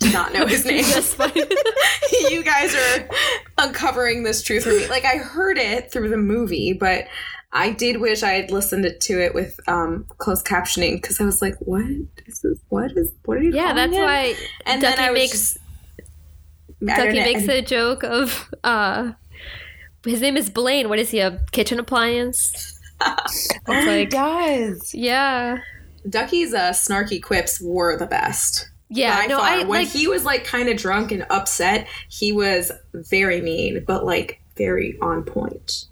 did 0.00 0.12
not 0.12 0.34
know 0.34 0.44
his 0.44 0.64
name. 0.66 0.82
That's 0.82 1.14
fine. 1.14 1.30
you 2.30 2.42
guys 2.42 2.74
are 2.74 3.08
uncovering 3.58 4.24
this 4.24 4.42
truth 4.42 4.64
for 4.64 4.70
me. 4.70 4.88
Like, 4.88 5.04
I 5.04 5.18
heard 5.18 5.58
it 5.58 5.92
through 5.92 6.08
the 6.08 6.16
movie, 6.16 6.72
but 6.72 7.04
I 7.52 7.70
did 7.70 8.00
wish 8.00 8.22
I 8.22 8.32
had 8.32 8.50
listened 8.50 8.86
to 9.00 9.20
it 9.20 9.34
with 9.34 9.60
um, 9.68 10.06
closed 10.18 10.46
captioning 10.46 11.00
because 11.00 11.20
I 11.20 11.24
was 11.24 11.42
like, 11.42 11.54
what 11.60 11.84
is 12.26 12.40
this? 12.40 12.58
What 12.70 12.92
is, 12.96 13.12
what 13.24 13.36
are 13.38 13.42
you 13.42 13.52
yeah, 13.52 13.72
that's 13.74 13.92
him? 13.92 14.02
why 14.02 14.34
And 14.64 14.80
Ducky 14.80 14.96
then 14.96 14.98
I 14.98 15.10
was 15.10 15.18
makes 15.18 15.32
just, 15.32 15.58
Ducky 16.96 17.02
don't 17.02 17.14
know. 17.14 17.22
makes 17.24 17.48
a 17.48 17.62
joke 17.62 18.02
of 18.04 18.52
uh 18.64 19.12
his 20.04 20.20
name 20.20 20.36
is 20.36 20.50
Blaine. 20.50 20.88
What 20.88 20.98
is 20.98 21.10
he? 21.10 21.20
A 21.20 21.44
kitchen 21.52 21.78
appliance? 21.78 22.68
It's 23.66 23.84
he 23.84 23.86
like 23.86 24.10
does. 24.10 24.94
yeah, 24.94 25.58
Ducky's 26.08 26.54
uh, 26.54 26.70
snarky 26.70 27.20
quips 27.20 27.60
were 27.60 27.98
the 27.98 28.06
best. 28.06 28.68
yeah. 28.88 29.22
by 29.22 29.26
no, 29.26 29.38
far. 29.38 29.46
I 29.48 29.58
when 29.64 29.82
like. 29.84 29.88
he 29.88 30.06
was 30.06 30.24
like 30.24 30.44
kind 30.44 30.68
of 30.68 30.76
drunk 30.76 31.10
and 31.10 31.26
upset, 31.28 31.88
he 32.08 32.30
was 32.30 32.70
very 32.94 33.40
mean, 33.40 33.84
but 33.84 34.04
like 34.04 34.40
very 34.56 34.98
on 35.00 35.24
point. 35.24 35.86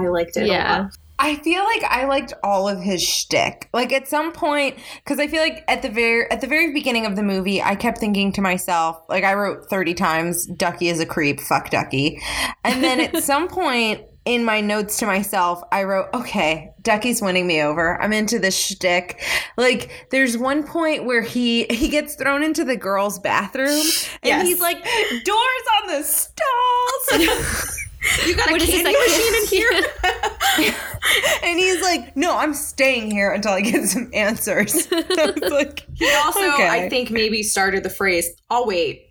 I 0.00 0.08
liked 0.08 0.36
it. 0.36 0.44
a 0.44 0.46
yeah, 0.46 0.78
lot. 0.82 0.96
I 1.22 1.36
feel 1.36 1.62
like 1.64 1.82
I 1.84 2.06
liked 2.06 2.32
all 2.42 2.66
of 2.66 2.80
his 2.80 3.02
shtick. 3.02 3.68
Like 3.74 3.92
at 3.92 4.08
some 4.08 4.32
point, 4.32 4.76
because 5.04 5.18
I 5.20 5.26
feel 5.28 5.42
like 5.42 5.62
at 5.68 5.82
the 5.82 5.90
very 5.90 6.30
at 6.30 6.40
the 6.40 6.46
very 6.46 6.72
beginning 6.72 7.04
of 7.04 7.14
the 7.16 7.22
movie, 7.22 7.60
I 7.62 7.74
kept 7.74 7.98
thinking 7.98 8.32
to 8.32 8.40
myself, 8.40 9.02
like 9.08 9.24
I 9.24 9.34
wrote 9.34 9.68
thirty 9.68 9.92
times, 9.94 10.46
"Ducky 10.46 10.88
is 10.88 10.98
a 10.98 11.06
creep, 11.06 11.40
fuck 11.40 11.68
Ducky," 11.70 12.20
and 12.64 12.82
then 12.82 13.00
at 13.00 13.16
some 13.22 13.48
point 13.48 14.00
in 14.26 14.44
my 14.44 14.60
notes 14.60 14.98
to 14.98 15.06
myself, 15.06 15.62
I 15.72 15.82
wrote, 15.84 16.08
"Okay, 16.14 16.70
Ducky's 16.82 17.20
winning 17.20 17.46
me 17.46 17.60
over. 17.62 18.00
I'm 18.00 18.14
into 18.14 18.38
this 18.38 18.56
shtick." 18.56 19.22
Like 19.58 20.06
there's 20.10 20.38
one 20.38 20.62
point 20.62 21.04
where 21.04 21.20
he 21.22 21.66
he 21.70 21.88
gets 21.88 22.14
thrown 22.14 22.42
into 22.42 22.64
the 22.64 22.76
girls' 22.76 23.18
bathroom, 23.18 23.68
and 24.22 24.24
Yes. 24.24 24.46
he's 24.46 24.60
like, 24.60 24.82
"Doors 25.24 25.66
on 25.82 25.88
the 25.88 26.02
stalls." 26.02 27.76
You 28.26 28.34
got 28.36 28.48
a 28.48 28.52
What 28.52 28.62
is 28.62 28.68
candy 28.70 28.84
like- 28.84 28.96
machine 29.08 29.34
in 29.34 29.46
here? 29.46 30.74
And 31.42 31.58
he's 31.58 31.80
like, 31.82 32.16
no, 32.16 32.36
I'm 32.36 32.54
staying 32.54 33.10
here 33.10 33.32
until 33.32 33.52
I 33.52 33.62
get 33.62 33.88
some 33.88 34.10
answers. 34.14 34.86
Like, 35.50 35.86
he 35.94 36.10
also, 36.14 36.40
Okay. 36.54 36.68
I 36.68 36.88
think, 36.88 37.10
maybe 37.10 37.42
started 37.42 37.82
the 37.82 37.90
phrase 37.90 38.28
"I'll 38.50 38.66
wait" 38.66 39.06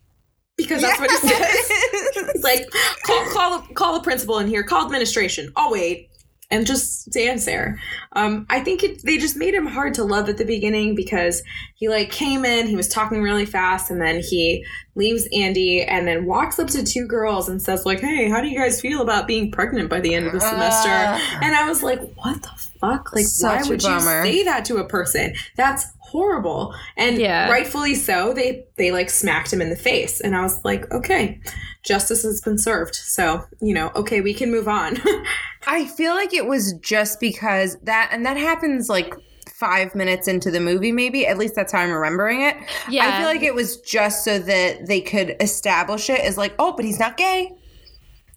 because 0.58 0.82
that's 0.82 0.99
what 0.99 1.10
he 1.12 1.17
says. 1.17 2.43
Like 2.43 2.67
call 3.06 3.25
call 3.32 3.62
call 3.73 3.93
the 3.95 4.02
principal 4.04 4.39
in 4.39 4.47
here, 4.47 4.63
call 4.63 4.86
administration. 4.86 5.52
I'll 5.56 5.71
wait. 5.71 6.09
And 6.52 6.66
just 6.66 7.04
stands 7.12 7.46
there. 7.46 7.80
Um, 8.14 8.48
I 8.50 8.62
think 8.62 8.82
it, 8.84 9.04
they 9.04 9.20
just 9.20 9.38
made 9.38 9.54
him 9.54 9.68
hard 9.68 9.94
to 9.94 10.04
love 10.04 10.30
at 10.30 10.38
the 10.38 10.46
beginning 10.46 10.96
because 10.96 11.44
he 11.76 11.90
like 11.90 12.10
came 12.10 12.44
in, 12.44 12.66
he 12.66 12.76
was 12.76 12.88
talking 12.88 13.22
really 13.22 13.46
fast, 13.46 13.92
and 13.92 14.02
then 14.02 14.20
he 14.20 14.66
leaves 14.96 15.28
Andy 15.32 15.84
and 15.84 16.08
then 16.08 16.26
walks 16.26 16.58
up 16.58 16.68
to 16.70 16.84
two 16.84 17.06
girls 17.06 17.50
and 17.50 17.62
says 17.62 17.86
like, 17.86 18.00
"Hey, 18.00 18.28
how 18.30 18.42
do 18.42 18.48
you 18.48 18.58
guys 18.58 18.82
feel 18.82 19.02
about 19.04 19.28
being 19.28 19.52
pregnant 19.52 19.92
by 19.92 20.00
the 20.00 20.16
end 20.16 20.26
of 20.26 20.34
the 20.34 20.40
semester?" 20.42 20.90
Ah. 20.90 21.40
and 21.44 21.56
I 21.56 21.70
was 21.70 21.84
like, 21.84 22.00
"What 22.16 22.42
the 22.42 22.50
fuck? 22.80 23.14
Like, 23.14 23.26
why 23.42 23.62
would 23.70 23.84
you 23.84 24.00
say 24.00 24.44
that 24.46 24.66
to 24.66 24.78
a 24.78 24.88
person? 24.88 25.36
That's 25.56 25.86
horrible." 26.00 26.74
And 26.98 27.20
Yeah. 27.20 27.48
rightfully 27.52 27.94
so. 27.94 28.34
They 28.34 28.66
they 28.76 28.92
like 28.92 29.12
smacked 29.12 29.54
him 29.54 29.62
in 29.62 29.70
the 29.70 29.76
face, 29.76 30.20
and 30.20 30.36
I 30.36 30.42
was 30.42 30.66
like, 30.66 30.92
"Okay, 30.92 31.40
justice 31.84 32.24
has 32.24 32.42
been 32.42 32.58
served." 32.58 32.96
So 32.96 33.46
you 33.62 33.74
know, 33.74 33.92
okay, 33.96 34.22
we 34.22 34.34
can 34.34 34.52
move 34.52 34.68
on. 34.68 34.98
I 35.68 35.86
feel 35.86 36.13
like 36.15 36.34
it 36.34 36.46
was 36.46 36.74
just 36.82 37.20
because 37.20 37.78
that, 37.84 38.10
and 38.13 38.26
that 38.26 38.38
happens 38.38 38.89
like 38.89 39.13
five 39.54 39.94
minutes 39.94 40.28
into 40.28 40.50
the 40.52 40.60
movie, 40.60 40.92
maybe. 40.92 41.28
At 41.28 41.38
least 41.38 41.54
that's 41.56 41.74
how 41.74 41.80
I'm 41.80 41.92
remembering 41.92 42.42
it. 42.42 42.56
Yeah. 42.89 43.08
I 43.13 43.18
feel 43.20 43.28
like 43.28 43.44
it 43.44 43.54
was 43.54 43.78
just 43.82 44.24
so 44.24 44.39
that 44.39 44.88
they 44.88 45.02
could 45.02 45.36
establish 45.42 46.10
it 46.10 46.22
as 46.22 46.38
like, 46.38 46.54
oh, 46.60 46.72
but 46.74 46.86
he's 46.86 46.98
not 47.00 47.18
gay. 47.18 47.52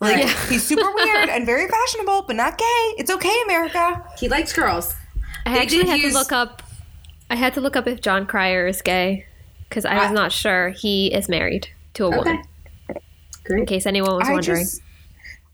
Like, 0.01 0.17
Right. 0.25 0.29
he's 0.49 0.65
super 0.67 0.91
weird 0.97 1.29
and 1.29 1.47
very 1.47 1.69
fashionable, 1.69 2.23
but 2.27 2.35
not 2.35 2.59
gay. 2.59 2.65
It's 2.99 3.11
okay, 3.11 3.35
America. 3.45 4.05
he 4.19 4.29
likes 4.29 4.53
girls. 4.53 4.95
I 5.47 5.55
They 5.55 5.61
actually 5.61 5.87
had 5.87 6.01
use- 6.01 6.13
to 6.13 6.19
look 6.19 6.33
up. 6.33 6.63
I 7.31 7.37
had 7.37 7.55
to 7.55 7.61
look 7.61 7.77
up 7.77 7.87
if 7.87 8.01
Jon 8.01 8.27
Cryer 8.27 8.67
is 8.67 8.83
gay 8.83 9.25
because 9.69 9.85
I 9.85 9.95
was 9.95 10.11
Ah. 10.11 10.13
not 10.13 10.33
sure. 10.33 10.71
He 10.71 11.07
is 11.15 11.29
married 11.29 11.69
to 11.95 12.07
a 12.07 12.09
Okay, 12.09 12.17
woman. 12.19 12.43
In 13.51 13.67
case 13.67 13.87
anyone 13.87 14.17
was 14.17 14.29
I 14.29 14.33
wondering. 14.33 14.63
just, 14.65 14.81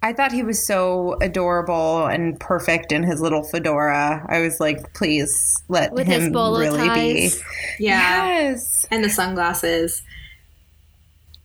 I 0.03 0.13
thought 0.13 0.31
he 0.33 0.43
was 0.43 0.65
so 0.65 1.17
adorable 1.21 2.07
and 2.07 2.39
perfect 2.39 2.93
in 2.93 3.03
his 3.03 3.21
little 3.21 3.43
fedora. 3.43 4.25
I 4.29 4.41
was 4.41 4.61
like, 4.61 4.95
please 4.95 5.61
let 5.69 5.93
With 5.93 6.07
him 6.07 6.21
his 6.23 6.33
bolo 6.33 6.61
really 6.61 6.79
ties. 6.87 7.37
be. 7.79 7.85
Yeah, 7.87 8.27
Yes. 8.27 8.87
and 8.91 9.03
the 9.03 9.11
sunglasses, 9.11 10.03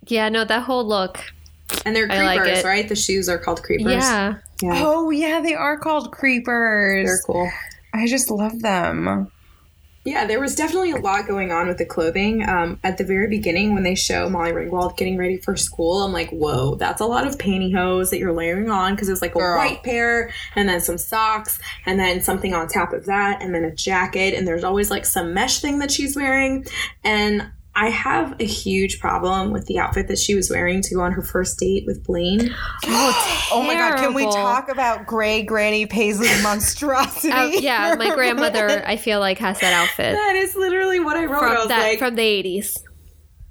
Yeah, 0.07 0.29
no, 0.29 0.43
that 0.45 0.63
whole 0.63 0.85
look. 0.85 1.19
and 1.85 1.95
they're 1.95 2.11
I 2.11 2.23
like 2.25 2.41
creepers, 2.41 2.59
it. 2.59 2.65
right? 2.65 2.87
The 2.89 2.95
shoes 2.95 3.27
are 3.29 3.37
called 3.39 3.63
creepers. 3.63 3.93
Yeah. 3.93 4.35
yeah, 4.61 4.81
Oh 4.85 5.09
yeah, 5.09 5.41
they 5.41 5.55
are 5.55 5.77
called 5.77 6.11
creepers. 6.11 7.07
they're 7.07 7.19
cool. 7.25 7.49
I 7.93 8.05
just 8.07 8.29
love 8.29 8.59
them. 8.61 9.31
Yeah, 10.05 10.25
there 10.25 10.41
was 10.41 10.53
definitely 10.53 10.91
a 10.91 10.97
lot 10.97 11.27
going 11.27 11.53
on 11.53 11.69
with 11.69 11.77
the 11.77 11.85
clothing. 11.85 12.47
Um, 12.47 12.77
at 12.83 12.97
the 12.97 13.05
very 13.05 13.27
beginning, 13.27 13.73
when 13.73 13.83
they 13.83 13.95
show 13.95 14.29
Molly 14.29 14.51
Ringwald 14.51 14.97
getting 14.97 15.17
ready 15.17 15.37
for 15.37 15.55
school, 15.55 16.03
I'm 16.03 16.11
like, 16.11 16.29
whoa, 16.29 16.75
that's 16.75 16.99
a 16.99 17.05
lot 17.05 17.25
of 17.25 17.37
pantyhose 17.37 18.09
that 18.09 18.19
you're 18.19 18.33
layering 18.33 18.69
on 18.69 18.95
because 18.95 19.07
it's 19.07 19.21
like 19.21 19.35
a 19.35 19.39
Girl. 19.39 19.57
white 19.57 19.81
pair 19.81 20.29
and 20.55 20.67
then 20.67 20.81
some 20.81 20.97
socks 20.97 21.57
and 21.85 21.97
then 21.97 22.21
something 22.21 22.53
on 22.53 22.67
top 22.67 22.91
of 22.91 23.05
that 23.05 23.41
and 23.41 23.55
then 23.55 23.63
a 23.63 23.73
jacket. 23.73 24.33
And 24.33 24.45
there's 24.45 24.65
always 24.65 24.91
like 24.91 25.05
some 25.05 25.33
mesh 25.33 25.61
thing 25.61 25.79
that 25.79 25.89
she's 25.89 26.17
wearing. 26.17 26.65
And 27.05 27.49
I 27.75 27.89
have 27.89 28.35
a 28.39 28.45
huge 28.45 28.99
problem 28.99 29.51
with 29.51 29.65
the 29.65 29.79
outfit 29.79 30.07
that 30.07 30.19
she 30.19 30.35
was 30.35 30.49
wearing 30.49 30.81
to 30.83 30.95
go 30.95 31.01
on 31.01 31.11
her 31.13 31.23
first 31.23 31.57
date 31.57 31.85
with 31.87 32.03
Blaine. 32.03 32.53
Oh 32.85 33.63
my 33.67 33.73
god, 33.73 33.97
can 33.97 34.13
we 34.13 34.25
talk 34.25 34.69
about 34.69 35.07
Gray 35.07 35.41
Granny 35.41 35.87
Paisley 35.87 36.29
monstrosity? 36.43 37.31
Uh, 37.31 37.45
yeah, 37.47 37.95
my 37.95 38.09
grandmother, 38.15 38.83
I 38.85 38.97
feel 38.97 39.19
like, 39.19 39.39
has 39.39 39.59
that 39.59 39.73
outfit 39.73 40.13
That 40.13 40.35
is 40.35 40.55
literally 40.55 40.99
what 40.99 41.17
I 41.17 41.25
wrote. 41.25 41.43
I 41.43 41.47
from 41.47 41.55
was 41.55 41.67
that 41.69 41.79
like, 41.79 41.99
from 41.99 42.15
the 42.15 42.21
eighties. 42.21 42.77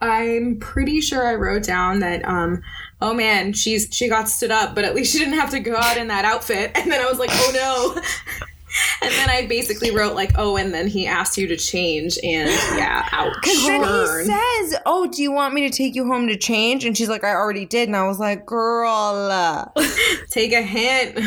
I'm 0.00 0.58
pretty 0.60 1.00
sure 1.00 1.26
I 1.26 1.34
wrote 1.34 1.64
down 1.64 2.00
that 2.00 2.24
um 2.24 2.62
oh 3.00 3.12
man, 3.12 3.52
she's 3.52 3.88
she 3.90 4.08
got 4.08 4.28
stood 4.28 4.52
up, 4.52 4.76
but 4.76 4.84
at 4.84 4.94
least 4.94 5.12
she 5.12 5.18
didn't 5.18 5.34
have 5.34 5.50
to 5.50 5.60
go 5.60 5.76
out 5.76 5.96
in 5.96 6.08
that 6.08 6.24
outfit. 6.24 6.70
And 6.76 6.90
then 6.90 7.00
I 7.00 7.08
was 7.08 7.18
like, 7.18 7.30
"Oh 7.32 7.94
no." 7.96 8.46
and 9.02 9.12
then 9.12 9.30
I 9.30 9.46
basically 9.46 9.90
wrote 9.90 10.14
like, 10.14 10.32
"Oh, 10.36 10.56
and 10.56 10.72
then 10.72 10.86
he 10.86 11.06
asked 11.06 11.36
you 11.36 11.46
to 11.48 11.56
change 11.56 12.18
and 12.22 12.48
yeah, 12.76 13.08
ouch. 13.12 13.34
Because 13.42 13.66
then 13.66 13.82
he 13.82 14.24
says, 14.24 14.80
"Oh, 14.86 15.06
do 15.06 15.22
you 15.22 15.32
want 15.32 15.54
me 15.54 15.68
to 15.68 15.76
take 15.76 15.94
you 15.94 16.06
home 16.06 16.28
to 16.28 16.36
change?" 16.36 16.84
And 16.84 16.96
she's 16.96 17.08
like, 17.08 17.24
"I 17.24 17.34
already 17.34 17.66
did." 17.66 17.88
And 17.88 17.96
I 17.96 18.06
was 18.06 18.18
like, 18.18 18.46
"Girl, 18.46 19.72
Take 20.30 20.52
a 20.52 20.62
hint. 20.62 21.18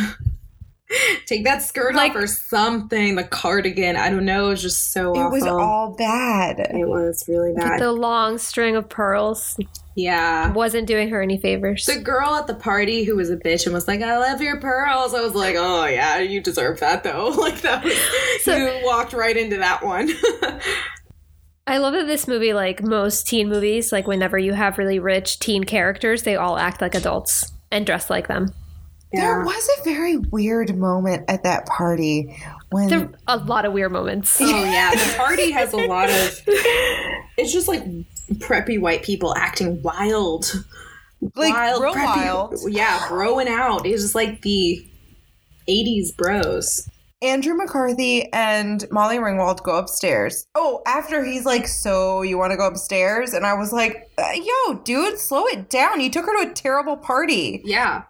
Take 1.25 1.43
that 1.45 1.63
skirt 1.63 1.95
Like- 1.95 2.11
off 2.11 2.17
or 2.17 2.27
something. 2.27 3.15
The 3.15 3.23
cardigan. 3.23 3.95
I 3.95 4.09
don't 4.09 4.25
know. 4.25 4.47
It 4.47 4.49
was 4.49 4.61
just 4.61 4.91
so 4.91 5.13
it 5.13 5.31
was 5.31 5.43
all 5.43 5.95
bad." 5.97 6.59
it 6.59 6.87
was 6.87 7.25
really 7.27 7.53
bad. 7.53 7.79
The 7.79 7.91
long 7.91 8.37
string 8.37 8.75
of 8.75 8.87
pearls 8.87 9.57
yeah. 9.95 10.51
wasn't 10.51 10.87
doing 10.87 11.09
her 11.09 11.21
any 11.21 11.37
favors. 11.37 11.85
The 11.85 11.99
girl 11.99 12.35
at 12.35 12.45
the 12.47 12.53
party 12.53 13.03
who 13.03 13.15
was 13.15 13.29
a 13.31 13.37
bitch 13.37 13.65
and 13.65 13.73
was 13.73 13.87
like, 13.87 14.01
"I 14.01 14.17
love 14.19 14.41
your 14.41 14.59
pearls." 14.59 15.13
I 15.15 15.21
was 15.21 15.33
like, 15.33 15.55
"Oh 15.57 15.85
yeah, 15.85 16.19
you 16.19 16.39
deserve 16.41 16.79
that 16.81 17.03
though." 17.03 17.29
Like 17.35 17.61
that 17.61 17.83
was 17.83 17.97
So- 18.43 18.55
you 18.55 18.85
walked 18.85 19.13
right 19.13 19.35
into 19.35 19.57
that 19.57 19.83
one. 19.83 20.11
I 21.67 21.79
love 21.79 21.93
that 21.93 22.05
this 22.05 22.27
movie, 22.27 22.53
like 22.53 22.83
most 22.83 23.27
teen 23.27 23.49
movies, 23.49 23.91
like 23.91 24.05
whenever 24.05 24.37
you 24.37 24.53
have 24.53 24.77
really 24.77 24.99
rich 24.99 25.39
teen 25.39 25.63
characters, 25.63 26.21
they 26.21 26.35
all 26.35 26.59
act 26.59 26.79
like 26.79 26.93
adults 26.93 27.51
and 27.71 27.87
dress 27.87 28.07
like 28.07 28.27
them. 28.27 28.53
There 29.13 29.43
was 29.43 29.69
a 29.79 29.83
very 29.83 30.17
weird 30.17 30.75
moment 30.77 31.25
at 31.29 31.43
that 31.43 31.65
party 31.67 32.35
when 32.71 32.87
There 32.89 33.11
a 33.27 33.37
lot 33.37 33.65
of 33.65 33.71
weird 33.71 33.91
moments. 33.91 34.37
Oh 34.41 34.45
yeah, 34.45 34.91
the 34.91 35.13
party 35.17 35.51
has 35.51 35.71
a 35.73 35.77
lot 35.77 36.09
of. 36.09 36.15
It's 36.15 36.41
it's 37.37 37.53
just 37.53 37.67
like 37.67 37.83
preppy 38.33 38.79
white 38.79 39.03
people 39.03 39.35
acting 39.35 39.81
wild. 39.81 40.51
Like, 41.35 41.55
real 41.79 41.93
preppy- 41.93 42.03
wild. 42.03 42.55
Yeah, 42.67 42.99
broing 43.07 43.47
out. 43.47 43.85
It's 43.85 44.03
just 44.03 44.15
like 44.15 44.41
the 44.41 44.85
80s 45.67 46.15
bros. 46.15 46.89
Andrew 47.21 47.55
McCarthy 47.55 48.31
and 48.33 48.85
Molly 48.91 49.17
Ringwald 49.17 49.63
go 49.63 49.77
upstairs. 49.77 50.45
Oh, 50.53 50.81
after 50.85 51.23
he's 51.23 51.45
like, 51.45 51.67
So 51.67 52.21
you 52.21 52.37
want 52.37 52.51
to 52.51 52.57
go 52.57 52.67
upstairs? 52.67 53.33
And 53.33 53.45
I 53.45 53.53
was 53.53 53.71
like, 53.71 54.11
uh, 54.17 54.31
Yo, 54.35 54.75
dude, 54.83 55.17
slow 55.17 55.45
it 55.47 55.69
down. 55.69 56.01
You 56.01 56.11
took 56.11 56.25
her 56.25 56.43
to 56.43 56.51
a 56.51 56.53
terrible 56.53 56.97
party. 56.97 57.61
Yeah. 57.63 58.03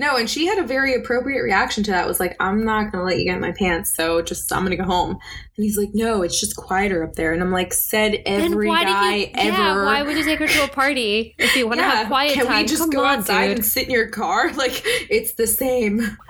No, 0.00 0.16
and 0.16 0.28
she 0.30 0.46
had 0.46 0.58
a 0.58 0.66
very 0.66 0.94
appropriate 0.94 1.42
reaction 1.42 1.84
to 1.84 1.90
that. 1.90 2.08
Was 2.08 2.18
like, 2.20 2.34
I'm 2.40 2.64
not 2.64 2.90
gonna 2.90 3.04
let 3.04 3.18
you 3.18 3.26
get 3.26 3.34
in 3.34 3.40
my 3.40 3.52
pants, 3.52 3.94
so 3.94 4.22
just 4.22 4.50
I'm 4.52 4.62
gonna 4.64 4.76
go 4.76 4.84
home. 4.84 5.10
And 5.10 5.64
he's 5.64 5.76
like, 5.76 5.90
No, 5.92 6.22
it's 6.22 6.40
just 6.40 6.56
quieter 6.56 7.04
up 7.04 7.12
there. 7.14 7.32
And 7.32 7.42
I'm 7.42 7.52
like, 7.52 7.72
said 7.74 8.16
every 8.24 8.66
why 8.68 8.84
guy 8.84 9.10
did 9.18 9.20
you? 9.20 9.32
ever. 9.36 9.50
Yeah, 9.62 9.84
why 9.84 10.02
would 10.02 10.16
you 10.16 10.24
take 10.24 10.38
her 10.38 10.48
to 10.48 10.64
a 10.64 10.68
party 10.68 11.34
if 11.38 11.54
you 11.54 11.66
want 11.68 11.80
to 11.80 11.82
Yeah, 11.86 11.94
have 11.96 12.06
quiet 12.06 12.32
Can 12.32 12.46
time? 12.46 12.54
Can 12.54 12.62
we 12.62 12.68
just 12.68 12.80
Come 12.82 12.90
go 12.90 13.04
on, 13.04 13.18
outside 13.18 13.48
dude. 13.48 13.56
and 13.58 13.64
sit 13.66 13.84
in 13.84 13.90
your 13.90 14.08
car? 14.08 14.50
Like 14.54 14.80
it's 14.84 15.34
the 15.34 15.46
same. 15.46 16.16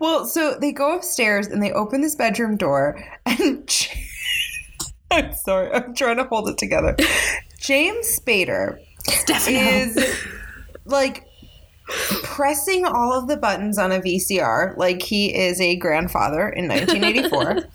Well, 0.00 0.26
so 0.26 0.58
they 0.60 0.70
go 0.70 0.94
upstairs 0.94 1.46
and 1.46 1.62
they 1.62 1.72
open 1.72 2.02
this 2.02 2.14
bedroom 2.14 2.58
door, 2.58 3.02
and 3.24 3.88
I'm 5.10 5.32
sorry, 5.32 5.72
I'm 5.72 5.94
trying 5.94 6.18
to 6.18 6.24
hold 6.24 6.48
it 6.50 6.58
together. 6.58 6.94
James 7.58 8.20
Spader 8.20 8.78
Stefano. 9.04 9.58
is 9.58 10.20
like 10.84 11.24
pressing 12.22 12.84
all 12.84 13.12
of 13.12 13.28
the 13.28 13.36
buttons 13.36 13.78
on 13.78 13.92
a 13.92 14.00
VCR 14.00 14.76
like 14.76 15.02
he 15.02 15.34
is 15.34 15.60
a 15.60 15.76
grandfather 15.76 16.48
in 16.48 16.68
1984. 16.68 17.68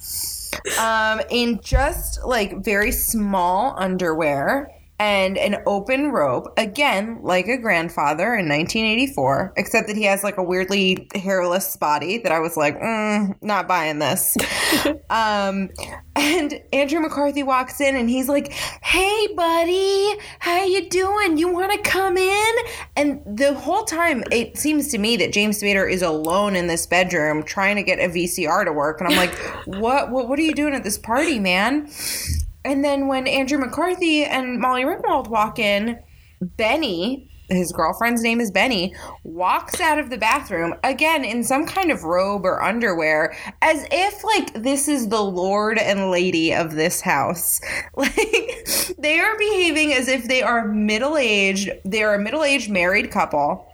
um, 0.79 1.21
in 1.29 1.59
just 1.63 2.23
like 2.25 2.63
very 2.63 2.91
small 2.91 3.73
underwear 3.77 4.69
and 5.01 5.35
an 5.35 5.57
open 5.65 6.11
robe, 6.11 6.47
again, 6.57 7.17
like 7.23 7.47
a 7.47 7.57
grandfather 7.57 8.35
in 8.35 8.47
1984, 8.47 9.53
except 9.57 9.87
that 9.87 9.97
he 9.97 10.03
has 10.03 10.23
like 10.23 10.37
a 10.37 10.43
weirdly 10.43 11.07
hairless 11.15 11.75
body 11.75 12.19
that 12.19 12.31
I 12.31 12.39
was 12.39 12.55
like, 12.55 12.79
mm, 12.79 13.33
not 13.41 13.67
buying 13.67 13.97
this. 13.97 14.37
um, 15.09 15.69
and 16.15 16.61
Andrew 16.71 16.99
McCarthy 16.99 17.41
walks 17.41 17.81
in 17.81 17.95
and 17.95 18.11
he's 18.11 18.29
like, 18.29 18.51
"Hey, 18.51 19.27
buddy, 19.35 20.13
how 20.37 20.65
you 20.65 20.87
doing? 20.87 21.35
You 21.39 21.51
want 21.51 21.71
to 21.71 21.89
come 21.89 22.15
in?" 22.15 22.55
And 22.95 23.21
the 23.25 23.55
whole 23.55 23.85
time, 23.85 24.23
it 24.31 24.55
seems 24.55 24.89
to 24.89 24.99
me 24.99 25.17
that 25.17 25.33
James 25.33 25.59
Spader 25.59 25.91
is 25.91 26.03
alone 26.03 26.55
in 26.55 26.67
this 26.67 26.85
bedroom 26.85 27.41
trying 27.41 27.77
to 27.77 27.83
get 27.83 27.97
a 27.97 28.07
VCR 28.07 28.65
to 28.65 28.71
work, 28.71 29.01
and 29.01 29.11
I'm 29.11 29.17
like, 29.17 29.33
"What? 29.65 30.11
What? 30.11 30.29
What 30.29 30.37
are 30.37 30.43
you 30.43 30.53
doing 30.53 30.75
at 30.75 30.83
this 30.83 30.99
party, 30.99 31.39
man?" 31.39 31.89
And 32.63 32.83
then 32.83 33.07
when 33.07 33.27
Andrew 33.27 33.57
McCarthy 33.57 34.23
and 34.23 34.59
Molly 34.59 34.83
Ringwald 34.83 35.29
walk 35.29 35.57
in, 35.57 35.99
Benny, 36.41 37.29
his 37.49 37.71
girlfriend's 37.71 38.23
name 38.23 38.39
is 38.39 38.51
Benny, 38.51 38.95
walks 39.23 39.79
out 39.79 39.99
of 39.99 40.09
the 40.09 40.17
bathroom 40.17 40.73
again 40.83 41.25
in 41.25 41.43
some 41.43 41.65
kind 41.65 41.91
of 41.91 42.03
robe 42.03 42.45
or 42.45 42.61
underwear, 42.61 43.35
as 43.61 43.85
if 43.91 44.23
like 44.23 44.53
this 44.63 44.87
is 44.87 45.09
the 45.09 45.21
lord 45.21 45.77
and 45.77 46.11
lady 46.11 46.53
of 46.53 46.73
this 46.73 47.01
house. 47.01 47.59
Like 47.95 48.95
they 48.97 49.19
are 49.19 49.37
behaving 49.37 49.93
as 49.93 50.07
if 50.07 50.27
they 50.27 50.41
are 50.41 50.67
middle 50.67 51.17
aged. 51.17 51.69
They 51.83 52.03
are 52.03 52.15
a 52.15 52.19
middle 52.19 52.43
aged 52.43 52.69
married 52.69 53.11
couple. 53.11 53.70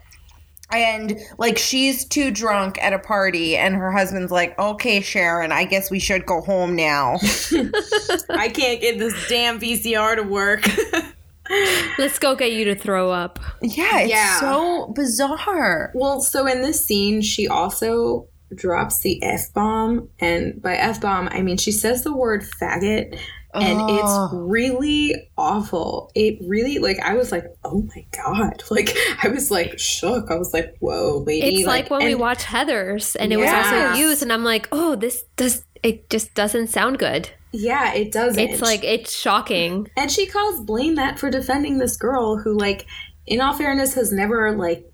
And 0.69 1.17
like 1.37 1.57
she's 1.57 2.03
too 2.05 2.29
drunk 2.29 2.77
at 2.81 2.91
a 2.93 2.99
party, 2.99 3.55
and 3.55 3.73
her 3.75 3.91
husband's 3.91 4.31
like, 4.31 4.57
"Okay, 4.59 4.99
Sharon, 5.01 5.51
I 5.53 5.63
guess 5.63 5.89
we 5.89 5.99
should 5.99 6.25
go 6.25 6.41
home 6.41 6.75
now." 6.75 7.13
I 8.29 8.49
can't 8.49 8.81
get 8.81 8.99
this 8.99 9.13
damn 9.29 9.59
VCR 9.59 10.17
to 10.17 10.23
work. 10.23 10.65
Let's 11.97 12.19
go 12.19 12.35
get 12.35 12.51
you 12.51 12.65
to 12.65 12.75
throw 12.75 13.09
up. 13.09 13.39
Yeah, 13.61 13.99
it's 14.01 14.09
Yeah. 14.11 14.39
so 14.41 14.87
bizarre. 14.93 15.91
well, 15.95 16.19
so 16.19 16.45
in 16.45 16.61
this 16.61 16.85
scene, 16.85 17.21
she 17.21 17.47
also 17.47 18.27
drops 18.53 18.99
the 18.99 19.23
F 19.23 19.53
bomb. 19.53 20.09
And 20.19 20.61
by 20.61 20.75
F 20.75 20.99
bomb, 20.99 21.29
I 21.31 21.41
mean 21.41 21.55
she 21.57 21.71
says 21.71 22.03
the 22.03 22.13
word 22.15 22.43
faggot. 22.61 23.17
And 23.53 23.79
Oh. 23.79 23.87
it's 24.29 24.33
really 24.51 25.15
awful. 25.37 26.11
It 26.13 26.37
really, 26.45 26.79
like, 26.79 26.99
I 26.99 27.13
was 27.15 27.31
like, 27.31 27.45
oh 27.63 27.81
my 27.95 28.05
God. 28.11 28.63
Like, 28.69 28.95
I 29.23 29.29
was 29.29 29.49
like 29.49 29.79
shook. 29.79 30.29
I 30.29 30.35
was 30.35 30.53
like, 30.53 30.75
whoa, 30.79 31.23
lady. 31.25 31.55
It's 31.59 31.67
like, 31.67 31.89
when 31.89 32.03
we 32.03 32.13
watch 32.15 32.43
Heathers, 32.43 33.15
and 33.19 33.31
it 33.33 33.37
was 33.37 33.49
also 33.49 33.93
used, 33.93 34.21
and 34.21 34.31
I'm 34.31 34.43
like, 34.43 34.67
oh, 34.71 34.95
this 34.95 35.23
does. 35.35 35.63
It 35.83 36.09
just 36.09 36.33
doesn't 36.33 36.67
sound 36.67 36.99
good. 36.99 37.29
Yeah, 37.53 37.93
it 37.93 38.11
doesn't. 38.11 38.39
It's 38.39 38.61
like 38.61 38.83
it's 38.83 39.13
shocking. 39.17 39.89
And 39.95 40.11
she 40.11 40.25
calls 40.25 40.59
Blaine 40.61 40.95
that 40.95 41.17
for 41.17 41.29
defending 41.31 41.77
this 41.77 41.95
girl 41.95 42.37
who, 42.37 42.57
like, 42.57 42.85
in 43.25 43.39
all 43.41 43.53
fairness, 43.53 43.93
has 43.93 44.11
never, 44.11 44.55
like, 44.55 44.85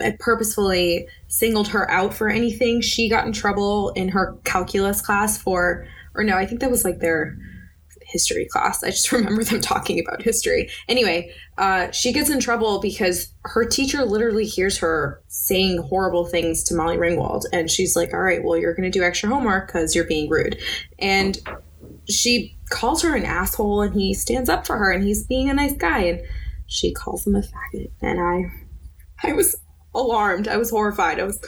uh, 0.00 0.12
purposefully 0.20 1.08
singled 1.28 1.68
her 1.68 1.90
out 1.90 2.14
for 2.14 2.28
anything. 2.28 2.80
She 2.80 3.08
got 3.08 3.26
in 3.26 3.32
trouble 3.32 3.90
in 3.90 4.08
her 4.10 4.36
calculus 4.44 5.00
class 5.00 5.36
for, 5.36 5.86
or 6.14 6.22
no, 6.22 6.36
I 6.36 6.46
think 6.46 6.60
that 6.60 6.70
was 6.70 6.84
like 6.84 7.00
their 7.00 7.36
history 8.16 8.46
class. 8.46 8.82
I 8.82 8.90
just 8.90 9.12
remember 9.18 9.44
them 9.44 9.60
talking 9.60 10.00
about 10.00 10.22
history. 10.22 10.70
Anyway, 10.88 11.32
uh, 11.58 11.90
she 11.90 12.12
gets 12.12 12.30
in 12.30 12.40
trouble 12.40 12.80
because 12.80 13.28
her 13.44 13.64
teacher 13.64 14.04
literally 14.04 14.46
hears 14.46 14.78
her 14.78 15.22
saying 15.28 15.82
horrible 15.82 16.24
things 16.24 16.62
to 16.64 16.74
Molly 16.74 16.96
Ringwald. 16.96 17.42
And 17.52 17.70
she's 17.70 17.94
like, 17.94 18.14
all 18.14 18.20
right, 18.20 18.42
well, 18.42 18.56
you're 18.56 18.74
going 18.74 18.90
to 18.90 18.98
do 18.98 19.04
extra 19.04 19.28
homework 19.28 19.66
because 19.66 19.94
you're 19.94 20.06
being 20.06 20.30
rude. 20.30 20.58
And 20.98 21.38
she 22.08 22.58
calls 22.70 23.02
her 23.02 23.14
an 23.14 23.24
asshole 23.24 23.82
and 23.82 23.94
he 23.94 24.14
stands 24.14 24.48
up 24.48 24.66
for 24.66 24.76
her 24.76 24.90
and 24.90 25.04
he's 25.04 25.26
being 25.26 25.50
a 25.50 25.54
nice 25.54 25.74
guy 25.74 26.00
and 26.00 26.20
she 26.66 26.92
calls 26.92 27.26
him 27.26 27.36
a 27.36 27.42
faggot 27.42 27.90
and 28.00 28.20
I 28.20 29.28
I 29.28 29.32
was 29.32 29.56
alarmed. 29.94 30.48
I 30.48 30.56
was 30.56 30.70
horrified. 30.70 31.20
I 31.20 31.24
was 31.24 31.40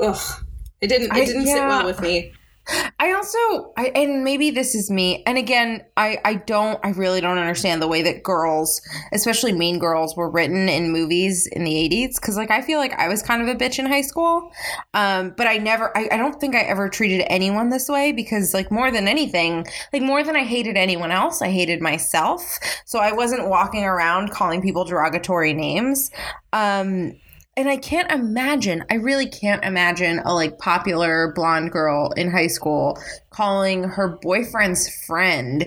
ugh. 0.00 0.44
It 0.80 0.88
didn't 0.88 1.16
it 1.16 1.26
didn't 1.26 1.46
sit 1.46 1.56
yeah. 1.56 1.68
well 1.68 1.86
with 1.86 2.00
me. 2.00 2.32
I 2.68 3.12
also, 3.12 3.72
I, 3.76 3.90
and 3.94 4.22
maybe 4.22 4.50
this 4.50 4.74
is 4.74 4.90
me. 4.90 5.22
And 5.26 5.36
again, 5.36 5.82
I, 5.96 6.18
I 6.24 6.34
don't, 6.34 6.78
I 6.84 6.90
really 6.90 7.20
don't 7.20 7.38
understand 7.38 7.82
the 7.82 7.88
way 7.88 8.02
that 8.02 8.22
girls, 8.22 8.80
especially 9.12 9.52
mean 9.52 9.78
girls, 9.78 10.16
were 10.16 10.30
written 10.30 10.68
in 10.68 10.92
movies 10.92 11.48
in 11.48 11.64
the 11.64 11.72
80s. 11.72 12.20
Cause 12.20 12.36
like, 12.36 12.50
I 12.50 12.62
feel 12.62 12.78
like 12.78 12.92
I 12.92 13.08
was 13.08 13.22
kind 13.22 13.42
of 13.42 13.48
a 13.48 13.54
bitch 13.54 13.78
in 13.78 13.86
high 13.86 14.02
school. 14.02 14.52
Um, 14.94 15.34
but 15.36 15.46
I 15.46 15.58
never, 15.58 15.96
I, 15.96 16.08
I 16.12 16.16
don't 16.16 16.40
think 16.40 16.54
I 16.54 16.60
ever 16.60 16.88
treated 16.88 17.24
anyone 17.28 17.70
this 17.70 17.88
way 17.88 18.12
because 18.12 18.54
like 18.54 18.70
more 18.70 18.90
than 18.90 19.08
anything, 19.08 19.66
like 19.92 20.02
more 20.02 20.22
than 20.22 20.36
I 20.36 20.44
hated 20.44 20.76
anyone 20.76 21.10
else, 21.10 21.42
I 21.42 21.50
hated 21.50 21.80
myself. 21.80 22.58
So 22.84 23.00
I 23.00 23.12
wasn't 23.12 23.48
walking 23.48 23.84
around 23.84 24.30
calling 24.30 24.62
people 24.62 24.84
derogatory 24.84 25.52
names. 25.52 26.10
Um, 26.52 27.14
and 27.56 27.68
I 27.68 27.76
can't 27.76 28.10
imagine, 28.10 28.84
I 28.90 28.94
really 28.94 29.26
can't 29.26 29.64
imagine 29.64 30.20
a 30.24 30.34
like 30.34 30.58
popular 30.58 31.32
blonde 31.34 31.70
girl 31.70 32.12
in 32.12 32.30
high 32.30 32.46
school 32.46 32.98
calling 33.30 33.84
her 33.84 34.08
boyfriend's 34.08 34.88
friend 35.06 35.66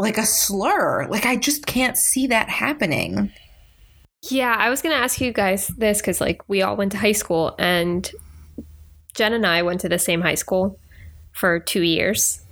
like 0.00 0.16
a 0.16 0.24
slur. 0.24 1.06
Like 1.08 1.26
I 1.26 1.36
just 1.36 1.66
can't 1.66 1.96
see 1.96 2.26
that 2.28 2.48
happening. 2.48 3.30
Yeah, 4.22 4.54
I 4.58 4.70
was 4.70 4.82
gonna 4.82 4.94
ask 4.94 5.20
you 5.20 5.32
guys 5.32 5.68
this 5.68 6.00
because 6.00 6.20
like 6.20 6.46
we 6.48 6.62
all 6.62 6.76
went 6.76 6.92
to 6.92 6.98
high 6.98 7.12
school, 7.12 7.54
and 7.58 8.10
Jen 9.14 9.32
and 9.32 9.46
I 9.46 9.62
went 9.62 9.80
to 9.80 9.88
the 9.88 9.98
same 9.98 10.20
high 10.22 10.34
school 10.34 10.78
for 11.32 11.60
two 11.60 11.82
years, 11.82 12.42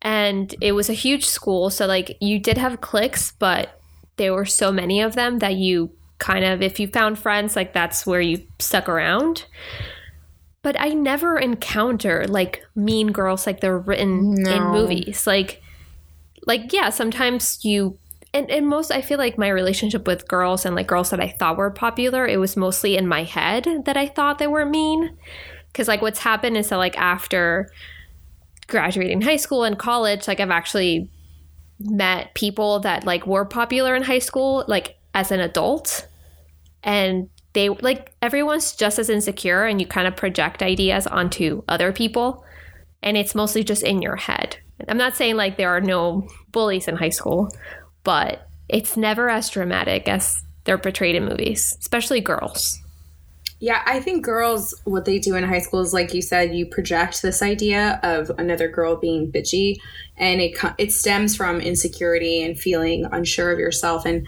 and 0.00 0.54
it 0.60 0.72
was 0.72 0.88
a 0.88 0.94
huge 0.94 1.26
school. 1.26 1.70
So 1.70 1.86
like 1.86 2.16
you 2.20 2.38
did 2.38 2.58
have 2.58 2.80
cliques, 2.80 3.32
but 3.32 3.80
there 4.16 4.34
were 4.34 4.46
so 4.46 4.72
many 4.72 5.00
of 5.00 5.14
them 5.14 5.38
that 5.38 5.54
you 5.54 5.92
kind 6.22 6.44
of, 6.44 6.62
if 6.62 6.78
you 6.78 6.86
found 6.86 7.18
friends, 7.18 7.56
like 7.56 7.72
that's 7.72 8.06
where 8.06 8.20
you 8.20 8.46
stuck 8.58 8.88
around. 8.88 9.44
But 10.62 10.80
I 10.80 10.90
never 10.90 11.36
encounter 11.36 12.24
like 12.28 12.64
mean 12.76 13.08
girls 13.08 13.46
like 13.46 13.60
they're 13.60 13.78
written 13.78 14.46
in 14.46 14.62
movies. 14.70 15.26
Like, 15.26 15.60
like 16.46 16.72
yeah, 16.72 16.90
sometimes 16.90 17.64
you 17.64 17.98
and, 18.32 18.50
and 18.50 18.66
most 18.66 18.90
I 18.90 19.02
feel 19.02 19.18
like 19.18 19.36
my 19.36 19.48
relationship 19.48 20.06
with 20.06 20.28
girls 20.28 20.64
and 20.64 20.74
like 20.74 20.86
girls 20.86 21.10
that 21.10 21.20
I 21.20 21.28
thought 21.28 21.56
were 21.56 21.70
popular, 21.70 22.26
it 22.26 22.38
was 22.38 22.56
mostly 22.56 22.96
in 22.96 23.06
my 23.06 23.24
head 23.24 23.66
that 23.84 23.96
I 23.96 24.06
thought 24.06 24.38
they 24.38 24.46
were 24.46 24.64
mean. 24.64 25.18
Cause 25.74 25.88
like 25.88 26.02
what's 26.02 26.20
happened 26.20 26.56
is 26.56 26.68
that 26.68 26.76
like 26.76 26.96
after 26.98 27.70
graduating 28.68 29.22
high 29.22 29.36
school 29.36 29.64
and 29.64 29.78
college, 29.78 30.28
like 30.28 30.40
I've 30.40 30.50
actually 30.50 31.10
met 31.80 32.34
people 32.34 32.80
that 32.80 33.04
like 33.04 33.26
were 33.26 33.44
popular 33.44 33.94
in 33.94 34.02
high 34.02 34.20
school, 34.20 34.64
like 34.68 34.96
as 35.14 35.30
an 35.30 35.40
adult. 35.40 36.06
And 36.82 37.28
they 37.52 37.68
like 37.68 38.14
everyone's 38.22 38.74
just 38.74 38.98
as 38.98 39.10
insecure 39.10 39.64
and 39.64 39.80
you 39.80 39.86
kind 39.86 40.06
of 40.06 40.16
project 40.16 40.62
ideas 40.62 41.06
onto 41.06 41.62
other 41.68 41.92
people. 41.92 42.44
And 43.02 43.16
it's 43.16 43.34
mostly 43.34 43.64
just 43.64 43.82
in 43.82 44.00
your 44.00 44.16
head. 44.16 44.58
I'm 44.88 44.96
not 44.96 45.16
saying 45.16 45.36
like 45.36 45.56
there 45.56 45.70
are 45.70 45.80
no 45.80 46.28
bullies 46.50 46.88
in 46.88 46.96
high 46.96 47.10
school, 47.10 47.54
but 48.04 48.48
it's 48.68 48.96
never 48.96 49.28
as 49.28 49.50
dramatic 49.50 50.08
as 50.08 50.42
they're 50.64 50.78
portrayed 50.78 51.14
in 51.14 51.24
movies, 51.24 51.76
especially 51.80 52.20
girls. 52.20 52.78
Yeah, 53.62 53.80
I 53.86 54.00
think 54.00 54.24
girls, 54.24 54.74
what 54.82 55.04
they 55.04 55.20
do 55.20 55.36
in 55.36 55.44
high 55.44 55.60
school 55.60 55.78
is, 55.82 55.92
like 55.92 56.12
you 56.12 56.20
said, 56.20 56.52
you 56.52 56.66
project 56.66 57.22
this 57.22 57.42
idea 57.42 58.00
of 58.02 58.28
another 58.36 58.66
girl 58.66 58.96
being 58.96 59.30
bitchy, 59.30 59.76
and 60.16 60.40
it 60.40 60.58
it 60.78 60.90
stems 60.90 61.36
from 61.36 61.60
insecurity 61.60 62.42
and 62.42 62.58
feeling 62.58 63.06
unsure 63.12 63.52
of 63.52 63.60
yourself 63.60 64.04
and 64.04 64.26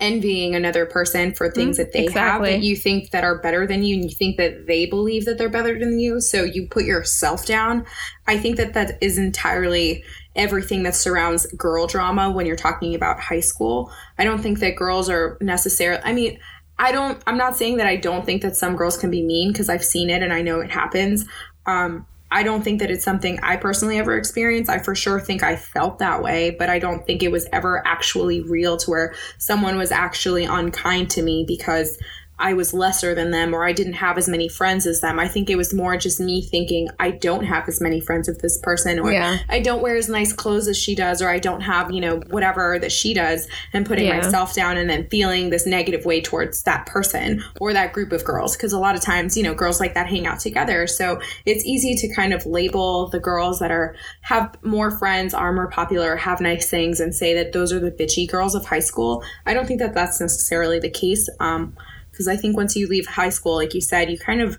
envying 0.00 0.54
another 0.54 0.86
person 0.86 1.32
for 1.34 1.50
things 1.50 1.76
that 1.76 1.92
they 1.92 2.10
have 2.10 2.42
that 2.42 2.60
you 2.60 2.74
think 2.74 3.10
that 3.10 3.22
are 3.22 3.38
better 3.38 3.66
than 3.66 3.82
you, 3.82 3.96
and 3.96 4.04
you 4.04 4.16
think 4.16 4.36
that 4.38 4.66
they 4.66 4.86
believe 4.86 5.24
that 5.26 5.38
they're 5.38 5.48
better 5.48 5.78
than 5.78 5.98
you. 5.98 6.20
So 6.20 6.42
you 6.42 6.66
put 6.68 6.84
yourself 6.84 7.46
down. 7.46 7.86
I 8.26 8.38
think 8.38 8.56
that 8.56 8.74
that 8.74 8.98
is 9.00 9.18
entirely 9.18 10.02
everything 10.34 10.82
that 10.84 10.94
surrounds 10.94 11.46
girl 11.52 11.86
drama 11.86 12.30
when 12.30 12.46
you're 12.46 12.56
talking 12.56 12.94
about 12.94 13.20
high 13.20 13.40
school. 13.40 13.92
I 14.18 14.24
don't 14.24 14.40
think 14.40 14.58
that 14.60 14.76
girls 14.76 15.08
are 15.08 15.36
necessarily. 15.40 16.02
I 16.04 16.12
mean. 16.12 16.38
I 16.82 16.92
don't. 16.92 17.22
I'm 17.26 17.36
not 17.36 17.58
saying 17.58 17.76
that 17.76 17.86
I 17.86 17.96
don't 17.96 18.24
think 18.24 18.40
that 18.40 18.56
some 18.56 18.74
girls 18.74 18.96
can 18.96 19.10
be 19.10 19.22
mean 19.22 19.52
because 19.52 19.68
I've 19.68 19.84
seen 19.84 20.08
it 20.08 20.22
and 20.22 20.32
I 20.32 20.40
know 20.40 20.60
it 20.60 20.70
happens. 20.70 21.26
Um, 21.66 22.06
I 22.32 22.42
don't 22.42 22.62
think 22.62 22.78
that 22.80 22.90
it's 22.90 23.04
something 23.04 23.40
I 23.40 23.56
personally 23.56 23.98
ever 23.98 24.16
experienced. 24.16 24.70
I 24.70 24.78
for 24.78 24.94
sure 24.94 25.20
think 25.20 25.42
I 25.42 25.56
felt 25.56 25.98
that 25.98 26.22
way, 26.22 26.50
but 26.50 26.70
I 26.70 26.78
don't 26.78 27.04
think 27.04 27.22
it 27.22 27.32
was 27.32 27.46
ever 27.52 27.84
actually 27.86 28.40
real 28.40 28.76
to 28.78 28.90
where 28.90 29.14
someone 29.38 29.76
was 29.76 29.90
actually 29.90 30.44
unkind 30.44 31.10
to 31.10 31.22
me 31.22 31.44
because 31.46 31.98
I 32.40 32.54
was 32.54 32.72
lesser 32.72 33.14
than 33.14 33.30
them 33.30 33.54
or 33.54 33.64
I 33.66 33.72
didn't 33.72 33.92
have 33.94 34.16
as 34.18 34.28
many 34.28 34.48
friends 34.48 34.86
as 34.86 35.00
them. 35.02 35.18
I 35.20 35.28
think 35.28 35.50
it 35.50 35.56
was 35.56 35.74
more 35.74 35.96
just 35.96 36.18
me 36.20 36.40
thinking 36.42 36.88
I 36.98 37.10
don't 37.10 37.44
have 37.44 37.68
as 37.68 37.80
many 37.80 38.00
friends 38.00 38.28
as 38.28 38.38
this 38.38 38.58
person 38.58 38.98
or 38.98 39.12
Yeah. 39.12 39.38
I 39.48 39.60
don't 39.60 39.82
wear 39.82 39.94
as 39.96 40.08
nice 40.08 40.32
clothes 40.32 40.66
as 40.66 40.78
she 40.78 40.94
does 40.94 41.20
or 41.20 41.28
I 41.28 41.38
don't 41.38 41.60
have, 41.60 41.90
you 41.90 42.00
know, 42.00 42.20
whatever 42.30 42.78
that 42.78 42.90
she 42.92 43.12
does 43.12 43.46
and 43.74 43.84
putting 43.84 44.06
Yeah. 44.06 44.20
myself 44.22 44.54
down 44.54 44.78
and 44.78 44.88
then 44.88 45.06
feeling 45.10 45.50
this 45.50 45.66
negative 45.66 46.04
way 46.06 46.20
towards 46.22 46.62
that 46.62 46.86
person 46.86 47.44
or 47.60 47.72
that 47.74 47.92
group 47.92 48.10
of 48.10 48.24
girls 48.24 48.56
because 48.56 48.72
a 48.72 48.78
lot 48.78 48.94
of 48.94 49.02
times, 49.02 49.36
you 49.36 49.42
know, 49.42 49.52
girls 49.54 49.78
like 49.78 49.92
that 49.94 50.06
hang 50.06 50.26
out 50.26 50.40
together. 50.40 50.86
So 50.86 51.20
it's 51.44 51.64
easy 51.66 51.94
to 51.96 52.14
kind 52.14 52.32
of 52.32 52.46
label 52.46 53.08
the 53.08 53.20
girls 53.20 53.58
that 53.58 53.70
are 53.70 53.94
have 54.22 54.56
more 54.62 54.90
friends, 54.90 55.34
are 55.34 55.52
more 55.52 55.68
popular, 55.68 56.16
have 56.16 56.40
nice 56.40 56.70
things 56.70 57.00
and 57.00 57.14
say 57.14 57.34
that 57.34 57.52
those 57.52 57.70
are 57.72 57.80
the 57.80 57.90
bitchy 57.90 58.26
girls 58.26 58.54
of 58.54 58.64
high 58.64 58.78
school. 58.80 59.22
I 59.44 59.52
don't 59.52 59.66
think 59.66 59.80
that 59.80 59.92
that's 59.94 60.20
necessarily 60.20 60.78
the 60.80 60.88
case. 60.90 61.28
Um 61.38 61.76
because 62.20 62.28
I 62.28 62.36
think 62.36 62.54
once 62.54 62.76
you 62.76 62.86
leave 62.86 63.06
high 63.06 63.30
school, 63.30 63.56
like 63.56 63.72
you 63.72 63.80
said, 63.80 64.10
you 64.10 64.18
kind 64.18 64.42
of 64.42 64.58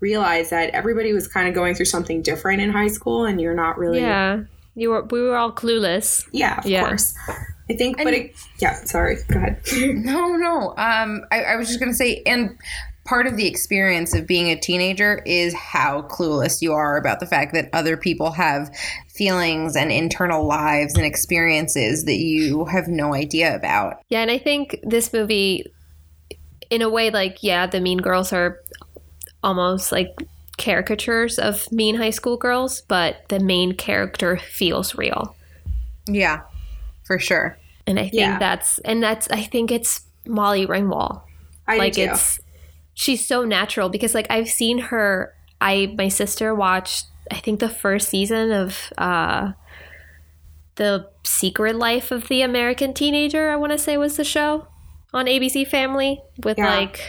realize 0.00 0.48
that 0.48 0.70
everybody 0.70 1.12
was 1.12 1.28
kind 1.28 1.46
of 1.46 1.54
going 1.54 1.74
through 1.74 1.84
something 1.84 2.22
different 2.22 2.62
in 2.62 2.70
high 2.70 2.88
school 2.88 3.26
and 3.26 3.38
you're 3.38 3.54
not 3.54 3.76
really 3.76 4.00
Yeah. 4.00 4.44
You 4.74 4.88
were 4.88 5.02
we 5.04 5.20
were 5.20 5.36
all 5.36 5.52
clueless. 5.52 6.26
yeah, 6.32 6.56
of 6.58 6.64
Yeah. 6.64 6.86
course. 6.86 7.14
I 7.68 7.74
think, 7.76 7.98
but 7.98 8.14
it, 8.14 8.34
yeah, 8.58 8.82
sorry, 8.84 9.18
go 9.28 9.38
ahead. 9.38 9.60
No, 9.94 10.36
no. 10.36 10.70
Um, 10.78 11.24
I, 11.30 11.42
I 11.42 11.56
was 11.56 11.68
just 11.68 11.78
gonna 11.78 11.92
say, 11.92 12.22
and 12.24 12.56
part 13.04 13.26
of 13.26 13.36
the 13.36 13.46
experience 13.46 14.14
of 14.14 14.26
being 14.26 14.48
a 14.48 14.56
teenager 14.58 15.22
is 15.26 15.52
how 15.54 16.02
clueless 16.02 16.62
you 16.62 16.72
are 16.72 16.96
about 16.96 17.20
the 17.20 17.26
fact 17.26 17.52
that 17.52 17.68
other 17.74 17.96
people 17.98 18.30
have 18.32 18.74
feelings 19.14 19.76
and 19.76 19.92
internal 19.92 20.46
lives 20.46 20.94
and 20.94 21.04
experiences 21.04 22.04
that 22.06 22.16
you 22.18 22.64
have 22.64 22.88
no 22.88 23.12
idea 23.14 23.54
about. 23.54 24.00
Yeah, 24.08 24.20
and 24.22 24.30
I 24.30 24.38
think 24.38 24.78
this 24.84 25.12
movie 25.12 25.66
in 26.72 26.82
a 26.82 26.88
way 26.88 27.10
like 27.10 27.42
yeah, 27.42 27.66
the 27.66 27.80
mean 27.80 27.98
girls 27.98 28.32
are 28.32 28.58
almost 29.44 29.92
like 29.92 30.08
caricatures 30.58 31.38
of 31.38 31.70
mean 31.70 31.96
high 31.96 32.10
school 32.10 32.36
girls, 32.36 32.80
but 32.88 33.28
the 33.28 33.38
main 33.40 33.72
character 33.76 34.38
feels 34.38 34.94
real. 34.94 35.36
Yeah, 36.06 36.40
for 37.04 37.18
sure. 37.18 37.58
And 37.86 37.98
I 37.98 38.04
think 38.04 38.14
Yeah. 38.14 38.38
that's 38.38 38.78
and 38.80 39.02
that's 39.02 39.28
I 39.30 39.42
think 39.42 39.70
it's 39.70 40.02
Molly 40.26 40.66
Ringwald. 40.66 41.20
I 41.68 41.76
like 41.76 41.92
do 41.94 42.06
too. 42.06 42.12
it's 42.12 42.40
she's 42.94 43.26
so 43.26 43.44
natural 43.44 43.88
because 43.88 44.14
like 44.14 44.26
I've 44.30 44.48
seen 44.48 44.78
her 44.78 45.34
I 45.60 45.94
my 45.98 46.08
sister 46.08 46.54
watched 46.54 47.06
I 47.30 47.36
think 47.36 47.60
the 47.60 47.68
first 47.68 48.08
season 48.08 48.50
of 48.52 48.92
uh 48.98 49.52
the 50.76 51.08
secret 51.24 51.76
life 51.76 52.10
of 52.10 52.28
the 52.28 52.42
American 52.42 52.94
teenager 52.94 53.50
I 53.50 53.56
want 53.56 53.72
to 53.72 53.78
say 53.78 53.96
was 53.96 54.16
the 54.16 54.24
show 54.24 54.66
on 55.12 55.26
ABC 55.26 55.66
Family 55.66 56.20
with 56.44 56.58
Yeah. 56.58 56.74
like 56.74 57.00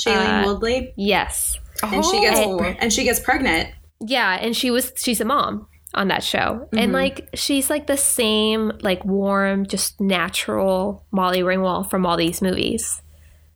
Shailene 0.00 0.44
uh, 0.44 0.46
Woodley, 0.46 0.92
yes 0.96 1.58
and 1.82 2.04
she 2.04 2.20
gets 2.20 2.38
Oh. 2.40 2.60
and 2.80 2.92
she 2.92 3.04
gets 3.04 3.20
pregnant. 3.20 3.70
yeah 4.00 4.38
and 4.40 4.56
she 4.56 4.70
was 4.70 4.92
she's 4.96 5.20
a 5.20 5.24
mom 5.24 5.66
on 5.94 6.08
that 6.08 6.22
show 6.24 6.68
and 6.72 6.92
like 6.92 7.28
she's 7.34 7.68
like 7.68 7.86
the 7.86 7.96
same 7.98 8.72
like 8.80 9.04
warm 9.04 9.66
just 9.66 10.00
natural 10.00 11.04
Molly 11.12 11.40
Ringwald 11.42 11.90
from 11.90 12.06
all 12.06 12.16
these 12.16 12.40
movies 12.40 13.02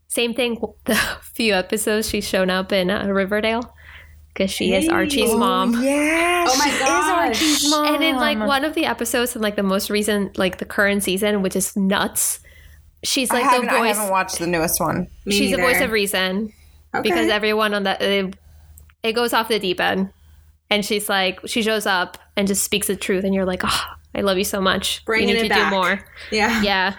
same 0.08 0.34
thing 0.34 0.60
the 0.84 0.94
few 1.22 1.54
episodes 1.54 2.08
she's 2.10 2.28
shown 2.28 2.50
up 2.50 2.72
in 2.72 2.90
uh, 2.90 3.06
Riverdale 3.06 3.72
because 4.34 4.50
she 4.50 4.74
is 4.74 4.84
Hey. 4.84 4.90
Archie's 4.90 5.34
mom 5.34 5.72
Yeah. 5.82 6.44
Oh 6.46 6.56
my 6.58 6.66
she 6.68 6.78
gosh. 6.78 7.30
Is 7.30 7.40
Archie's 7.40 7.70
mom. 7.70 7.94
and 7.94 8.04
in 8.04 8.16
like 8.16 8.38
one 8.38 8.64
of 8.66 8.74
the 8.74 8.84
episodes 8.84 9.34
in 9.34 9.40
like 9.40 9.56
the 9.56 9.62
most 9.62 9.88
recent 9.88 10.36
like 10.36 10.58
the 10.58 10.66
current 10.66 11.02
season 11.02 11.40
which 11.42 11.56
is 11.56 11.74
nuts 11.76 12.40
she's 13.06 13.30
like 13.30 13.44
the 13.44 13.70
I 13.70 13.86
haven't 13.88 14.10
watched 14.10 14.38
the 14.38 14.46
newest 14.46 14.80
one. 14.80 15.08
Me 15.24 15.32
she's 15.36 15.50
the 15.50 15.58
voice 15.58 15.80
of 15.80 15.90
reason 15.90 16.52
Okay. 16.94 17.02
because 17.08 17.28
everyone 17.28 17.74
on 17.74 17.82
that 17.84 18.00
it, 18.02 18.24
uh, 18.24 18.30
it 19.02 19.12
goes 19.12 19.32
off 19.32 19.48
the 19.48 19.58
deep 19.58 19.80
end 19.80 20.10
and 20.70 20.84
she's 20.84 21.08
like 21.08 21.40
she 21.46 21.62
shows 21.62 21.86
up 21.86 22.18
and 22.36 22.46
just 22.48 22.64
speaks 22.64 22.86
the 22.86 22.96
truth 22.96 23.22
and 23.24 23.34
you're 23.34 23.44
like 23.44 23.62
oh 23.64 23.84
i 24.14 24.20
love 24.20 24.38
you 24.38 24.44
so 24.44 24.60
much 24.60 25.04
Bringing 25.04 25.28
you 25.28 25.34
need 25.34 25.40
it 25.40 25.48
to 25.48 25.48
back. 25.54 25.70
do 25.70 25.76
more 25.76 26.00
yeah, 26.30 26.62
yeah 26.62 26.94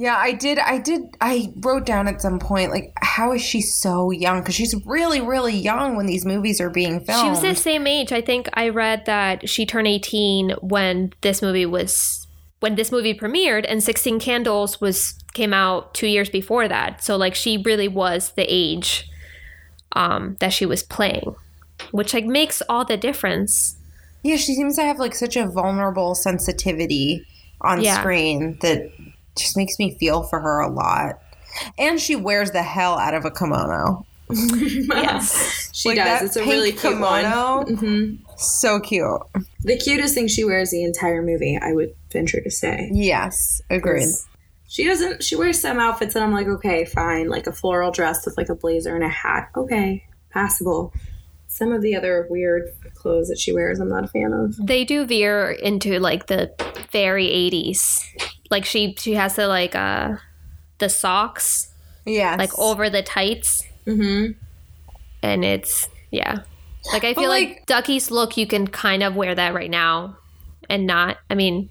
Yeah, 0.00 0.16
I 0.16 0.30
did. 0.30 0.60
I 0.60 0.78
did. 0.78 1.00
I 1.20 1.52
wrote 1.56 1.84
down 1.84 2.06
at 2.06 2.22
some 2.22 2.38
point, 2.38 2.70
like, 2.70 2.92
how 3.02 3.32
is 3.32 3.42
she 3.42 3.60
so 3.60 4.12
young? 4.12 4.38
Because 4.42 4.54
she's 4.54 4.72
really, 4.86 5.20
really 5.20 5.56
young 5.56 5.96
when 5.96 6.06
these 6.06 6.24
movies 6.24 6.60
are 6.60 6.70
being 6.70 7.00
filmed. 7.04 7.20
she 7.24 7.28
was 7.30 7.42
the 7.42 7.56
same 7.56 7.84
age 7.84 8.12
i 8.12 8.20
think 8.20 8.48
i 8.54 8.68
read 8.68 9.04
that 9.06 9.48
she 9.48 9.66
turned 9.66 9.88
18 9.88 10.50
when 10.60 11.12
this 11.22 11.42
movie 11.42 11.66
was 11.66 12.27
when 12.60 12.74
this 12.74 12.90
movie 12.92 13.14
premiered 13.14 13.64
and 13.68 13.82
16 13.82 14.18
candles 14.20 14.80
was 14.80 15.14
came 15.34 15.52
out 15.54 15.94
two 15.94 16.06
years 16.08 16.28
before 16.30 16.66
that 16.68 17.02
so 17.02 17.16
like 17.16 17.34
she 17.34 17.56
really 17.64 17.88
was 17.88 18.32
the 18.32 18.44
age 18.48 19.08
um 19.92 20.36
that 20.40 20.52
she 20.52 20.66
was 20.66 20.82
playing 20.82 21.34
which 21.92 22.12
like 22.14 22.24
makes 22.26 22.60
all 22.68 22.84
the 22.84 22.96
difference 22.96 23.76
Yeah, 24.24 24.36
she 24.36 24.54
seems 24.54 24.74
to 24.76 24.82
have 24.82 24.98
like 24.98 25.14
such 25.14 25.36
a 25.36 25.46
vulnerable 25.46 26.14
sensitivity 26.16 27.24
on 27.60 27.80
Yeah. 27.80 28.00
screen 28.00 28.58
that 28.62 28.90
just 29.36 29.56
makes 29.56 29.78
me 29.78 29.96
feel 29.98 30.24
for 30.24 30.40
her 30.40 30.58
a 30.60 30.68
lot. 30.68 31.20
And 31.78 32.00
she 32.00 32.16
wears 32.16 32.50
the 32.50 32.62
hell 32.62 32.98
out 32.98 33.14
of 33.14 33.24
a 33.24 33.30
kimono. 33.30 34.04
yes 34.30 35.70
she 35.72 35.90
Like 35.90 35.98
does. 35.98 36.22
It's 36.22 36.36
a 36.36 36.42
really 36.44 36.72
cute 36.72 36.98
one. 36.98 37.22
kimono. 37.24 38.18
So 38.38 38.80
cute. 38.80 39.20
The 39.60 39.76
cutest 39.76 40.14
thing 40.14 40.28
she 40.28 40.44
wears 40.44 40.70
the 40.70 40.84
entire 40.84 41.22
movie, 41.22 41.58
I 41.60 41.72
would 41.72 41.94
venture 42.12 42.40
to 42.40 42.50
say. 42.50 42.88
Yes, 42.92 43.60
agreed. 43.68 44.08
She 44.68 44.84
doesn't. 44.84 45.24
She 45.24 45.34
wears 45.34 45.60
some 45.60 45.78
outfits, 45.80 46.14
and 46.14 46.24
I'm 46.24 46.32
like, 46.32 46.46
okay, 46.46 46.84
fine, 46.84 47.28
like 47.28 47.46
a 47.46 47.52
floral 47.52 47.90
dress 47.90 48.24
with 48.24 48.36
like 48.36 48.48
a 48.48 48.54
blazer 48.54 48.94
and 48.94 49.02
a 49.04 49.08
hat. 49.08 49.50
Okay, 49.56 50.06
passable. 50.30 50.92
Some 51.48 51.72
of 51.72 51.82
the 51.82 51.96
other 51.96 52.26
weird 52.30 52.68
clothes 52.94 53.28
that 53.28 53.38
she 53.38 53.52
wears, 53.52 53.80
I'm 53.80 53.88
not 53.88 54.04
a 54.04 54.08
fan 54.08 54.32
of. 54.32 54.54
they 54.64 54.84
do 54.84 55.04
veer 55.06 55.50
into 55.50 55.98
like 55.98 56.26
the 56.26 56.52
very 56.92 57.26
80s 57.26 58.04
like 58.50 58.64
she 58.64 58.94
she 58.98 59.14
has 59.14 59.36
the 59.36 59.46
like 59.48 59.74
uh 59.74 60.16
the 60.78 60.88
socks 60.88 61.72
Yes. 62.06 62.38
like 62.38 62.56
over 62.58 62.88
the 62.88 63.02
tights 63.02 63.62
Mm-hmm. 63.86 64.32
and 65.22 65.44
it's 65.44 65.88
yeah 66.10 66.40
like 66.92 67.04
i 67.04 67.12
But, 67.14 67.20
feel 67.20 67.30
like, 67.30 67.48
like- 67.48 67.66
ducky's 67.66 68.10
look 68.10 68.36
you 68.36 68.46
can 68.46 68.66
kind 68.66 69.02
of 69.02 69.14
wear 69.16 69.34
that 69.34 69.54
right 69.54 69.70
now 69.70 70.16
and 70.68 70.86
not 70.86 71.18
i 71.30 71.34
mean 71.34 71.68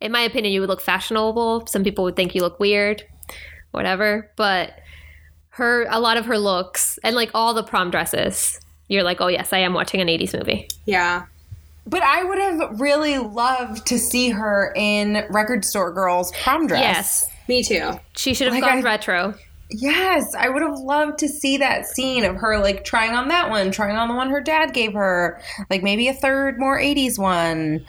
in 0.00 0.12
my 0.12 0.20
opinion 0.20 0.52
you 0.52 0.60
would 0.60 0.68
look 0.68 0.80
fashionable 0.80 1.66
some 1.66 1.84
people 1.84 2.04
would 2.04 2.16
think 2.16 2.34
you 2.34 2.40
look 2.42 2.58
weird 2.60 3.02
whatever 3.70 4.30
but 4.36 4.78
her 5.50 5.86
a 5.90 6.00
lot 6.00 6.16
of 6.16 6.26
her 6.26 6.38
looks 6.38 6.98
and 7.04 7.14
like 7.16 7.30
all 7.34 7.54
the 7.54 7.62
prom 7.62 7.90
dresses 7.90 8.58
you're 8.88 9.02
like 9.02 9.20
oh 9.20 9.28
yes 9.28 9.52
i 9.52 9.58
am 9.58 9.74
watching 9.74 10.00
an 10.00 10.08
80s 10.08 10.36
movie 10.38 10.68
Yeah. 10.86 11.26
But 11.84 12.04
I 12.04 12.22
would 12.22 12.38
have 12.38 12.80
really 12.80 13.18
loved 13.18 13.86
to 13.88 13.98
see 13.98 14.30
her 14.30 14.72
in 14.76 15.24
Record 15.30 15.64
Store 15.64 15.90
Girls 15.92 16.30
prom 16.40 16.68
dress. 16.68 16.80
yes 16.80 17.30
Me 17.48 17.64
too. 17.64 17.98
she 18.16 18.34
should 18.34 18.46
have 18.46 18.54
Like, 18.54 18.62
gone 18.62 18.78
I- 18.78 18.82
retro 18.82 19.34
Yes, 19.74 20.34
I 20.34 20.48
would 20.48 20.62
have 20.62 20.78
loved 20.78 21.18
to 21.18 21.28
see 21.28 21.56
that 21.58 21.86
scene 21.86 22.24
of 22.24 22.36
her 22.36 22.58
like 22.58 22.84
trying 22.84 23.12
on 23.12 23.28
that 23.28 23.50
one, 23.50 23.70
trying 23.70 23.96
on 23.96 24.08
the 24.08 24.14
one 24.14 24.30
her 24.30 24.40
dad 24.40 24.74
gave 24.74 24.92
her, 24.92 25.40
like 25.70 25.82
maybe 25.82 26.08
a 26.08 26.14
third 26.14 26.58
more 26.58 26.78
80s 26.78 27.18
one. 27.18 27.84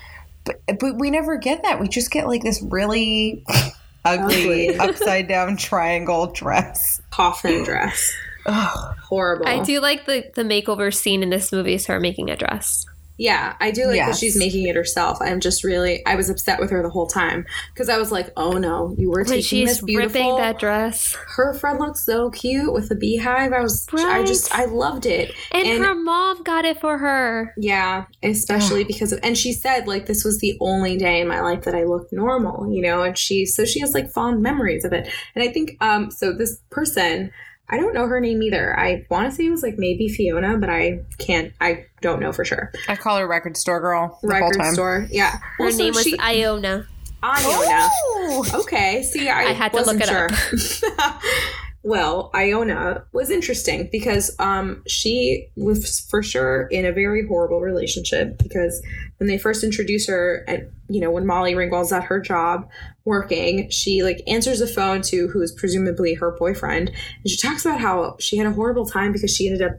But 0.46 0.62
but 0.80 0.98
we 0.98 1.10
never 1.10 1.38
get 1.38 1.64
that. 1.64 1.80
We 1.80 1.88
just 1.88 2.12
get 2.12 2.28
like 2.28 2.44
this 2.44 2.62
really 2.62 3.44
ugly 4.06 4.70
Ugly. 4.70 4.78
upside 4.80 5.28
down 5.28 5.58
triangle 5.58 6.28
dress. 6.28 7.02
Coffin 7.12 7.64
dress. 7.64 8.12
Ugh. 8.46 8.98
Horrible. 9.04 9.48
I 9.48 9.64
do 9.64 9.80
like 9.80 10.06
the 10.06 10.26
the 10.36 10.44
makeover 10.44 10.94
scene 10.94 11.24
in 11.24 11.30
this 11.30 11.52
movie 11.52 11.74
is 11.76 11.86
her 11.88 12.00
making 12.00 12.30
a 12.30 12.36
dress. 12.36 12.86
Yeah, 13.18 13.56
I 13.60 13.72
do 13.72 13.86
like 13.86 13.98
that 13.98 14.16
she's 14.16 14.38
making 14.38 14.68
it 14.68 14.76
herself. 14.76 15.20
I'm 15.22 15.40
just 15.40 15.64
really, 15.64 16.06
I 16.06 16.16
was 16.16 16.30
upset 16.30 16.60
with 16.60 16.72
her 16.72 16.82
the 16.82 16.90
whole 16.90 17.06
time 17.06 17.46
because 17.74 17.88
I 17.88 17.98
was 17.98 18.12
like, 18.12 18.32
oh 18.36 18.54
no, 18.54 18.96
you 18.98 19.10
were 19.10 19.24
taking 19.24 19.44
she's 19.44 19.70
this 19.70 19.82
beautiful. 19.82 20.20
ripping 20.20 20.38
that 20.38 20.60
dress. 20.60 21.16
her 21.36 21.54
friend 21.54 21.80
looked 21.80 21.98
so 21.98 22.32
cute 22.32 22.74
with 22.74 22.90
the 22.90 22.96
beehive. 22.96 23.54
I 23.54 23.62
was, 23.62 23.88
I 23.94 24.24
just, 24.24 24.54
I 24.54 24.66
loved 24.66 25.06
it. 25.06 25.32
And, 25.52 25.84
her 25.84 25.96
mom 25.96 26.44
got 26.44 26.66
it 26.66 26.80
for 26.80 26.98
her. 26.98 27.54
Yeah, 27.58 28.06
especially 28.24 28.84
because 28.84 29.12
of, 29.12 29.20
and 29.22 29.38
she 29.38 29.54
said 29.54 29.88
like 29.88 30.08
this 30.08 30.24
was 30.24 30.40
the 30.40 30.58
only 30.60 30.98
day 30.98 31.22
in 31.22 31.28
my 31.28 31.42
life 31.42 31.64
that 31.64 31.76
I 31.76 31.84
looked 31.84 32.12
normal, 32.14 32.74
you 32.74 32.82
know, 32.82 33.04
and 33.04 33.18
she, 33.18 33.46
so 33.46 33.66
she 33.66 33.80
has 33.80 33.94
like 33.94 34.10
fond 34.10 34.42
memories 34.42 34.86
of 34.86 34.94
it. 34.94 35.08
And 35.36 35.44
I 35.44 35.52
think, 35.52 35.78
um, 35.82 36.10
so 36.10 36.34
this 36.34 36.60
person, 36.72 37.32
I 37.70 37.78
don't 37.78 37.94
know 37.94 38.08
her 38.08 38.20
name 38.20 38.44
either. 38.44 38.78
I 38.78 39.06
want 39.10 39.30
to 39.30 39.36
say 39.36 39.46
it 39.46 39.50
was 39.50 39.64
like 39.64 39.78
maybe 39.78 40.08
Fiona, 40.10 40.58
but 40.58 40.70
I 40.70 41.00
can't, 41.18 41.54
I 41.62 41.86
don't 42.02 42.20
know 42.20 42.32
for 42.32 42.44
sure. 42.46 42.72
I 42.88 42.96
call 42.96 43.18
her 43.18 43.28
record 43.28 43.56
store 43.58 43.80
girl 43.80 44.20
the 44.22 44.28
whole 44.28 44.42
Record 44.42 44.58
time. 44.60 44.74
store, 44.74 45.08
yeah. 45.10 45.38
Her 45.38 45.66
Well, 45.66 45.72
so 45.72 45.78
name 45.78 45.94
was 45.94 46.04
she- 46.04 46.20
Iona. 46.20 46.88
Iona. 47.24 47.90
Oh! 47.92 48.46
Okay, 48.64 49.02
see, 49.04 49.30
I, 49.30 49.46
I 49.46 49.52
had 49.54 49.72
to 49.72 49.78
look 49.78 49.88
wasn't 49.98 50.04
it 50.04 50.08
sure. 50.10 50.90
well, 51.84 52.32
Iona 52.34 53.04
was 53.12 53.30
interesting 53.30 53.90
because 53.92 54.34
um, 54.40 54.84
she 54.88 55.50
was 55.58 56.00
for 56.10 56.24
sure 56.24 56.68
in 56.68 56.86
a 56.86 56.94
very 56.94 57.28
horrible 57.28 57.60
relationship 57.60 58.38
because 58.38 58.82
when 59.18 59.28
they 59.28 59.38
first 59.38 59.66
introduce 59.66 60.08
her, 60.08 60.46
and 60.48 60.72
you 60.90 61.02
know, 61.02 61.12
when 61.12 61.26
Molly 61.26 61.54
Ringwald's 61.56 61.92
at 61.92 62.06
her 62.06 62.22
job 62.22 62.70
working, 63.04 63.70
she 63.70 64.02
like 64.02 64.22
answers 64.28 64.60
the 64.60 64.68
phone 64.68 65.02
to 65.04 65.28
who 65.28 65.42
is 65.42 65.52
presumably 65.52 66.14
her 66.14 66.32
boyfriend, 66.32 66.88
and 66.90 67.30
she 67.30 67.36
talks 67.38 67.66
about 67.66 67.82
how 67.82 68.16
she 68.18 68.38
had 68.38 68.48
a 68.48 68.54
horrible 68.54 68.86
time 68.86 69.12
because 69.12 69.36
she 69.36 69.48
ended 69.48 69.62
up 69.62 69.74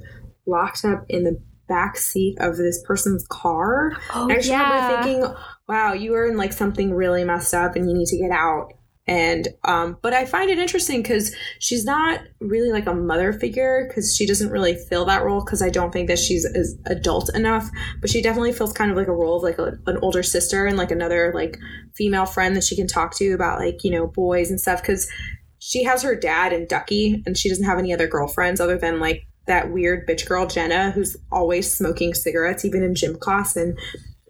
locked 0.47 0.85
up 0.85 1.07
in 1.09 1.25
the 1.25 1.41
back 1.69 1.97
seat 1.97 2.37
of 2.39 2.59
this 2.59 2.83
person's 2.87 3.27
car. 3.29 3.93
Oh, 4.13 4.31
I 4.31 4.35
just 4.35 4.49
yeah. 4.49 4.63
remember 4.63 5.03
thinking, 5.03 5.37
wow, 5.67 5.95
you 5.95 6.15
are 6.15 6.27
in 6.27 6.37
like 6.37 6.53
something 6.53 6.93
really 6.93 7.25
messed 7.25 7.55
up 7.55 7.77
and 7.77 7.89
you 7.89 7.97
need 7.97 8.09
to 8.09 8.19
get 8.19 8.31
out. 8.31 8.75
And, 9.07 9.49
um, 9.65 9.99
but 10.01 10.15
I 10.15 10.25
find 10.25 10.49
it 10.51 10.59
interesting 10.59 11.03
because 11.03 11.35
she's 11.59 11.85
not 11.85 12.21
really 12.41 12.73
like 12.73 12.87
a 12.87 12.95
mother 12.95 13.35
figure 13.35 13.85
because 13.87 14.17
she 14.17 14.27
doesn't 14.27 14.51
really 14.51 14.77
fill 14.89 15.05
that 15.05 15.25
role 15.25 15.45
because 15.45 15.61
I 15.61 15.69
don't 15.69 15.93
think 15.93 16.09
that 16.09 16.19
she's 16.19 16.47
as 16.47 16.79
adult 16.87 17.35
enough. 17.35 17.69
But 18.01 18.09
she 18.09 18.23
definitely 18.23 18.53
feels 18.53 18.73
kind 18.73 18.91
of 18.91 18.97
like 18.97 19.09
a 19.09 19.13
role 19.13 19.37
of 19.37 19.43
like 19.43 19.59
a, 19.59 19.79
an 19.87 19.99
older 20.01 20.23
sister 20.23 20.65
and 20.67 20.79
like 20.79 20.91
another 20.91 21.33
like 21.35 21.59
female 21.95 22.25
friend 22.25 22.57
that 22.57 22.65
she 22.65 22.77
can 22.77 22.87
talk 22.87 23.15
to 23.17 23.33
about 23.33 23.61
like, 23.61 23.85
you 23.85 23.91
know, 23.91 24.07
boys 24.07 24.51
and 24.51 24.61
stuff 24.61 24.81
because 24.81 25.11
she 25.59 25.85
has 25.85 26.03
her 26.03 26.15
dad 26.15 26.53
and 26.53 26.69
Ducky 26.69 27.23
and 27.27 27.37
she 27.37 27.49
doesn't 27.49 27.65
have 27.65 27.79
any 27.79 27.93
other 27.93 28.07
girlfriends 28.07 28.61
other 28.61 28.79
than 28.79 29.01
like 29.01 29.27
that 29.47 29.73
weird 29.73 30.07
bitch 30.07 30.27
girl 30.27 30.47
Jenna 30.47 30.91
who's 30.91 31.17
always 31.31 31.71
smoking 31.71 32.15
cigarettes 32.15 32.65
even 32.65 32.83
in 32.83 32.95
gym 32.95 33.17
class 33.17 33.57
and 33.57 33.79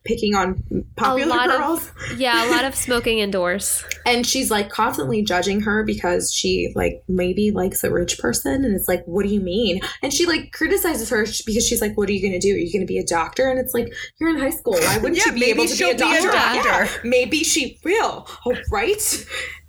picking 0.05 0.35
on 0.35 0.63
popular 0.97 1.29
lot 1.31 1.51
of- 1.51 1.59
girls. 1.59 1.91
Yeah, 2.17 2.49
a 2.49 2.51
lot 2.51 2.65
of 2.65 2.75
smoking 2.75 3.19
indoors. 3.19 3.83
and 4.07 4.27
she's 4.27 4.51
like 4.51 4.69
constantly 4.69 5.23
judging 5.23 5.63
her 5.63 5.83
because 5.85 6.33
she 6.33 6.71
like 6.75 7.03
maybe 7.09 7.51
likes 7.51 7.83
a 7.83 7.91
rich 7.91 8.19
person 8.19 8.65
and 8.65 8.75
it's 8.77 8.87
like 8.89 9.03
what 9.07 9.25
do 9.27 9.33
you 9.33 9.41
mean? 9.41 9.81
And 10.03 10.13
she 10.13 10.27
like 10.27 10.53
criticizes 10.53 11.09
her 11.09 11.23
because 11.47 11.67
she's 11.67 11.81
like 11.81 11.97
what 11.97 12.09
are 12.09 12.13
you 12.13 12.21
going 12.21 12.39
to 12.39 12.39
do? 12.39 12.55
Are 12.55 12.59
you 12.59 12.71
going 12.73 12.83
to 12.87 12.87
be 12.87 12.99
a 12.99 13.05
doctor? 13.07 13.49
And 13.49 13.59
it's 13.59 13.73
like 13.75 13.93
you're 14.21 14.29
in 14.31 14.39
high 14.39 14.51
school. 14.51 14.75
Why 14.75 14.99
wouldn't 14.99 15.17
Yeah, 15.17 15.27
you 15.27 15.33
be 15.33 15.41
maybe 15.41 15.51
able 15.53 15.65
to 15.65 15.71
be 15.71 15.77
she'll 15.77 15.91
a 15.91 15.95
be 15.95 16.03
a 16.19 16.23
doctor, 16.23 16.63
doctor. 16.63 16.85
Yeah, 16.85 16.89
maybe 17.11 17.43
she 17.43 17.79
will. 17.85 18.29
Oh, 18.47 18.55
right? 18.71 19.27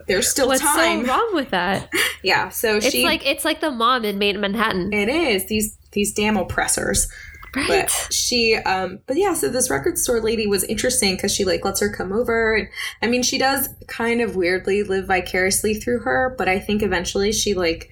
There's 0.07 0.27
still 0.29 0.47
What's 0.49 0.61
time. 0.61 1.05
so 1.05 1.11
wrong 1.11 1.31
with 1.33 1.49
that? 1.49 1.89
yeah 2.23 2.49
so 2.49 2.75
It's 2.77 2.91
she 2.91 3.03
like 3.03 3.25
it's 3.25 3.43
like 3.45 3.61
the 3.61 3.71
mom 3.71 4.05
in 4.05 4.19
Maid 4.19 4.35
in 4.35 4.41
Manhattan. 4.41 4.93
it 4.93 5.09
is. 5.09 5.47
These 5.47 5.77
these 5.93 6.13
damn 6.13 6.35
oppressors 6.37 7.07
Right. 7.55 7.67
but 7.67 8.13
she 8.13 8.55
um 8.55 8.99
but 9.07 9.17
yeah 9.17 9.33
so 9.33 9.49
this 9.49 9.69
record 9.69 9.97
store 9.97 10.19
lady 10.21 10.45
was 10.47 10.63
interesting 10.65 11.15
because 11.15 11.33
she 11.33 11.45
like 11.45 11.63
lets 11.63 11.79
her 11.79 11.89
come 11.89 12.11
over 12.11 12.55
and 12.55 12.67
i 13.01 13.07
mean 13.07 13.23
she 13.23 13.37
does 13.37 13.69
kind 13.87 14.19
of 14.21 14.35
weirdly 14.35 14.83
live 14.83 15.07
vicariously 15.07 15.73
through 15.75 15.99
her 15.99 16.35
but 16.37 16.49
i 16.49 16.59
think 16.59 16.83
eventually 16.83 17.31
she 17.31 17.53
like 17.53 17.89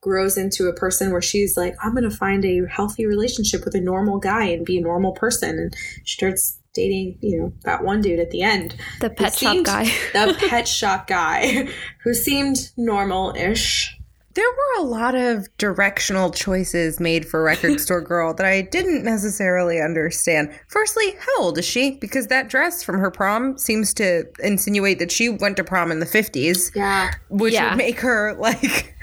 grows 0.00 0.38
into 0.38 0.66
a 0.68 0.74
person 0.74 1.10
where 1.12 1.20
she's 1.20 1.56
like 1.56 1.74
i'm 1.82 1.94
gonna 1.94 2.10
find 2.10 2.44
a 2.44 2.62
healthy 2.70 3.04
relationship 3.04 3.64
with 3.64 3.74
a 3.74 3.80
normal 3.80 4.18
guy 4.18 4.44
and 4.44 4.64
be 4.64 4.78
a 4.78 4.82
normal 4.82 5.12
person 5.12 5.58
and 5.58 5.74
she 6.04 6.16
starts 6.16 6.58
dating 6.72 7.18
you 7.20 7.36
know 7.36 7.52
that 7.64 7.82
one 7.82 8.00
dude 8.00 8.20
at 8.20 8.30
the 8.30 8.42
end 8.42 8.76
the 9.00 9.10
pet 9.10 9.34
shop 9.34 9.52
seemed- 9.52 9.66
guy. 9.66 9.84
the 10.12 10.36
pet 10.48 10.68
shop 10.68 11.06
guy 11.08 11.68
who 12.04 12.14
seemed 12.14 12.70
normal-ish 12.76 13.96
There 14.34 14.48
were 14.48 14.84
a 14.84 14.86
lot 14.86 15.16
of 15.16 15.48
directional 15.58 16.30
choices 16.30 17.00
made 17.00 17.26
for 17.26 17.42
Record 17.42 17.80
Store 17.80 18.00
Girl 18.00 18.32
that 18.34 18.46
I 18.46 18.62
didn't 18.62 19.02
necessarily 19.02 19.80
understand. 19.80 20.52
Firstly, 20.68 21.16
how 21.18 21.42
old 21.42 21.58
is 21.58 21.64
she? 21.64 21.92
Because 22.00 22.28
that 22.28 22.48
dress 22.48 22.82
from 22.84 22.98
her 23.00 23.10
prom 23.10 23.58
seems 23.58 23.92
to 23.94 24.24
insinuate 24.38 25.00
that 25.00 25.10
she 25.10 25.28
went 25.28 25.56
to 25.56 25.64
prom 25.64 25.90
in 25.90 25.98
the 25.98 26.06
50s, 26.06 26.70
yeah 26.76 27.10
which 27.28 27.54
Yeah. 27.54 27.70
would 27.70 27.78
make 27.78 27.98
her 28.00 28.34
like 28.38 28.94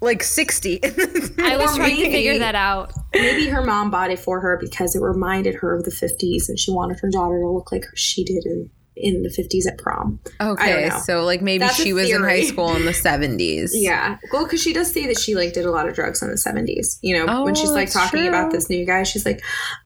like 0.00 0.22
60. 0.24 0.80
I 0.84 1.56
was 1.56 1.76
trying 1.76 1.96
to 1.96 2.10
figure 2.10 2.38
that 2.40 2.56
out. 2.56 2.92
Maybe 3.14 3.46
her 3.48 3.62
mom 3.64 3.90
bought 3.92 4.10
it 4.10 4.18
for 4.18 4.40
her 4.40 4.58
because 4.60 4.96
it 4.96 5.00
reminded 5.00 5.54
her 5.56 5.74
of 5.76 5.84
the 5.84 5.90
50s 5.92 6.48
and 6.48 6.58
she 6.58 6.72
wanted 6.72 6.98
her 7.00 7.10
daughter 7.10 7.38
to 7.40 7.48
look 7.48 7.70
like 7.70 7.84
she 7.94 8.24
did 8.24 8.44
in, 8.44 8.70
in 8.96 9.22
the 9.22 9.28
50s 9.28 9.66
at 9.66 9.78
prom. 9.78 10.20
okay, 10.40 10.88
so 11.04 11.24
like 11.24 11.42
maybe 11.42 11.60
That's 11.60 11.74
she 11.74 11.92
was 11.92 12.10
in 12.10 12.22
high 12.22 12.42
school 12.44 12.74
in 12.76 12.84
the 12.84 12.92
70s. 12.92 13.70
Yeah. 13.84 14.18
Well, 14.32 14.44
because 14.44 14.62
she 14.62 14.72
does 14.72 14.92
say 14.92 15.06
that 15.08 15.18
she 15.18 15.34
like 15.34 15.52
did 15.52 15.66
a 15.66 15.70
lot 15.70 15.88
of 15.88 15.94
drugs 15.94 16.22
in 16.22 16.28
the 16.30 16.36
70s. 16.36 16.98
You 17.02 17.18
know, 17.18 17.42
when 17.42 17.52
Oh, 17.52 17.54
she's 17.54 17.70
like 17.70 17.92
that's 17.92 18.10
talking 18.10 18.26
about 18.26 18.50
this 18.52 18.70
new 18.70 18.86
guy, 18.86 19.02
she's 19.02 19.26
like, 19.26 19.42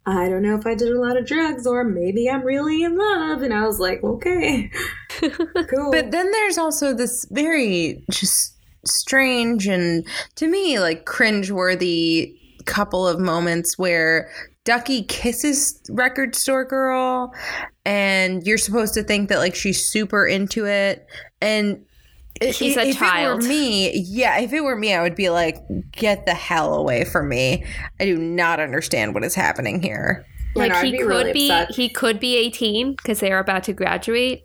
I 0.06 0.28
don't 0.28 0.42
know 0.42 0.56
if 0.56 0.66
I 0.66 0.74
did 0.74 0.88
a 0.92 1.00
lot 1.00 1.16
of 1.16 1.26
drugs 1.26 1.66
or 1.66 1.84
maybe 1.84 2.28
I'm 2.28 2.42
really 2.42 2.82
in 2.82 2.96
love. 2.96 3.42
And 3.42 3.52
I 3.52 3.66
was 3.66 3.80
like, 3.80 4.02
okay. 4.04 4.70
cool. 5.20 5.90
But 5.90 6.10
then 6.10 6.30
there's 6.30 6.58
also 6.58 6.92
this 6.94 7.26
very 7.30 8.04
just 8.10 8.56
strange 8.84 9.66
and 9.66 10.06
to 10.36 10.46
me 10.46 10.78
like 10.78 11.04
cringeworthy 11.04 12.34
couple 12.64 13.08
of 13.08 13.18
moments 13.18 13.78
where 13.78 14.30
Ducky 14.68 15.02
kisses 15.04 15.80
record 15.88 16.34
store 16.34 16.62
girl 16.66 17.32
and 17.86 18.46
you're 18.46 18.58
supposed 18.58 18.92
to 18.94 19.02
think 19.02 19.30
that 19.30 19.38
like 19.38 19.54
she's 19.54 19.88
super 19.88 20.26
into 20.26 20.66
it 20.66 21.06
and 21.40 21.82
i- 22.42 22.50
She's 22.50 22.76
a 22.76 22.88
if 22.88 22.98
child. 22.98 23.40
It 23.40 23.42
were 23.44 23.48
me, 23.48 23.98
yeah, 24.06 24.38
if 24.40 24.52
it 24.52 24.60
were 24.60 24.76
me, 24.76 24.92
I 24.92 25.00
would 25.00 25.14
be 25.16 25.30
like, 25.30 25.56
"Get 25.92 26.26
the 26.26 26.34
hell 26.34 26.74
away 26.74 27.04
from 27.04 27.30
me! 27.30 27.64
I 27.98 28.04
do 28.04 28.18
not 28.18 28.60
understand 28.60 29.14
what 29.14 29.24
is 29.24 29.34
happening 29.34 29.80
here." 29.80 30.26
Like 30.54 30.70
know, 30.72 30.82
he 30.82 30.92
be 30.92 30.98
could 30.98 31.06
really 31.06 31.32
be 31.32 31.50
upset. 31.50 31.74
he 31.74 31.88
could 31.88 32.20
be 32.20 32.36
18 32.36 32.92
because 32.92 33.20
they 33.20 33.32
are 33.32 33.38
about 33.38 33.64
to 33.64 33.72
graduate. 33.72 34.42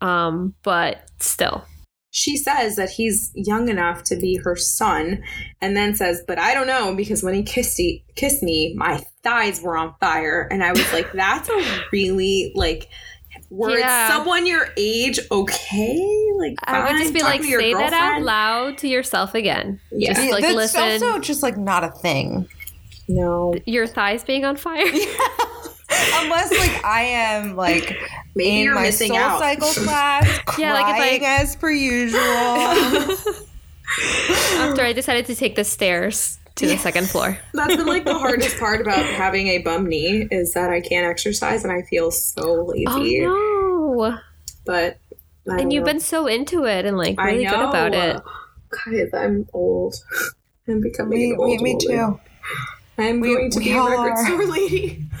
Um, 0.00 0.54
but 0.62 1.02
still. 1.20 1.64
She 2.12 2.36
says 2.36 2.76
that 2.76 2.90
he's 2.90 3.30
young 3.34 3.68
enough 3.68 4.02
to 4.02 4.16
be 4.16 4.36
her 4.36 4.56
son 4.56 5.22
and 5.60 5.76
then 5.76 5.94
says 5.94 6.22
but 6.26 6.38
i 6.38 6.52
don't 6.54 6.66
know 6.66 6.94
because 6.94 7.22
when 7.22 7.34
he 7.34 7.42
kissed, 7.42 7.76
he, 7.76 8.04
kissed 8.16 8.42
me 8.42 8.74
my 8.76 9.00
thighs 9.22 9.60
were 9.62 9.76
on 9.76 9.94
fire 10.00 10.48
and 10.50 10.64
i 10.64 10.72
was 10.72 10.92
like 10.92 11.10
that's 11.14 11.48
a 11.48 11.80
really 11.92 12.52
like 12.54 12.88
were 13.48 13.78
Yeah. 13.78 14.08
someone 14.08 14.46
your 14.46 14.68
age 14.76 15.18
okay 15.30 15.96
like 16.38 16.54
I 16.64 16.90
would 16.90 16.98
just 16.98 17.12
be 17.12 17.22
like, 17.22 17.42
to 17.42 17.46
your 17.46 17.60
say 17.60 17.74
that 17.74 17.92
out 17.92 18.22
loud 18.22 18.78
to 18.78 18.88
yourself 18.88 19.34
again. 19.34 19.78
Yeah. 19.92 20.14
Just 20.14 20.30
like 20.30 20.42
That's 20.42 20.54
listen, 20.54 20.80
also 20.82 21.18
just 21.18 21.42
like 21.42 21.58
not 21.58 21.84
a 21.84 21.90
thing. 21.90 22.48
no 23.08 23.54
your 23.66 23.86
thighs 23.86 24.24
being 24.24 24.44
on 24.44 24.56
fire. 24.56 24.86
Unless 25.92 26.50
like 26.52 26.84
I 26.84 27.02
am 27.02 27.56
like 27.56 27.96
maybe 28.34 28.62
in 28.62 28.74
my 28.74 28.82
missing 28.82 29.08
soul 29.08 29.18
out 29.18 29.38
cycle 29.40 29.68
class, 29.84 30.40
Yeah, 30.58 30.74
like 30.74 30.86
if 30.90 30.96
crying 30.96 31.24
I- 31.24 31.40
as 31.42 31.56
per 31.56 31.70
usual. 31.70 32.20
After 34.58 34.82
I 34.82 34.92
decided 34.92 35.26
to 35.26 35.34
take 35.34 35.56
the 35.56 35.64
stairs 35.64 36.38
to 36.56 36.66
the 36.66 36.76
second 36.76 37.08
floor. 37.08 37.38
that's 37.54 37.74
been 37.76 37.86
like 37.86 38.04
the 38.04 38.16
hardest 38.18 38.58
part 38.58 38.80
about 38.80 39.04
having 39.04 39.48
a 39.48 39.58
bum 39.58 39.86
knee 39.86 40.28
is 40.30 40.52
that 40.52 40.68
i 40.68 40.78
can't 40.80 41.06
exercise 41.06 41.62
and 41.64 41.72
i 41.72 41.80
feel 41.82 42.10
so 42.10 42.42
oh, 42.42 42.64
lazy 42.66 43.24
Oh 43.24 43.94
no! 44.10 44.18
but 44.66 44.98
I 45.50 45.58
And 45.60 45.72
you've 45.72 45.84
know. 45.86 45.92
been 45.92 46.00
so 46.00 46.26
into 46.26 46.66
it 46.66 46.84
and 46.84 46.98
like 46.98 47.18
I 47.18 47.30
really 47.30 47.44
good 47.46 47.54
about 47.60 47.92
know. 47.92 47.98
it. 48.16 48.22
Guys, 48.84 49.08
I'm 49.14 49.48
old. 49.54 49.94
I'm 50.68 50.80
becoming 50.82 51.30
me, 51.30 51.36
old 51.36 51.62
me, 51.62 51.74
me 51.74 51.78
too. 51.80 52.20
I'm 53.00 53.20
We- 53.20 53.28
going 53.34 53.50
to 53.50 53.58
be 53.60 53.72
a 53.72 53.82
record 53.82 54.18
store 54.18 54.46
lady. 54.46 55.04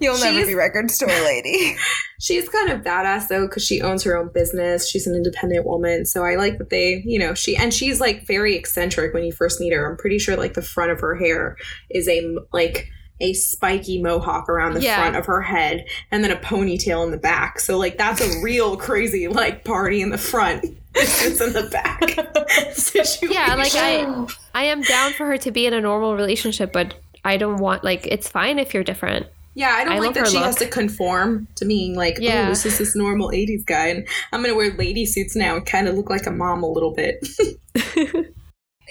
You'll 0.00 0.18
never 0.18 0.34
She's- 0.38 0.46
be 0.48 0.54
record 0.54 0.90
store 0.90 1.08
lady. 1.08 1.76
She's 2.20 2.48
kind 2.48 2.70
of 2.70 2.80
badass 2.80 3.28
though, 3.28 3.46
because 3.46 3.64
she 3.64 3.80
owns 3.82 4.02
her 4.04 4.16
own 4.16 4.30
business. 4.32 4.88
She's 4.88 5.06
an 5.06 5.14
independent 5.14 5.66
woman, 5.66 6.06
so 6.06 6.24
I 6.24 6.36
like 6.36 6.58
that 6.58 6.70
they, 6.70 7.02
you 7.04 7.18
know, 7.18 7.34
she 7.34 7.54
and 7.56 7.72
she's 7.72 8.00
like 8.00 8.26
very 8.26 8.56
eccentric 8.56 9.12
when 9.12 9.24
you 9.24 9.32
first 9.32 9.60
meet 9.60 9.72
her. 9.72 9.88
I'm 9.90 9.96
pretty 9.98 10.18
sure 10.18 10.36
like 10.36 10.54
the 10.54 10.62
front 10.62 10.90
of 10.90 11.00
her 11.00 11.14
hair 11.16 11.56
is 11.90 12.08
a 12.08 12.36
like 12.52 12.88
a 13.20 13.32
spiky 13.32 14.02
mohawk 14.02 14.48
around 14.48 14.74
the 14.74 14.82
Yeah. 14.82 14.96
front 15.00 15.16
of 15.16 15.26
her 15.26 15.42
head, 15.42 15.86
and 16.10 16.22
then 16.24 16.30
a 16.30 16.36
ponytail 16.36 17.04
in 17.04 17.10
the 17.10 17.16
back. 17.16 17.60
So 17.60 17.78
like 17.78 17.96
that's 17.98 18.20
a 18.20 18.42
real 18.42 18.76
crazy 18.86 19.28
like 19.28 19.64
party 19.64 20.02
in 20.02 20.10
the 20.10 20.18
front. 20.18 20.64
It's 20.96 21.40
in 21.40 21.52
the 21.52 21.64
back. 21.70 22.02
situation. 22.72 23.30
Yeah, 23.32 23.56
like 23.56 23.74
I 23.74 24.26
I 24.54 24.64
am 24.64 24.80
down 24.82 25.12
for 25.12 25.26
her 25.26 25.36
to 25.38 25.50
be 25.50 25.66
in 25.66 25.74
a 25.74 25.80
normal 25.80 26.14
relationship, 26.14 26.72
but 26.72 26.94
I 27.24 27.36
don't 27.36 27.56
want 27.58 27.82
like 27.82 28.06
it's 28.06 28.28
fine 28.28 28.60
if 28.60 28.72
you're 28.74 28.84
different. 28.84 29.26
Yeah, 29.56 29.70
I 29.70 29.84
don't 29.84 29.92
I 29.94 29.98
like 29.98 30.14
that 30.14 30.28
she 30.28 30.36
has 30.36 30.54
to 30.56 30.66
conform 30.68 31.46
to 31.56 31.64
being 31.64 31.94
like, 31.96 32.16
oh, 32.18 32.22
Yeah. 32.22 32.44
oh, 32.46 32.48
this 32.50 32.64
is 32.66 32.78
this 32.78 32.94
normal 32.96 33.30
80s 33.30 33.64
guy, 33.66 33.86
and 33.88 34.06
I'm 34.32 34.40
going 34.42 34.52
to 34.52 34.56
wear 34.56 34.72
lady 34.76 35.06
suits 35.06 35.34
now 35.36 35.56
and 35.56 35.64
kind 35.66 35.86
of 35.88 35.94
look 35.96 36.10
like 36.10 36.26
a 36.26 36.32
mom 36.32 36.62
a 36.64 36.68
little 36.68 36.92
bit. 36.92 37.24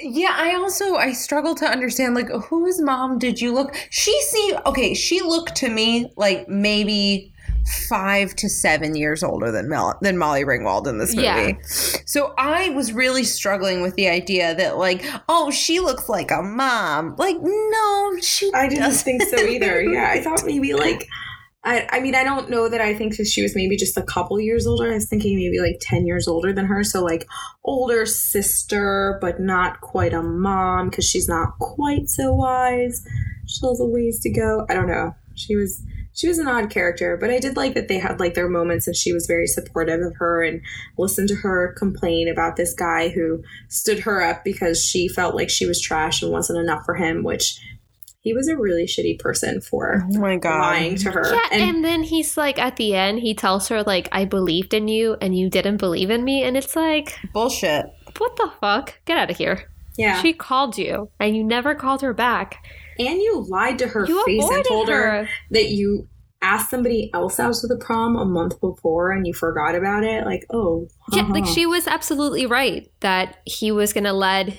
Yeah, 0.01 0.33
I 0.35 0.55
also 0.55 0.95
I 0.95 1.13
struggle 1.13 1.55
to 1.55 1.65
understand 1.65 2.15
like 2.15 2.29
whose 2.29 2.81
mom 2.81 3.19
did 3.19 3.39
you 3.39 3.53
look? 3.53 3.75
She 3.89 4.19
seemed 4.21 4.59
okay. 4.65 4.93
She 4.93 5.21
looked 5.21 5.55
to 5.57 5.69
me 5.69 6.11
like 6.15 6.47
maybe 6.47 7.33
five 7.87 8.35
to 8.35 8.49
seven 8.49 8.95
years 8.95 9.23
older 9.23 9.51
than 9.51 9.69
Mel 9.69 9.97
than 10.01 10.17
Molly 10.17 10.43
Ringwald 10.43 10.87
in 10.87 10.97
this 10.97 11.15
movie. 11.15 11.27
Yeah. 11.27 11.53
So 12.05 12.33
I 12.37 12.69
was 12.69 12.93
really 12.93 13.23
struggling 13.23 13.81
with 13.81 13.95
the 13.95 14.07
idea 14.07 14.55
that 14.55 14.77
like, 14.77 15.05
oh, 15.29 15.51
she 15.51 15.79
looks 15.79 16.09
like 16.09 16.31
a 16.31 16.41
mom. 16.41 17.15
Like, 17.17 17.37
no, 17.39 18.17
she. 18.21 18.51
I 18.53 18.67
didn't 18.67 18.83
doesn't. 18.83 19.03
think 19.03 19.21
so 19.23 19.37
either. 19.37 19.81
Yeah, 19.81 20.09
I 20.11 20.21
thought 20.21 20.43
maybe 20.45 20.73
like, 20.73 21.07
I, 21.65 21.87
I 21.91 21.99
mean, 22.01 22.13
I 22.13 22.25
don't 22.25 22.49
know 22.49 22.67
that 22.67 22.81
I 22.81 22.93
think 22.93 23.15
she 23.25 23.41
was 23.41 23.55
maybe 23.55 23.77
just 23.77 23.97
a 23.97 24.03
couple 24.03 24.39
years 24.39 24.67
older. 24.67 24.91
I 24.91 24.95
was 24.95 25.07
thinking 25.07 25.37
maybe 25.37 25.59
like 25.59 25.77
10 25.79 26.05
years 26.05 26.27
older 26.27 26.51
than 26.51 26.65
her. 26.65 26.83
So, 26.83 27.01
like, 27.03 27.27
older 27.63 28.05
sister, 28.05 29.17
but 29.21 29.39
not 29.39 29.79
quite 29.79 30.13
a 30.13 30.21
mom 30.21 30.89
because 30.89 31.07
she's 31.07 31.29
not 31.29 31.57
quite 31.59 32.09
so 32.09 32.33
wise. 32.33 33.05
She 33.47 33.65
has 33.65 33.79
a 33.79 33.85
ways 33.85 34.19
to 34.21 34.29
go. 34.29 34.65
I 34.69 34.73
don't 34.73 34.87
know. 34.87 35.15
She 35.35 35.55
was. 35.55 35.81
She 36.15 36.27
was 36.27 36.37
an 36.37 36.47
odd 36.47 36.69
character, 36.69 37.17
but 37.17 37.31
I 37.31 37.39
did 37.39 37.57
like 37.57 37.73
that 37.73 37.87
they 37.87 37.97
had 37.97 38.19
like 38.19 38.35
their 38.35 38.47
moments 38.47 38.85
and 38.85 38.95
she 38.95 39.11
was 39.11 39.25
very 39.25 39.47
supportive 39.47 39.99
of 40.01 40.15
her 40.17 40.43
and 40.43 40.61
listened 40.95 41.27
to 41.29 41.35
her 41.37 41.73
complain 41.75 42.27
about 42.27 42.55
this 42.55 42.71
guy 42.71 43.09
who 43.09 43.41
stood 43.67 43.97
her 44.01 44.21
up 44.21 44.43
because 44.43 44.85
she 44.85 45.07
felt 45.07 45.33
like 45.33 45.49
she 45.49 45.65
was 45.65 45.81
trash 45.81 46.21
and 46.21 46.31
wasn't 46.31 46.59
enough 46.59 46.85
for 46.85 46.93
him, 46.93 47.23
which 47.23 47.59
he 48.23 48.33
was 48.33 48.47
a 48.47 48.57
really 48.57 48.85
shitty 48.85 49.19
person 49.19 49.61
for 49.61 50.05
Oh 50.11 50.19
my 50.19 50.37
god. 50.37 50.59
lying 50.59 50.95
to 50.97 51.11
her. 51.11 51.33
Yeah, 51.33 51.47
and, 51.51 51.61
and, 51.61 51.85
then 51.85 52.03
he's 52.03 52.35
like 52.37 52.57
at 52.57 52.77
the 52.77 52.95
end, 52.95 53.19
he 53.19 53.33
tells 53.35 53.67
her 53.67 53.83
like, 53.83 54.07
"I 54.11 54.25
believed 54.25 54.73
in 54.73 54.87
you, 54.87 55.17
and 55.21 55.37
you 55.37 55.49
didn't 55.49 55.77
believe 55.77 56.09
in 56.09 56.23
me," 56.23 56.43
and 56.43 56.55
it's 56.57 56.75
like, 56.75 57.17
Bullshit. 57.33 57.85
what 58.17 58.35
the 58.37 58.51
fuck? 58.61 58.99
Get 59.05 59.17
out 59.17 59.29
of 59.29 59.37
here. 59.37 59.69
yeah, 59.97 60.21
She 60.21 60.33
called 60.33 60.77
you, 60.77 61.09
and 61.19 61.35
you 61.35 61.43
never 61.43 61.75
called 61.75 62.01
her 62.01 62.13
back. 62.13 62.65
and 62.97 63.19
you 63.19 63.45
lied 63.49 63.77
to 63.79 63.87
her 63.87 64.05
You 64.07 64.23
face 64.25 64.49
and 64.49 64.63
told 64.65 64.87
her. 64.89 65.23
her. 65.23 65.29
that 65.51 65.69
you 65.69 66.07
asked 66.41 66.69
somebody 66.69 67.09
else 67.13 67.39
out 67.39 67.55
to 67.55 67.67
the 67.67 67.77
prom 67.77 68.15
a 68.17 68.25
month 68.25 68.59
before 68.59 69.11
and 69.11 69.25
you 69.25 69.33
forgot 69.33 69.75
about 69.75 70.03
it. 70.03 70.25
Like, 70.25 70.45
oh, 70.49 70.87
Yeah, 71.13 71.23
like 71.23 71.43
uh-huh. 71.43 71.53
she 71.53 71.65
was 71.65 71.87
absolutely 71.87 72.45
right 72.45 72.89
that 72.99 73.37
he 73.45 73.71
was 73.71 73.93
gonna 73.93 74.11
let 74.13 74.49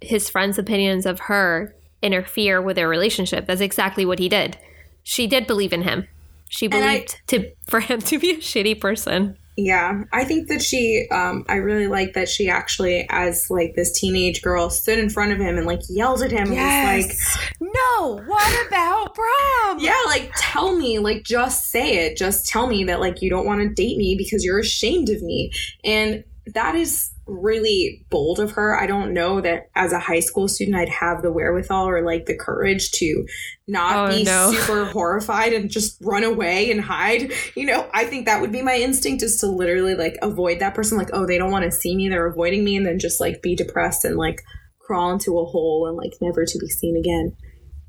his 0.00 0.28
friends' 0.30 0.56
opinions 0.58 1.04
of 1.04 1.18
her 1.20 1.74
interfere 2.02 2.60
with 2.60 2.76
their 2.76 2.88
relationship. 2.88 3.46
That's 3.46 3.60
exactly 3.60 4.04
what 4.04 4.18
he 4.18 4.28
did. 4.28 4.58
She 5.02 5.26
did 5.26 5.46
believe 5.46 5.72
in 5.72 5.82
him. 5.82 6.06
She 6.48 6.66
And 6.66 6.74
I- 6.74 6.78
believed 6.80 7.20
to 7.28 7.50
for 7.66 7.80
him 7.80 8.00
to 8.02 8.18
be 8.18 8.32
a 8.32 8.36
shitty 8.38 8.80
person. 8.80 9.36
Yeah, 9.54 10.04
I 10.14 10.24
think 10.24 10.48
that 10.48 10.62
she, 10.62 11.06
um, 11.10 11.44
I 11.46 11.56
really 11.56 11.86
like 11.86 12.14
that 12.14 12.26
she 12.26 12.48
actually, 12.48 13.06
as 13.10 13.50
like 13.50 13.74
this 13.76 13.92
teenage 13.98 14.40
girl, 14.40 14.70
stood 14.70 14.98
in 14.98 15.10
front 15.10 15.32
of 15.32 15.38
him 15.38 15.58
and 15.58 15.66
like 15.66 15.80
yelled 15.90 16.22
at 16.22 16.30
him 16.30 16.50
and 16.52 16.56
was 16.56 17.06
like, 17.06 17.16
no. 17.60 18.22
What 18.26 18.66
about 18.66 19.14
prom? 19.14 19.78
Yeah, 19.78 19.94
like 20.06 20.32
tell 20.38 20.74
me, 20.74 20.98
like 21.00 21.24
just 21.24 21.66
say 21.70 22.06
it. 22.06 22.16
Just 22.16 22.48
tell 22.48 22.66
me 22.66 22.84
that 22.84 22.98
like 23.00 23.20
you 23.20 23.28
don't 23.28 23.44
want 23.44 23.60
to 23.60 23.68
date 23.68 23.98
me 23.98 24.14
because 24.16 24.42
you're 24.42 24.58
ashamed 24.58 25.10
of 25.10 25.22
me. 25.22 25.52
And 25.84 26.24
that 26.54 26.74
is 26.74 27.10
really 27.26 28.04
bold 28.10 28.40
of 28.40 28.52
her. 28.52 28.78
I 28.78 28.86
don't 28.86 29.12
know 29.14 29.40
that 29.40 29.70
as 29.74 29.92
a 29.92 29.98
high 30.00 30.20
school 30.20 30.48
student 30.48 30.76
I'd 30.76 30.88
have 30.88 31.22
the 31.22 31.30
wherewithal 31.32 31.88
or 31.88 32.02
like 32.04 32.26
the 32.26 32.36
courage 32.36 32.90
to 32.92 33.24
not 33.68 34.10
Oh, 34.10 34.16
be 34.16 34.24
no. 34.24 34.52
super 34.56 34.84
horrified 34.86 35.52
and 35.52 35.70
just 35.70 35.98
run 36.02 36.24
away 36.24 36.70
and 36.70 36.80
hide. 36.80 37.32
You 37.54 37.66
know, 37.66 37.88
I 37.94 38.04
think 38.06 38.26
that 38.26 38.40
would 38.40 38.50
be 38.52 38.62
my 38.62 38.76
instinct 38.76 39.22
is 39.22 39.38
to 39.38 39.46
literally 39.46 39.94
like 39.94 40.16
avoid 40.22 40.58
that 40.58 40.74
person 40.74 40.98
like, 40.98 41.10
"Oh, 41.12 41.26
they 41.26 41.38
don't 41.38 41.52
want 41.52 41.64
to 41.64 41.70
see 41.70 41.94
me. 41.94 42.08
They're 42.08 42.26
avoiding 42.26 42.64
me." 42.64 42.76
And 42.76 42.84
then 42.86 42.98
just 42.98 43.20
like 43.20 43.40
be 43.42 43.54
depressed 43.54 44.04
and 44.04 44.16
like 44.16 44.42
crawl 44.80 45.12
into 45.12 45.38
a 45.38 45.44
hole 45.44 45.86
and 45.88 45.96
like 45.96 46.12
never 46.20 46.44
to 46.44 46.58
be 46.58 46.68
seen 46.68 46.96
again. 46.96 47.36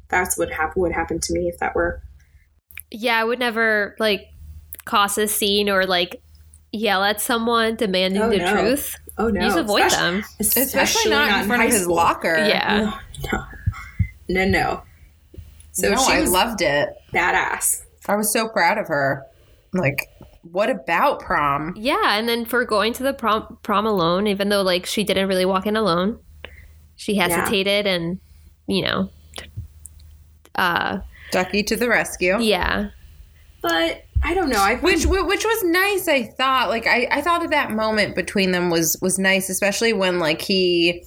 That's 0.10 0.38
what 0.38 0.52
hap- 0.52 0.78
would 0.78 0.92
happen 0.92 1.20
to 1.20 1.34
me 1.34 1.50
if 1.52 1.60
that 1.60 1.74
were 1.74 2.04
Yeah, 2.92 3.20
I 3.20 3.24
would 3.24 3.40
never 3.40 3.96
like 4.00 4.22
cause 4.86 5.18
a 5.18 5.28
scene 5.28 5.70
or 5.70 5.86
like 5.86 6.22
yell 6.72 7.04
at 7.04 7.20
someone 7.22 7.76
demanding 7.76 8.22
Oh, 8.22 8.30
the 8.30 8.38
no. 8.38 8.52
truth. 8.54 8.96
Oh 9.18 9.28
no! 9.30 9.42
You 9.42 9.48
just 9.48 9.58
avoid 9.58 9.84
Especially- 9.86 10.12
them. 10.12 10.24
Especially 10.40 11.12
not, 11.12 11.42
in 11.42 11.48
front 11.48 11.62
high 11.62 11.68
of 11.68 11.74
his 11.74 11.84
school. 11.84 11.96
locker. 11.96 12.36
Yeah. 12.36 12.98
No, 13.32 13.44
no, 14.30 14.46
no. 14.46 14.84
So 15.72 15.90
no, 15.92 15.98
she 15.98 16.14
I 16.14 16.20
loved 16.22 16.62
it. 16.62 16.90
badass. 17.14 17.84
I 18.08 18.16
was 18.16 18.32
so 18.32 18.48
proud 18.48 18.78
of 18.78 18.88
her. 18.88 19.26
Like, 19.74 20.08
what 20.52 20.70
about 20.70 21.20
prom? 21.20 21.74
Yeah, 21.78 22.18
and 22.18 22.28
then 22.30 22.46
for 22.46 22.64
going 22.66 22.94
to 22.94 23.04
the 23.04 23.14
prom 23.14 23.58
prom 23.64 23.86
alone, 23.86 24.28
even 24.28 24.50
though 24.50 24.62
like 24.62 24.86
she 24.86 25.04
didn't 25.04 25.28
really 25.28 25.46
walk 25.46 25.66
in 25.68 25.76
alone, 25.76 26.20
she 26.96 27.16
hesitated 27.16 27.86
and 27.88 28.20
you 28.68 28.82
know, 28.84 29.10
uh, 30.56 31.00
Ducky 31.32 31.64
to 31.64 31.76
the 31.76 31.88
rescue. 31.90 32.40
yeah, 32.40 32.90
But 33.62 34.03
I 34.26 34.34
don't 34.34 34.50
know. 34.50 34.62
I 34.62 34.76
Which 34.76 35.06
which 35.06 35.46
was 35.46 35.64
nice. 35.64 36.08
I 36.08 36.24
thought 36.24 36.70
like 36.70 36.88
I, 36.88 37.08
I 37.12 37.22
thought 37.22 37.42
that 37.42 37.50
that 37.52 37.72
moment 37.72 38.16
between 38.16 38.52
them 38.52 38.70
was 38.70 38.98
was 39.02 39.20
nice, 39.20 39.50
especially 39.50 39.94
when 39.94 40.20
like 40.20 40.42
he 40.42 41.04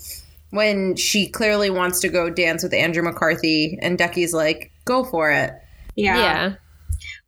when 0.51 0.97
she 0.97 1.29
clearly 1.29 1.71
wants 1.71 2.01
to 2.01 2.09
go 2.09 2.31
dance 2.31 2.63
with 2.63 2.73
Andrew 2.73 3.03
McCarthy 3.03 3.79
and 3.83 3.99
Ducky's 3.99 4.33
like 4.33 4.71
go 4.85 5.05
for 5.05 5.31
it. 5.31 5.53
yeah. 5.97 6.17
yeah, 6.17 6.55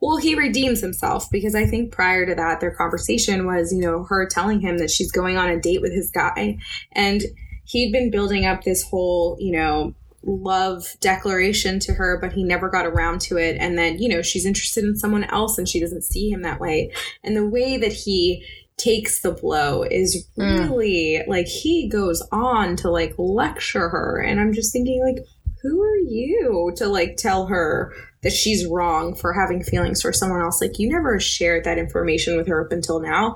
Well, 0.01 0.19
he 0.19 0.35
redeems 0.35 0.81
himself 0.81 1.31
because 1.31 1.55
I 1.55 1.67
think 1.67 1.91
prior 1.91 2.25
to 2.27 2.35
that, 2.35 2.61
their 2.61 2.71
conversation 2.71 3.47
was, 3.47 3.73
you 3.73 3.81
know, 3.81 4.05
her 4.05 4.27
telling 4.27 4.61
him 4.61 4.79
that 4.79 4.91
she's 4.91 5.11
going 5.11 5.37
on 5.37 5.51
a 5.51 5.61
date 5.61 5.83
with 5.83 5.93
his 5.93 6.11
guy, 6.11 6.59
and 6.93 7.23
he'd 7.65 7.93
been 7.93 8.11
building 8.11 8.47
up 8.47 8.63
this 8.63 8.83
whole, 8.83 9.37
you 9.41 9.53
know, 9.53 9.95
love 10.29 10.85
declaration 11.01 11.81
to 11.81 11.95
her, 11.95 12.19
but 12.21 12.33
he 12.33 12.45
never 12.45 12.69
got 12.69 12.87
around 12.87 13.21
to 13.23 13.37
it. 13.39 13.57
And 13.59 13.79
then, 13.79 13.99
you 13.99 14.09
know, 14.09 14.23
she's 14.23 14.45
interested 14.47 14.85
in 14.85 14.97
someone 14.97 15.25
else, 15.25 15.57
and 15.59 15.69
she 15.69 15.81
doesn't 15.81 16.05
see 16.05 16.29
him 16.31 16.43
that 16.43 16.61
way. 16.61 16.93
And 17.25 17.37
the 17.37 17.49
way 17.49 17.77
that 17.79 17.93
he 17.93 18.45
takes 18.77 19.23
the 19.23 19.33
blow 19.33 19.83
is 19.83 20.29
Mm. 20.39 20.71
really 20.71 21.23
like 21.27 21.47
he 21.49 21.89
goes 21.89 22.23
on 22.31 22.77
to 22.77 22.89
like 22.89 23.13
lecture 23.19 23.89
her 23.89 24.21
and 24.21 24.39
i'm 24.39 24.53
just 24.53 24.73
thinking 24.73 25.03
like 25.03 25.25
who 25.63 25.83
are 25.83 25.97
you 25.97 26.73
to 26.77 26.87
like 26.87 27.17
tell 27.17 27.47
her 27.49 27.93
that 28.23 28.31
she's 28.33 28.65
wrong 28.67 29.17
for 29.17 29.33
having 29.33 29.65
feelings 29.65 30.01
for 30.01 30.13
someone 30.13 30.41
else 30.41 30.61
like 30.61 30.79
you 30.79 30.89
never 30.89 31.19
shared 31.19 31.65
that 31.65 31.77
information 31.77 32.37
with 32.37 32.47
her 32.47 32.65
up 32.65 32.71
until 32.71 33.01
now 33.01 33.35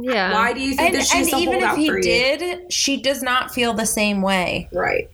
yeah. 0.00 0.32
why 0.32 0.52
do 0.52 0.60
you 0.60 0.76
think 0.76 0.90
And, 0.90 0.94
that 0.94 1.06
she's 1.06 1.32
and 1.32 1.42
a 1.42 1.42
even 1.42 1.60
if 1.60 1.76
he 1.76 2.00
did, 2.00 2.72
she 2.72 3.02
does 3.02 3.20
not 3.20 3.52
feel 3.52 3.72
the 3.72 3.84
same 3.86 4.22
way. 4.22 4.68
right 4.72 5.08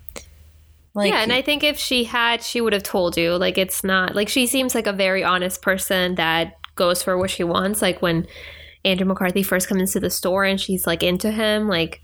Like 0.94 1.10
yeah, 1.10 1.22
and 1.22 1.32
I 1.32 1.42
think 1.42 1.64
if 1.64 1.76
she 1.78 2.04
had, 2.04 2.42
she 2.42 2.60
would 2.60 2.72
have 2.72 2.82
told 2.84 3.16
you. 3.16 3.36
Like, 3.36 3.58
it's 3.58 3.82
not 3.82 4.14
like 4.14 4.28
she 4.28 4.46
seems 4.46 4.74
like 4.74 4.86
a 4.86 4.92
very 4.92 5.24
honest 5.24 5.60
person 5.60 6.14
that 6.14 6.56
goes 6.76 7.02
for 7.02 7.18
what 7.18 7.30
she 7.30 7.42
wants. 7.44 7.82
Like 7.82 8.00
when 8.00 8.26
Andrew 8.84 9.06
McCarthy 9.06 9.42
first 9.42 9.68
comes 9.68 9.80
into 9.80 9.98
the 10.00 10.10
store 10.10 10.44
and 10.44 10.60
she's 10.60 10.86
like 10.86 11.02
into 11.02 11.30
him, 11.32 11.66
like 11.68 12.00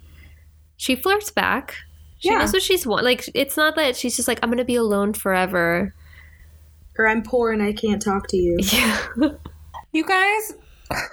she 0.76 0.96
flirts 0.96 1.30
back. 1.30 1.76
She 2.18 2.30
Yeah. 2.30 2.38
knows 2.38 2.52
what 2.52 2.62
she's 2.62 2.86
want. 2.86 3.04
Like 3.04 3.28
it's 3.34 3.56
not 3.56 3.76
that 3.76 3.96
she's 3.96 4.16
just 4.16 4.26
like 4.28 4.40
I'm 4.42 4.50
gonna 4.50 4.64
be 4.64 4.74
alone 4.76 5.12
forever. 5.12 5.94
or 6.98 7.06
i'm 7.06 7.22
poor 7.22 7.52
and 7.52 7.62
i 7.62 7.72
can't 7.72 8.02
talk 8.02 8.26
to 8.28 8.36
you 8.36 8.58
Yeah, 8.72 8.98
you 9.92 10.04
guys, 10.04 10.52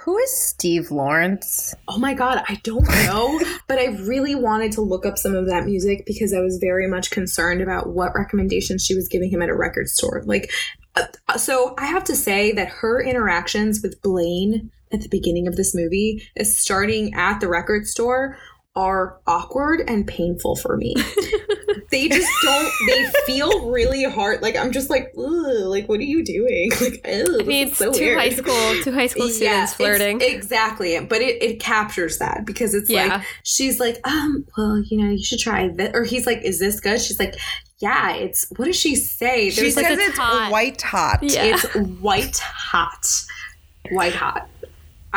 who 0.00 0.18
is 0.18 0.36
Steve 0.36 0.90
Lawrence? 0.90 1.74
Oh 1.86 1.98
my 1.98 2.14
god, 2.14 2.42
I 2.48 2.60
don't 2.62 2.88
know, 2.88 3.40
but 3.68 3.78
I 3.78 3.86
really 3.86 4.34
wanted 4.34 4.72
to 4.72 4.80
look 4.80 5.06
up 5.06 5.18
some 5.18 5.34
of 5.34 5.46
that 5.46 5.64
music 5.64 6.04
because 6.06 6.34
I 6.34 6.40
was 6.40 6.58
very 6.58 6.88
much 6.88 7.10
concerned 7.10 7.60
about 7.60 7.90
what 7.90 8.14
recommendations 8.14 8.84
she 8.84 8.94
was 8.94 9.08
giving 9.08 9.30
him 9.30 9.42
at 9.42 9.48
a 9.48 9.54
record 9.54 9.88
store. 9.88 10.22
Like, 10.26 10.50
uh, 10.96 11.36
so 11.36 11.74
I 11.78 11.86
have 11.86 12.04
to 12.04 12.16
say 12.16 12.52
that 12.52 12.68
her 12.68 13.02
interactions 13.02 13.80
with 13.82 14.02
Blaine 14.02 14.70
at 14.92 15.00
the 15.00 15.08
beginning 15.08 15.46
of 15.46 15.56
this 15.56 15.74
movie, 15.74 16.28
is 16.36 16.58
starting 16.58 17.14
at 17.14 17.40
the 17.40 17.48
record 17.48 17.86
store, 17.86 18.38
are 18.78 19.18
awkward 19.26 19.82
and 19.88 20.06
painful 20.06 20.54
for 20.54 20.76
me. 20.76 20.94
they 21.90 22.08
just 22.08 22.28
don't. 22.42 22.72
They 22.86 23.06
feel 23.26 23.68
really 23.70 24.04
hard. 24.04 24.40
Like 24.40 24.54
I'm 24.56 24.70
just 24.72 24.88
like, 24.88 25.10
like 25.16 25.88
what 25.88 25.98
are 25.98 26.04
you 26.04 26.24
doing? 26.24 26.70
Like, 26.80 27.04
ew, 27.06 27.38
I 27.40 27.42
mean, 27.42 27.68
it's 27.68 27.76
so 27.78 27.92
two 27.92 28.04
weird. 28.04 28.18
high 28.18 28.30
school, 28.30 28.82
two 28.84 28.92
high 28.92 29.08
school 29.08 29.28
students 29.28 29.72
it's- 29.72 29.74
flirting. 29.74 30.20
exactly. 30.20 30.98
But 31.00 31.20
it, 31.22 31.42
it 31.42 31.60
captures 31.60 32.18
that 32.18 32.44
because 32.46 32.72
it's 32.72 32.88
Yeah. 32.88 33.06
like 33.16 33.22
she's 33.42 33.80
like, 33.80 33.98
um, 34.06 34.46
well, 34.56 34.78
you 34.78 34.98
know, 35.02 35.10
you 35.10 35.22
should 35.24 35.40
try 35.40 35.66
this. 35.68 35.90
Or 35.94 36.04
he's 36.04 36.24
like, 36.26 36.42
is 36.42 36.60
this 36.60 36.78
good? 36.78 37.00
She's 37.00 37.18
like, 37.18 37.34
yeah, 37.78 38.14
it's 38.14 38.46
what 38.56 38.66
does 38.66 38.76
she 38.76 38.94
say? 38.94 39.50
She 39.50 39.62
There's 39.62 39.74
says 39.74 39.82
like, 39.84 39.92
it's, 39.92 40.08
it's 40.10 40.18
hot. 40.18 40.52
white 40.52 40.80
hot. 40.82 41.18
Yeah. 41.22 41.44
it's 41.46 41.64
white 42.00 42.38
hot. 42.38 43.06
White 43.90 44.14
hot. 44.14 44.48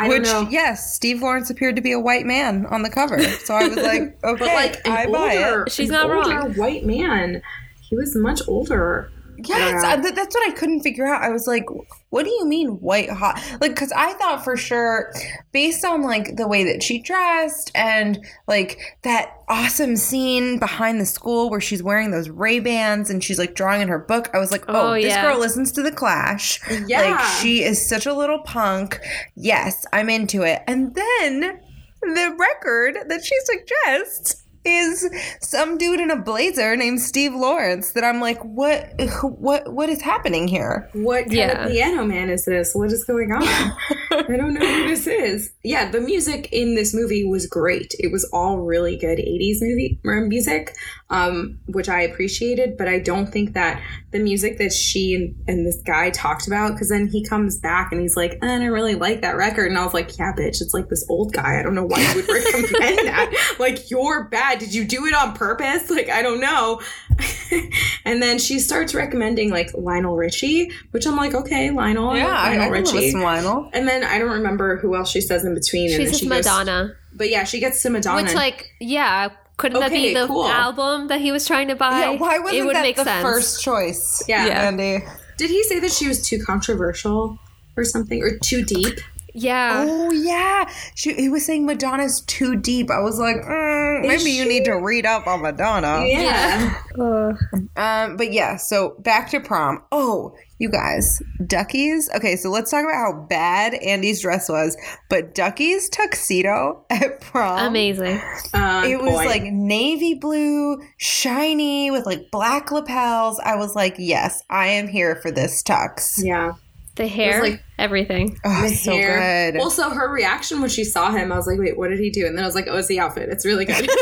I 0.06 0.10
Which, 0.10 0.24
don't 0.24 0.46
know. 0.46 0.50
yes, 0.50 0.94
Steve 0.96 1.22
Lawrence 1.22 1.50
appeared 1.50 1.76
to 1.76 1.82
be 1.82 1.92
a 1.92 2.00
white 2.00 2.26
man 2.26 2.66
on 2.68 2.82
the 2.84 2.90
cover. 2.90 3.22
So 3.22 3.54
I 3.54 3.68
was 3.68 3.78
like, 3.78 4.02
okay, 4.24 4.40
But 4.40 4.42
like 4.42 4.76
an 4.86 4.92
I 4.92 5.06
buy 5.08 5.34
it. 5.34 5.72
She's 5.72 5.90
an 5.90 5.96
not 5.96 6.10
older 6.10 6.30
wrong. 6.40 6.54
white 6.56 6.86
man. 6.86 7.42
He 7.82 7.96
was 7.96 8.16
much 8.16 8.42
older. 8.48 9.12
Yes, 9.48 10.02
th- 10.02 10.16
that's 10.16 10.36
what 10.36 10.48
I 10.50 10.52
couldn't 10.54 10.82
figure 10.82 11.06
out. 11.06 11.22
I 11.22 11.30
was 11.30 11.48
like, 11.48 11.66
what 12.10 12.24
do 12.24 12.30
you 12.30 12.46
mean 12.46 12.80
white 12.82 13.10
hot? 13.10 13.42
Like, 13.62 13.72
because 13.72 13.92
I 13.92 14.14
thought 14.14 14.44
for 14.44 14.58
sure, 14.58 15.14
based 15.52 15.86
on 15.86 16.02
like 16.04 16.36
the 16.36 16.48
way 16.48 16.64
that 16.66 16.84
she 16.84 17.00
dressed 17.00 17.72
and 17.76 18.20
like 18.48 18.80
that 19.04 19.38
awesome 19.48 19.96
scene 19.98 20.60
behind 20.60 21.00
the 21.00 21.06
school 21.06 21.50
where 21.50 21.62
she's 21.62 21.82
wearing 21.84 22.12
those 22.12 22.30
Ray 22.30 22.60
Bans 22.60 23.10
and 23.10 23.24
she's 23.24 23.40
like 23.40 23.56
drawing 23.56 23.82
in 23.82 23.88
her 23.88 24.00
book, 24.00 24.30
I 24.34 24.40
was 24.40 24.52
like, 24.52 24.66
oh, 24.68 24.92
Oh, 24.92 24.94
this 24.96 25.06
yeah. 25.06 25.22
girl 25.24 25.40
listens 25.40 25.72
to 25.74 25.82
the 25.82 25.92
Clash. 25.92 26.60
Yeah. 26.88 27.02
Like, 27.16 27.26
she 27.42 27.64
is 27.64 27.88
such 27.88 28.06
a 28.06 28.14
little 28.14 28.40
punk. 28.40 29.00
Yes, 29.36 29.86
I'm 29.94 30.10
into 30.10 30.42
it. 30.44 30.62
And 30.68 30.96
then 30.96 31.60
the 32.02 32.36
record 32.38 32.98
that 33.08 33.24
she 33.24 33.36
suggests 33.44 34.41
is 34.66 35.10
some 35.42 35.78
dude 35.78 36.00
in 36.00 36.12
a 36.12 36.16
blazer 36.22 36.76
named 36.76 37.00
Steve 37.02 37.34
Lawrence 37.34 37.92
that 37.94 38.04
I'm 38.04 38.20
like, 38.22 38.42
what 38.44 38.90
what 39.24 39.72
what 39.74 39.90
is 39.90 40.02
happening 40.02 40.48
here? 40.48 40.90
What 40.94 41.24
kind 41.26 41.34
Yeah. 41.34 41.66
of 41.66 41.72
piano 41.72 42.06
man 42.06 42.30
is 42.30 42.46
this? 42.46 42.74
What 42.74 42.92
is 42.92 43.04
going 43.04 43.32
on? 43.32 43.42
I 44.12 44.38
don't 44.38 44.54
know 44.54 44.66
who 44.66 44.88
this 44.88 45.08
is. 45.08 45.52
Yeah, 45.64 45.90
the 45.90 46.02
music 46.02 46.50
in 46.52 46.76
this 46.76 46.94
movie 46.94 47.26
was 47.26 47.48
great. 47.48 47.94
It 48.00 48.12
was 48.12 48.24
all 48.34 48.60
really 48.60 48.98
good 48.98 49.18
80s 49.20 49.58
movie 49.62 50.00
music, 50.04 50.76
um, 51.10 51.60
which 51.68 51.90
I 51.90 52.02
appreciated, 52.02 52.78
but 52.78 52.88
I 52.88 53.00
don't 53.00 53.28
think 53.32 53.54
that 53.54 53.82
the 54.12 54.20
music 54.20 54.58
that 54.58 54.74
she 54.74 55.16
and, 55.16 55.36
and 55.48 55.66
this 55.66 55.82
guy 55.86 56.10
talked 56.10 56.48
about, 56.48 56.74
because 56.74 56.90
then 56.90 57.08
he 57.08 57.26
comes 57.26 57.58
back 57.58 57.92
and 57.92 58.02
he's 58.02 58.16
like, 58.18 58.34
"Eh, 58.42 58.46
I 58.46 58.60
don't 58.60 58.68
really 58.72 58.96
like 58.96 59.22
that 59.22 59.38
record. 59.38 59.68
And 59.70 59.78
I 59.78 59.86
was 59.86 59.94
like, 59.94 60.18
yeah, 60.18 60.34
bitch, 60.34 60.62
it's 60.62 60.74
like 60.74 60.90
this 60.90 61.06
old 61.10 61.32
guy. 61.34 61.60
I 61.60 61.64
don't 61.64 61.76
know 61.76 61.86
why 61.86 62.00
you 62.02 62.16
would 62.16 62.28
recommend 62.30 62.98
that. 63.08 63.56
Like, 63.60 63.90
you're 63.90 64.26
bad. 64.26 64.51
Did 64.56 64.74
you 64.74 64.86
do 64.86 65.06
it 65.06 65.14
on 65.14 65.34
purpose? 65.34 65.90
Like, 65.90 66.10
I 66.10 66.22
don't 66.22 66.40
know. 66.40 66.82
and 68.06 68.22
then 68.22 68.40
she 68.40 68.60
starts 68.60 68.94
recommending 68.94 69.50
like 69.50 69.70
Lionel 69.74 70.16
Richie, 70.16 70.72
which 70.92 71.06
I'm 71.06 71.16
like, 71.16 71.34
okay, 71.34 71.72
Lionel, 71.72 72.16
Yeah, 72.16 72.28
Lionel 72.28 72.62
I 72.62 72.64
can 72.66 72.72
Richie. 72.72 72.96
listen 72.98 73.22
Lionel. 73.22 73.70
And 73.74 73.88
then 73.88 74.04
I 74.04 74.18
don't 74.20 74.32
remember 74.32 74.78
who 74.78 74.96
else 74.96 75.10
she 75.12 75.22
says 75.22 75.44
in 75.46 75.54
between. 75.54 75.86
and 75.86 75.92
She 75.94 75.98
then 76.06 76.08
says 76.08 76.20
she 76.20 76.28
goes- 76.28 76.46
Madonna. 76.46 76.96
but 77.14 77.30
yeah, 77.30 77.44
she 77.44 77.60
gets 77.60 77.82
to 77.84 77.90
Madonna. 77.90 78.24
Which, 78.24 78.34
like, 78.34 78.72
yeah, 78.80 79.30
couldn't 79.58 79.80
that 79.80 79.92
be 79.92 80.14
the 80.14 80.28
cool. 80.28 80.46
album 80.48 81.08
that 81.10 81.22
he 81.22 81.32
was 81.32 81.46
trying 81.46 81.68
to 81.68 81.76
buy? 81.76 82.00
Yeah, 82.00 82.12
why 82.18 82.40
wasn't 82.40 82.62
it 82.62 82.66
would 82.66 82.76
that 82.76 82.82
make 82.84 82.96
the 82.96 83.04
sense. 83.04 83.22
first 83.24 83.62
choice? 83.64 84.24
Yeah. 84.28 84.48
Yeah. 84.48 84.68
Andy. 84.68 85.06
Did 85.38 85.50
he 85.50 85.64
say 85.64 85.80
that 85.80 85.92
she 85.92 86.08
was 86.08 86.22
too 86.26 86.44
controversial 86.44 87.38
or 87.78 87.84
something, 87.84 88.22
or 88.22 88.38
too 88.40 88.64
deep? 88.64 89.00
Yeah. 89.34 89.86
Oh 89.88 90.12
yeah, 90.12 90.70
she, 90.96 91.14
he 91.14 91.30
was 91.30 91.46
saying 91.46 91.66
Madonna's 91.66 92.22
too 92.22 92.56
deep. 92.56 92.90
I 92.92 93.00
was 93.00 93.20
like, 93.20 93.38
mm, 93.38 94.04
Is 94.04 94.08
maybe 94.08 94.32
you 94.32 94.46
need 94.46 94.66
to 94.66 94.74
read 94.74 95.06
up 95.06 95.28
on 95.28 95.42
Madonna. 95.42 96.06
Yeah. 96.08 96.76
Uh, 97.00 97.34
Um, 97.78 98.18
but 98.18 98.32
yeah, 98.34 98.58
so 98.58 98.96
back 99.00 99.30
to 99.32 99.40
prom. 99.40 99.82
Oh, 99.92 100.36
you 100.60 100.70
guys, 100.70 101.22
Ducky's. 101.48 102.10
Okay, 102.16 102.36
so 102.36 102.50
let's 102.50 102.70
talk 102.70 102.84
about 102.84 102.94
how 102.96 103.26
bad 103.30 103.74
Andy's 103.76 104.22
dress 104.22 104.48
was. 104.50 104.78
But 105.10 105.34
Ducky's 105.34 105.90
tuxedo 105.90 106.86
at 106.90 107.22
prom. 107.22 107.66
amazing. 107.68 108.22
On 108.54 108.86
It 108.86 109.02
was 109.02 109.14
point. 109.14 109.28
like 109.28 109.44
navy 109.44 110.14
blue, 110.16 110.82
shiny, 110.98 111.90
with 111.92 112.06
like 112.06 112.30
black 112.32 112.72
lapels. 112.72 113.40
I 113.40 113.56
was 113.56 113.76
like, 113.76 113.96
yes, 113.98 114.44
I 114.50 114.68
am 114.68 114.88
here 114.88 115.16
for 115.16 115.32
this 115.32 115.64
tux. 115.64 116.16
yeah. 116.24 116.54
The 116.98 117.08
hair, 117.08 117.42
like- 117.42 117.64
everything. 117.82 118.38
Oh, 118.46 118.62
The 118.64 118.76
so 118.76 118.92
hair. 118.94 119.52
good. 119.52 119.60
Well, 119.60 119.70
so 119.72 119.90
her 119.90 120.10
reaction 120.12 120.62
when 120.62 120.70
she 120.70 120.84
saw 120.84 121.12
him, 121.12 121.32
I 121.32 121.36
was 121.36 121.48
like, 121.48 121.60
wait, 121.60 121.78
what 121.78 121.90
did 121.90 122.00
he 122.00 122.10
do? 122.10 122.26
And 122.26 122.38
then 122.38 122.44
I 122.44 122.48
was 122.48 122.56
like, 122.56 122.68
oh, 122.70 122.78
it's 122.78 122.88
the 122.88 123.00
outfit. 123.00 123.30
It's 123.30 123.46
really 123.46 123.66
good. 123.66 123.90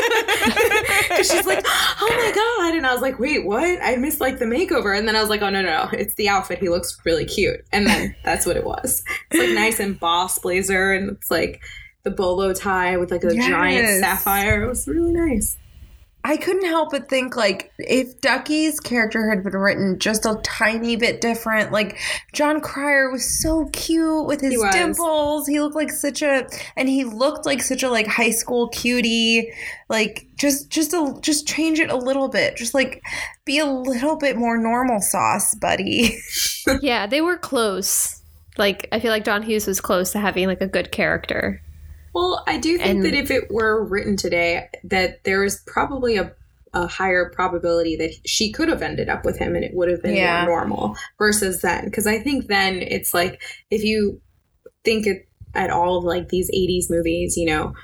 Because 1.10 1.30
she's 1.30 1.46
like, 1.46 1.62
oh 1.66 2.08
my 2.08 2.32
God. 2.34 2.76
And 2.76 2.86
I 2.86 2.92
was 2.92 3.02
like, 3.02 3.18
wait, 3.18 3.44
what? 3.44 3.78
I 3.82 3.96
missed 3.96 4.20
like 4.20 4.38
the 4.38 4.44
makeover. 4.44 4.96
And 4.96 5.06
then 5.08 5.16
I 5.16 5.20
was 5.20 5.28
like, 5.28 5.42
oh, 5.42 5.50
no, 5.50 5.60
no, 5.60 5.68
no. 5.68 5.88
It's 5.92 6.14
the 6.14 6.28
outfit. 6.28 6.60
He 6.60 6.68
looks 6.68 6.96
really 7.04 7.24
cute. 7.24 7.60
And 7.72 7.86
then 7.86 8.14
that's 8.24 8.46
what 8.46 8.56
it 8.56 8.64
was. 8.64 9.02
It's 9.30 9.40
like 9.40 9.50
nice 9.54 9.80
and 9.80 9.98
boss 9.98 10.38
blazer. 10.38 10.92
And 10.92 11.10
it's 11.10 11.30
like 11.30 11.60
the 12.04 12.10
bolo 12.10 12.54
tie 12.54 12.96
with 12.96 13.10
like 13.10 13.24
a 13.24 13.34
giant 13.34 14.00
sapphire. 14.00 14.64
It 14.64 14.68
was 14.68 14.86
really 14.86 15.12
nice. 15.12 15.56
I 16.22 16.36
couldn't 16.36 16.66
help 16.66 16.90
but 16.90 17.08
think 17.08 17.36
like 17.36 17.72
if 17.78 18.20
Ducky's 18.20 18.78
character 18.78 19.30
had 19.30 19.42
been 19.42 19.56
written 19.56 19.98
just 19.98 20.26
a 20.26 20.38
tiny 20.42 20.96
bit 20.96 21.20
different, 21.20 21.72
like 21.72 21.98
Jon 22.32 22.60
Cryer 22.60 23.10
was 23.10 23.42
so 23.42 23.66
cute 23.72 24.26
with 24.26 24.40
his 24.40 24.62
He 24.62 24.70
dimples. 24.70 25.46
He 25.46 25.60
looked 25.60 25.76
like 25.76 25.90
such 25.90 26.22
a 26.22 26.46
and 26.76 26.88
he 26.88 27.04
looked 27.04 27.46
like 27.46 27.62
such 27.62 27.82
a 27.82 27.90
like 27.90 28.06
high 28.06 28.30
school 28.30 28.68
cutie. 28.68 29.52
Like 29.88 30.26
just 30.38 30.70
just 30.70 30.92
a 30.92 31.16
just 31.20 31.48
change 31.48 31.80
it 31.80 31.90
a 31.90 31.96
little 31.96 32.28
bit. 32.28 32.56
Just 32.56 32.74
like 32.74 33.02
be 33.44 33.58
a 33.58 33.66
little 33.66 34.16
bit 34.16 34.36
more 34.36 34.58
normal 34.58 35.00
sauce, 35.00 35.54
buddy. 35.54 36.18
yeah, 36.82 37.06
they 37.06 37.20
were 37.20 37.38
close. 37.38 38.20
Like, 38.58 38.88
I 38.92 39.00
feel 39.00 39.10
like 39.10 39.24
John 39.24 39.42
Hughes 39.42 39.66
was 39.66 39.80
close 39.80 40.12
to 40.12 40.18
having 40.18 40.46
like 40.46 40.60
a 40.60 40.66
good 40.66 40.92
character. 40.92 41.62
Well, 42.14 42.42
I 42.46 42.58
do 42.58 42.76
think 42.78 42.88
And- 42.90 43.04
that 43.04 43.14
if 43.14 43.30
it 43.30 43.50
were 43.50 43.84
written 43.84 44.16
today, 44.16 44.68
that 44.84 45.24
there 45.24 45.44
is 45.44 45.62
probably 45.66 46.16
a, 46.16 46.32
a 46.72 46.86
higher 46.86 47.30
probability 47.34 47.96
that 47.96 48.12
she 48.26 48.52
could 48.52 48.68
have 48.68 48.82
ended 48.82 49.08
up 49.08 49.24
with 49.24 49.38
him 49.38 49.54
and 49.54 49.64
it 49.64 49.74
would 49.74 49.88
have 49.90 50.02
been 50.02 50.16
Yeah. 50.16 50.44
more 50.44 50.60
normal 50.60 50.96
versus 51.18 51.62
then. 51.62 51.84
Because 51.84 52.06
I 52.06 52.18
think 52.18 52.46
then 52.46 52.76
it's 52.82 53.14
like 53.14 53.42
if 53.70 53.82
you 53.84 54.20
think 54.84 55.06
it, 55.06 55.28
at 55.54 55.70
all 55.70 55.98
of 55.98 56.04
like 56.04 56.28
these 56.28 56.50
80s 56.52 56.88
movies, 56.90 57.36
you 57.36 57.46
know, 57.46 57.74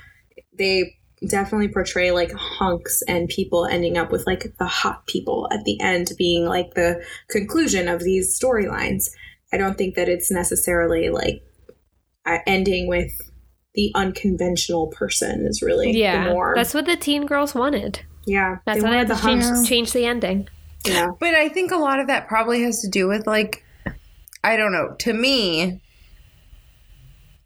they 0.57 0.95
definitely 1.27 1.67
portray 1.67 2.11
like 2.11 2.31
hunks 2.33 3.01
and 3.07 3.27
people 3.27 3.65
ending 3.65 3.97
up 3.97 4.11
with 4.11 4.25
like 4.27 4.53
the 4.57 4.65
hot 4.67 5.05
people 5.07 5.47
at 5.51 5.63
the 5.65 5.79
end 5.81 6.11
being 6.17 6.45
like 6.45 6.73
the 6.75 7.03
conclusion 7.29 7.87
of 7.87 8.03
these 8.03 8.39
storylines. 8.39 9.09
I 9.51 9.57
don't 9.57 9.77
think 9.77 9.95
that 9.95 10.07
it's 10.09 10.29
necessarily 10.31 11.09
like 11.09 11.41
ending 12.45 12.87
with 12.87 13.11
the 13.77 13.91
unconventional 13.95 14.87
person 14.87 15.45
is 15.47 15.61
really 15.61 15.93
the 15.93 15.99
Yeah, 15.99 16.25
norm. 16.25 16.55
that's 16.55 16.73
what 16.73 16.85
the 16.87 16.95
teen 16.97 17.25
girls 17.27 17.53
wanted. 17.55 18.01
yeah, 18.25 18.57
That's 18.65 18.79
they 18.79 18.83
why 18.83 18.89
they 18.89 18.95
wanted 18.97 19.09
had 19.15 19.17
to 19.41 19.47
change, 19.49 19.69
change 19.69 19.93
the 19.93 20.05
ending. 20.05 20.49
Yeah, 20.85 21.11
But 21.19 21.35
I 21.35 21.47
think 21.47 21.71
a 21.71 21.77
lot 21.77 21.99
of 21.99 22.07
that 22.07 22.27
probably 22.27 22.63
has 22.63 22.81
to 22.81 22.89
do 22.89 23.07
with 23.07 23.25
like 23.27 23.63
I 24.43 24.55
don't 24.57 24.71
know. 24.71 24.95
To 24.99 25.13
me, 25.13 25.81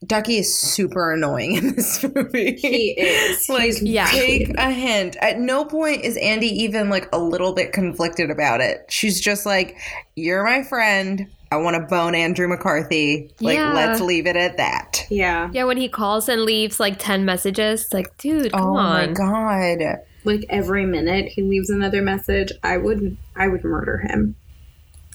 Ducky 0.05 0.37
is 0.37 0.57
super 0.57 1.13
annoying 1.13 1.55
in 1.55 1.75
this 1.75 2.03
movie. 2.15 2.55
he 2.55 2.91
is. 2.99 3.47
like 3.49 3.65
He's 3.65 3.83
Yeah. 3.83 4.05
take 4.07 4.49
a 4.57 4.71
hint. 4.71 5.15
At 5.21 5.39
no 5.39 5.63
point 5.65 6.03
is 6.03 6.17
Andy 6.17 6.47
even 6.63 6.89
like 6.89 7.07
a 7.13 7.19
little 7.19 7.53
bit 7.53 7.71
conflicted 7.73 8.29
about 8.31 8.61
it. 8.61 8.85
She's 8.89 9.19
just 9.21 9.45
like, 9.45 9.77
"You're 10.15 10.43
my 10.43 10.63
friend. 10.63 11.27
I 11.51 11.57
want 11.57 11.75
to 11.75 11.81
bone 11.81 12.15
Andrew 12.15 12.47
McCarthy. 12.47 13.29
Like, 13.41 13.55
Yeah. 13.57 13.73
let's 13.73 13.99
leave 14.01 14.25
it 14.25 14.35
at 14.37 14.57
that." 14.57 15.05
Yeah, 15.09 15.49
Yeah, 15.53 15.65
when 15.65 15.77
he 15.77 15.89
calls 15.89 16.29
and 16.29 16.43
leaves 16.43 16.79
like 16.79 16.97
10 16.97 17.25
messages, 17.25 17.83
it's 17.83 17.93
like, 17.93 18.15
dude, 18.17 18.51
come 18.53 18.61
oh 18.61 18.77
on. 18.77 19.07
my 19.07 19.13
god. 19.13 19.99
like 20.23 20.45
every 20.49 20.85
minute 20.85 21.29
he 21.29 21.41
leaves 21.41 21.69
another 21.69 22.01
message. 22.01 22.51
I 22.63 22.77
would, 22.77 23.17
I 23.35 23.47
would 23.47 23.63
murder 23.63 23.97
him. 23.97 24.35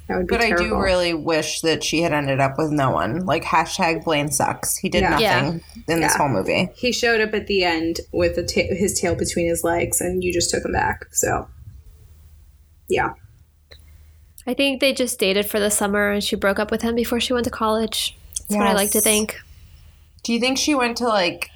That 0.09 0.19
would 0.19 0.27
be 0.29 0.37
But 0.37 0.45
I 0.45 0.51
do 0.53 0.77
really 0.81 1.15
wish 1.15 1.61
that 1.63 1.83
she 1.83 2.03
had 2.03 2.13
ended 2.13 2.39
up 2.41 2.59
with 2.59 2.71
no 2.73 2.91
one. 2.91 3.25
Like 3.25 3.43
hashtag 3.45 4.05
Blaine 4.05 4.31
sucks. 4.31 4.77
He 4.77 4.89
did 4.89 5.03
Yeah. 5.03 5.11
nothing 5.11 5.61
in 5.89 6.01
this 6.01 6.13
Yeah. 6.13 6.19
whole 6.19 6.29
movie. 6.29 6.69
He 6.77 6.93
showed 6.93 7.21
up 7.21 7.35
at 7.35 7.47
the 7.47 7.65
end 7.65 8.01
with 8.13 8.37
a 8.39 8.43
ta- 8.45 8.75
his 8.75 9.01
tail 9.01 9.15
between 9.15 9.49
his 9.49 9.65
legs, 9.65 10.01
and 10.01 10.23
you 10.25 10.33
just 10.33 10.51
took 10.51 10.65
him 10.65 10.73
back. 10.73 11.07
So, 11.13 11.47
yeah, 12.89 13.11
I 14.47 14.55
think 14.55 14.81
they 14.81 14.93
just 14.93 15.19
dated 15.19 15.47
for 15.47 15.59
the 15.59 15.71
summer 15.71 16.11
and 16.11 16.23
she 16.23 16.37
broke 16.37 16.59
up 16.59 16.71
with 16.71 16.83
him 16.83 16.95
before 16.95 17.21
she 17.21 17.33
went 17.33 17.45
to 17.45 17.51
college. 17.51 18.17
That's 18.49 18.57
what 18.57 18.67
I 18.67 18.75
like 18.75 18.93
to 18.93 19.01
think. 19.01 19.41
Do 20.23 20.33
you 20.33 20.41
think 20.41 20.59
she 20.59 20.75
went 20.75 20.99
to 20.99 21.09
like 21.09 21.51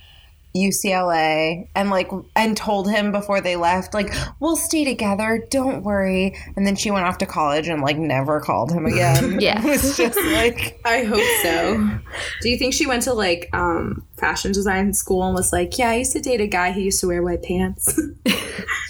UCLA 0.55 1.69
and 1.77 1.91
like 1.91 2.11
and 2.35 2.57
told 2.57 2.91
him 2.91 3.13
before 3.13 3.41
they 3.41 3.55
left 3.55 3.95
like 3.95 4.13
we'll 4.41 4.57
stay 4.57 4.85
together, 4.85 5.47
don't 5.51 5.85
worry. 5.85 6.37
And 6.57 6.67
then 6.67 6.75
she 6.75 6.91
went 6.91 7.07
off 7.07 7.19
to 7.19 7.27
college 7.27 7.69
and 7.69 7.81
like 7.83 7.97
never 7.97 8.41
called 8.41 8.73
him 8.73 8.87
again. 8.87 9.39
Yeah. 9.41 9.65
it 9.65 9.65
was 9.65 9.97
just 9.97 10.19
like 10.19 10.81
I 10.85 11.05
hope 11.05 11.23
so. 11.43 12.01
Do 12.43 12.49
you 12.49 12.59
think 12.59 12.75
she 12.75 12.87
went 12.87 13.05
to 13.05 13.15
like 13.15 13.49
um, 13.53 14.05
fashion 14.17 14.51
design 14.53 14.93
school 14.93 15.23
and 15.25 15.35
was 15.35 15.53
like, 15.53 15.79
"Yeah, 15.79 15.91
I 15.91 15.97
used 15.97 16.13
to 16.13 16.21
date 16.21 16.41
a 16.41 16.47
guy 16.47 16.73
who 16.73 16.81
used 16.81 17.01
to 17.01 17.07
wear 17.07 17.23
white 17.23 17.43
pants 17.43 17.99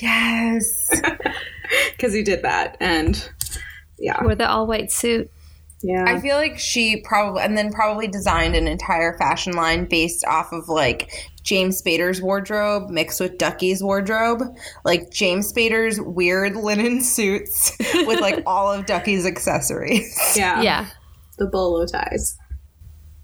yes. 0.01 0.91
because 1.93 2.15
he 2.15 2.23
did 2.23 2.43
that," 2.43 2.77
and 2.81 3.31
yeah, 4.01 4.23
Wore 4.23 4.35
the 4.35 4.49
all 4.49 4.67
white 4.67 4.91
suit. 4.91 5.31
yeah. 5.83 6.05
I 6.07 6.21
feel 6.21 6.37
like 6.37 6.59
she 6.59 7.01
probably 7.03 7.43
and 7.43 7.57
then 7.57 7.73
probably 7.73 8.09
designed 8.09 8.57
an 8.57 8.67
entire 8.67 9.17
fashion 9.19 9.53
line 9.53 9.85
based 9.87 10.25
off 10.27 10.53
of 10.53 10.69
like 10.69 11.11
James 11.43 11.81
Spader's 11.83 12.21
wardrobe 12.21 12.91
mixed 12.91 13.21
with 13.21 13.39
Ducky's 13.39 13.83
wardrobe. 13.83 14.43
Like 14.85 15.11
James 15.11 15.53
Spader's 15.53 16.01
weird 16.01 16.55
linen 16.57 17.03
suits 17.03 17.73
with 17.95 18.21
like 18.21 18.43
all 18.47 18.73
of 18.73 18.87
Ducky's 18.87 19.25
accessories. 19.27 20.15
yeah, 20.37 20.61
Yeah. 20.63 20.87
the 21.39 21.47
bolo 21.47 21.87
ties 21.87 22.37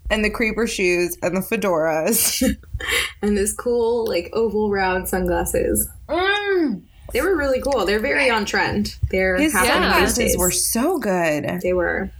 and 0.09 0.23
the 0.23 0.29
creeper 0.29 0.65
shoes 0.65 1.17
and 1.21 1.35
the 1.35 1.41
fedoras. 1.41 2.41
and 3.21 3.37
this 3.37 3.53
cool 3.53 4.07
like 4.07 4.29
oval 4.33 4.71
round 4.71 5.07
sunglasses. 5.07 5.87
Mm. 6.09 6.83
They 7.13 7.21
were 7.21 7.35
really 7.37 7.61
cool. 7.61 7.85
They're 7.85 7.99
very 7.99 8.29
on 8.29 8.45
trend. 8.45 8.95
They're 9.11 9.37
His 9.37 9.53
happening 9.53 9.81
these 9.81 9.91
sunglasses 9.91 10.17
days. 10.17 10.37
were 10.37 10.51
so 10.51 10.99
good. 10.99 11.59
They 11.61 11.73
were. 11.73 12.11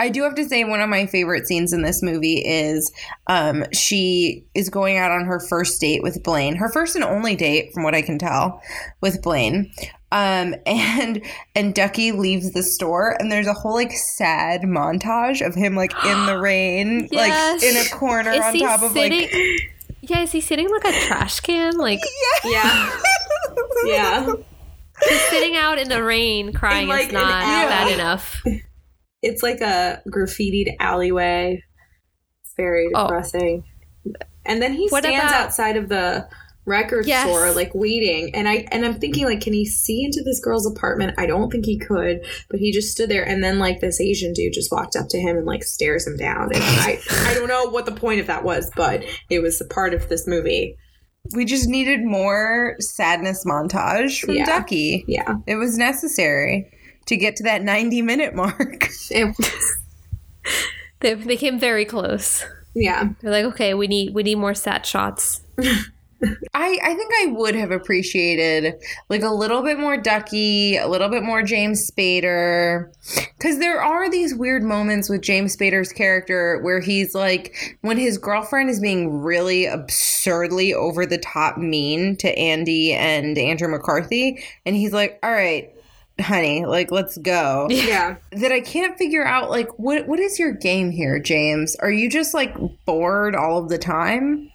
I 0.00 0.10
do 0.10 0.22
have 0.22 0.36
to 0.36 0.44
say 0.44 0.62
one 0.62 0.80
of 0.80 0.88
my 0.88 1.06
favorite 1.06 1.48
scenes 1.48 1.72
in 1.72 1.82
this 1.82 2.04
movie 2.04 2.36
is 2.46 2.92
um, 3.26 3.64
she 3.72 4.44
is 4.54 4.70
going 4.70 4.96
out 4.96 5.10
on 5.10 5.24
her 5.24 5.40
first 5.40 5.80
date 5.80 6.04
with 6.04 6.22
Blaine, 6.22 6.54
her 6.54 6.68
first 6.68 6.94
and 6.94 7.02
only 7.04 7.34
date, 7.34 7.72
from 7.74 7.82
what 7.82 7.96
I 7.96 8.02
can 8.02 8.16
tell, 8.16 8.62
with 9.00 9.20
Blaine. 9.22 9.72
Um, 10.12 10.54
and 10.66 11.20
and 11.56 11.74
Ducky 11.74 12.12
leaves 12.12 12.52
the 12.52 12.62
store, 12.62 13.16
and 13.18 13.32
there's 13.32 13.48
a 13.48 13.54
whole 13.54 13.74
like 13.74 13.90
sad 13.90 14.60
montage 14.62 15.44
of 15.44 15.56
him 15.56 15.74
like 15.74 15.92
in 16.04 16.26
the 16.26 16.38
rain, 16.38 17.08
Yes. 17.10 17.60
like 17.60 17.68
in 17.68 17.76
a 17.76 17.88
corner 17.98 18.30
Is 18.30 18.44
on 18.44 18.54
he 18.54 18.60
top 18.60 18.82
of 18.82 18.92
sitting? 18.92 19.22
like 19.22 19.30
yeah, 20.08 20.20
is 20.22 20.32
he 20.32 20.40
sitting 20.40 20.68
like 20.70 20.84
a 20.84 20.92
trash 21.06 21.40
can? 21.40 21.76
Like 21.76 22.00
Yeah. 22.44 22.50
yeah. 22.50 23.00
yeah. 23.86 24.32
He's 25.08 25.20
sitting 25.22 25.56
out 25.56 25.78
in 25.78 25.88
the 25.88 26.02
rain 26.02 26.52
crying 26.52 26.84
In, 26.84 26.88
like, 26.88 27.06
is 27.08 27.12
not 27.12 27.28
bad 27.28 27.92
enough. 27.92 28.42
It's 29.22 29.42
like 29.42 29.60
a 29.60 30.02
graffitied 30.08 30.74
alleyway. 30.80 31.62
It's 32.44 32.54
very 32.56 32.88
Oh. 32.94 33.04
depressing. 33.06 33.64
And 34.44 34.60
then 34.62 34.72
he 34.72 34.88
What 34.88 35.04
stands 35.04 35.24
about- 35.30 35.34
outside 35.46 35.76
of 35.76 35.88
the 35.88 36.28
record 36.68 37.06
Yes. 37.06 37.24
store 37.26 37.50
like 37.52 37.72
waiting 37.74 38.34
and 38.34 38.48
i 38.48 38.66
and 38.70 38.84
i'm 38.84 39.00
thinking 39.00 39.24
like 39.24 39.40
can 39.40 39.52
he 39.52 39.64
see 39.64 40.04
into 40.04 40.22
this 40.22 40.38
girl's 40.40 40.66
apartment 40.70 41.14
i 41.18 41.26
don't 41.26 41.50
think 41.50 41.64
he 41.64 41.78
could 41.78 42.20
but 42.50 42.60
he 42.60 42.70
just 42.70 42.92
stood 42.92 43.08
there 43.08 43.26
and 43.26 43.42
then 43.42 43.58
like 43.58 43.80
this 43.80 44.00
asian 44.00 44.32
dude 44.32 44.52
just 44.52 44.70
walked 44.70 44.94
up 44.94 45.08
to 45.08 45.18
him 45.18 45.36
and 45.36 45.46
like 45.46 45.64
stares 45.64 46.06
him 46.06 46.16
down 46.16 46.52
and 46.54 46.62
i 46.62 46.98
i 47.26 47.34
don't 47.34 47.48
know 47.48 47.64
what 47.70 47.86
the 47.86 47.92
point 47.92 48.20
of 48.20 48.26
that 48.26 48.44
was 48.44 48.70
but 48.76 49.02
it 49.30 49.40
was 49.40 49.60
a 49.60 49.64
part 49.66 49.94
of 49.94 50.08
this 50.08 50.26
movie 50.26 50.76
we 51.34 51.44
just 51.44 51.68
needed 51.68 52.04
more 52.04 52.76
sadness 52.78 53.44
montage 53.44 54.20
from 54.20 54.34
Yeah. 54.34 54.44
Ducky. 54.46 55.04
yeah 55.08 55.34
It 55.46 55.56
was 55.56 55.76
necessary 55.76 56.70
to 57.06 57.16
get 57.16 57.36
to 57.36 57.42
that 57.44 57.62
90 57.62 58.02
minute 58.02 58.34
mark. 58.34 58.88
it 59.10 59.36
was 59.36 59.76
They, 61.00 61.14
they 61.14 61.36
came 61.36 61.58
very 61.58 61.84
close. 61.84 62.44
yeah 62.74 63.10
They're 63.20 63.30
like, 63.30 63.44
okay, 63.46 63.74
we 63.74 63.86
need 63.86 64.14
we 64.14 64.22
need 64.22 64.36
more 64.36 64.54
sat 64.54 64.86
shots. 64.86 65.42
I, 66.22 66.78
I 66.82 66.94
think 66.94 67.12
I 67.20 67.26
would 67.32 67.54
have 67.54 67.70
appreciated 67.70 68.74
like 69.08 69.22
a 69.22 69.30
little 69.30 69.62
bit 69.62 69.78
more 69.78 69.96
Ducky, 69.96 70.76
a 70.76 70.88
little 70.88 71.08
bit 71.08 71.22
more 71.22 71.42
James 71.42 71.88
Spader. 71.90 72.92
Because 73.36 73.58
there 73.58 73.80
are 73.80 74.10
these 74.10 74.34
weird 74.34 74.62
moments 74.64 75.08
with 75.08 75.22
James 75.22 75.56
Spader's 75.56 75.92
character 75.92 76.60
where 76.62 76.80
he's 76.80 77.14
like, 77.14 77.78
when 77.82 77.96
his 77.98 78.18
girlfriend 78.18 78.68
is 78.70 78.80
being 78.80 79.20
really 79.22 79.66
absurdly 79.66 80.74
over 80.74 81.06
the 81.06 81.18
top 81.18 81.56
mean 81.56 82.16
to 82.16 82.36
Andy 82.36 82.92
and 82.94 83.38
Andrew 83.38 83.68
McCarthy, 83.68 84.42
and 84.66 84.74
he's 84.74 84.92
like, 84.92 85.18
all 85.22 85.30
right, 85.30 85.72
honey, 86.20 86.64
like, 86.66 86.90
let's 86.90 87.16
go. 87.18 87.68
yeah 87.70 88.16
that 88.32 88.50
I 88.50 88.60
can't 88.60 88.98
figure 88.98 89.24
out 89.24 89.50
like 89.50 89.78
what 89.78 90.08
what 90.08 90.18
is 90.18 90.38
your 90.38 90.52
game 90.52 90.90
here, 90.90 91.18
James? 91.20 91.76
Are 91.76 91.92
you 91.92 92.10
just 92.10 92.34
like 92.34 92.56
bored 92.84 93.36
all 93.36 93.58
of 93.58 93.68
the 93.68 93.78
time? 93.78 94.50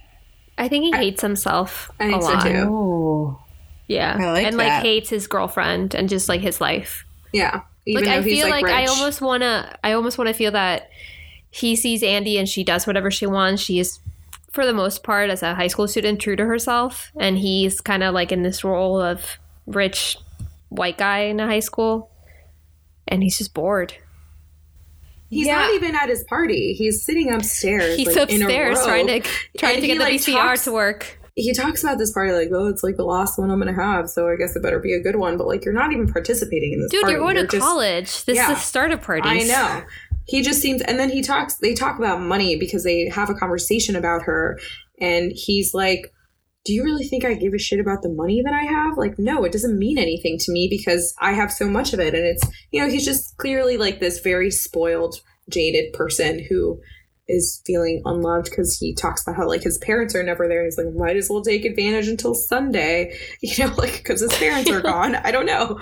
I 0.57 0.67
think 0.67 0.85
he 0.85 0.91
hates 0.91 1.21
himself 1.21 1.89
I 1.99 2.09
think 2.09 2.21
a 2.21 2.25
so, 2.25 2.31
lot. 2.33 2.43
too. 2.43 2.67
Oh. 2.69 3.39
Yeah, 3.87 4.17
I 4.19 4.31
like 4.31 4.45
and 4.45 4.59
that. 4.59 4.67
like 4.75 4.83
hates 4.83 5.09
his 5.09 5.27
girlfriend 5.27 5.93
and 5.93 6.07
just 6.09 6.29
like 6.29 6.41
his 6.41 6.61
life. 6.61 7.05
yeah 7.33 7.61
even 7.85 8.05
like 8.05 8.13
though 8.13 8.19
I 8.19 8.21
he's 8.21 8.39
feel 8.41 8.49
like, 8.49 8.65
I 8.65 8.81
rich. 8.81 8.89
almost 8.89 9.21
wanna 9.21 9.77
I 9.83 9.91
almost 9.91 10.17
wanna 10.17 10.33
feel 10.33 10.51
that 10.51 10.89
he 11.51 11.75
sees 11.75 12.01
Andy 12.01 12.37
and 12.37 12.47
she 12.47 12.63
does 12.63 12.87
whatever 12.87 13.11
she 13.11 13.25
wants. 13.27 13.61
She 13.61 13.77
is 13.79 13.99
for 14.51 14.65
the 14.65 14.73
most 14.73 15.03
part 15.03 15.29
as 15.29 15.43
a 15.43 15.53
high 15.55 15.67
school 15.67 15.87
student 15.87 16.21
true 16.21 16.35
to 16.37 16.45
herself 16.45 17.11
and 17.19 17.37
he's 17.37 17.81
kind 17.81 18.01
of 18.03 18.13
like 18.13 18.31
in 18.31 18.41
this 18.43 18.63
role 18.63 19.01
of 19.01 19.37
rich 19.67 20.17
white 20.69 20.97
guy 20.97 21.19
in 21.23 21.39
a 21.39 21.45
high 21.47 21.59
school 21.59 22.09
and 23.07 23.21
he's 23.21 23.37
just 23.37 23.53
bored. 23.53 23.93
He's 25.33 25.47
Yeah. 25.47 25.55
not 25.55 25.73
even 25.73 25.95
at 25.95 26.09
his 26.09 26.23
party. 26.25 26.73
He's 26.73 27.03
sitting 27.03 27.31
upstairs. 27.33 27.95
He's 27.97 28.15
like, 28.15 28.29
in 28.31 28.41
a 28.41 28.45
upstairs 28.45 28.83
trying 28.83 29.07
to 29.07 29.19
trying 29.57 29.75
And 29.75 29.81
to 29.81 29.81
he, 29.81 29.87
get 29.87 29.97
the 29.97 30.03
like, 30.03 30.13
VCR 30.21 30.33
talks- 30.35 30.63
to 30.65 30.71
work. 30.71 31.19
He 31.35 31.51
talks 31.51 31.83
about 31.83 31.97
this 31.97 32.11
party 32.11 32.31
like, 32.31 32.49
oh, 32.53 32.67
it's 32.67 32.83
like 32.83 32.95
the 32.95 33.05
last 33.05 33.39
one 33.39 33.49
I'm 33.49 33.57
gonna 33.57 33.73
have, 33.73 34.07
so 34.09 34.29
I 34.29 34.35
guess 34.35 34.55
it 34.55 34.61
better 34.61 34.77
be 34.79 34.93
a 34.93 34.99
good 34.99 35.15
one. 35.15 35.35
But 35.37 35.47
like, 35.47 35.65
you're 35.65 35.73
not 35.73 35.91
even 35.91 36.07
participating 36.11 36.73
in 36.73 36.81
this. 36.81 36.91
Dude, 36.91 37.01
party. 37.01 37.13
you're 37.13 37.21
going 37.21 37.35
to 37.37 37.47
just- 37.47 37.59
college. 37.65 38.25
This 38.25 38.35
Yeah. 38.35 38.51
is 38.51 38.57
the 38.59 38.61
start 38.63 38.91
of 38.91 39.01
parties. 39.01 39.49
I 39.49 39.51
know. 39.51 39.81
He 40.27 40.41
just 40.43 40.61
seems, 40.61 40.81
and 40.83 40.99
then 40.99 41.09
he 41.09 41.21
talks. 41.23 41.55
They 41.55 41.73
talk 41.73 41.97
about 41.97 42.21
money 42.21 42.55
because 42.55 42.83
they 42.83 43.09
have 43.09 43.29
a 43.29 43.33
conversation 43.33 43.95
about 43.95 44.21
her, 44.23 44.59
and 45.01 45.31
he's 45.35 45.73
like, 45.73 46.13
"Do 46.65 46.73
you 46.73 46.83
really 46.83 47.07
think 47.07 47.25
I 47.25 47.33
give 47.33 47.53
a 47.53 47.59
shit 47.59 47.79
about 47.79 48.01
the 48.01 48.13
money 48.13 48.41
that 48.43 48.53
I 48.53 48.63
have? 48.63 48.97
Like, 48.97 49.17
no, 49.17 49.43
it 49.43 49.51
doesn't 49.51 49.77
mean 49.77 49.97
anything 49.97 50.37
to 50.39 50.51
me 50.51 50.67
because 50.69 51.13
I 51.19 51.33
have 51.33 51.51
so 51.51 51.67
much 51.67 51.93
of 51.93 51.99
it." 51.99 52.13
And 52.13 52.25
it's, 52.25 52.43
you 52.71 52.81
know, 52.81 52.89
he's 52.89 53.05
just 53.05 53.37
clearly 53.37 53.77
like 53.77 53.99
this 53.99 54.19
very 54.19 54.51
spoiled, 54.51 55.15
jaded 55.49 55.93
person 55.93 56.45
who 56.49 56.79
is 57.27 57.61
feeling 57.65 58.01
unloved 58.05 58.49
because 58.49 58.77
he 58.77 58.93
talks 58.93 59.23
about 59.23 59.37
how 59.37 59.47
like 59.47 59.63
his 59.63 59.77
parents 59.77 60.15
are 60.15 60.23
never 60.23 60.47
there. 60.47 60.63
He's 60.63 60.77
like, 60.77 60.93
might 60.93 61.15
as 61.15 61.29
well 61.29 61.41
take 61.41 61.65
advantage 61.65 62.07
until 62.07 62.35
Sunday, 62.35 63.17
you 63.41 63.65
know, 63.65 63.73
like 63.75 63.97
because 63.97 64.21
his 64.21 64.33
parents 64.33 64.69
are 64.69 64.81
gone. 64.93 65.15
I 65.15 65.31
don't 65.31 65.45
know. 65.45 65.79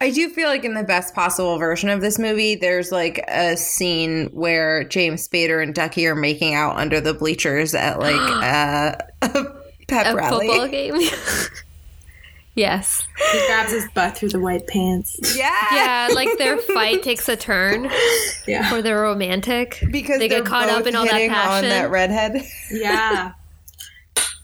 I 0.00 0.10
do 0.10 0.28
feel 0.30 0.48
like 0.48 0.64
in 0.64 0.74
the 0.74 0.82
best 0.82 1.14
possible 1.14 1.58
version 1.58 1.88
of 1.88 2.00
this 2.00 2.18
movie, 2.18 2.56
there's 2.56 2.90
like 2.90 3.24
a 3.28 3.56
scene 3.56 4.26
where 4.32 4.82
James 4.82 5.28
Spader 5.28 5.62
and 5.62 5.72
Ducky 5.72 6.08
are 6.08 6.16
making 6.16 6.54
out 6.54 6.76
under 6.76 7.00
the 7.00 7.14
bleachers 7.14 7.72
at 7.72 8.00
like 8.00 8.16
uh, 8.20 8.96
a 9.22 9.61
pep 9.92 10.06
A 10.12 10.16
rally. 10.16 10.46
football 10.48 10.68
game. 10.68 10.94
yes. 12.54 13.02
He 13.32 13.46
grabs 13.46 13.70
his 13.72 13.88
butt 13.94 14.16
through 14.16 14.30
the 14.30 14.40
white 14.40 14.66
pants. 14.66 15.36
Yeah, 15.36 15.50
Yeah, 15.72 16.08
like 16.14 16.36
their 16.38 16.58
fight 16.58 17.02
takes 17.08 17.28
a 17.28 17.36
turn 17.36 17.90
Yeah. 18.46 18.74
or 18.74 18.82
they're 18.82 19.00
romantic. 19.02 19.82
because 19.90 20.18
they 20.18 20.28
get 20.28 20.44
caught 20.44 20.68
up 20.68 20.86
in 20.86 20.94
all 20.94 21.04
that 21.04 21.28
passion. 21.30 21.64
on 21.64 21.68
that 21.70 21.90
redhead. 21.90 22.42
Yeah. 22.70 23.32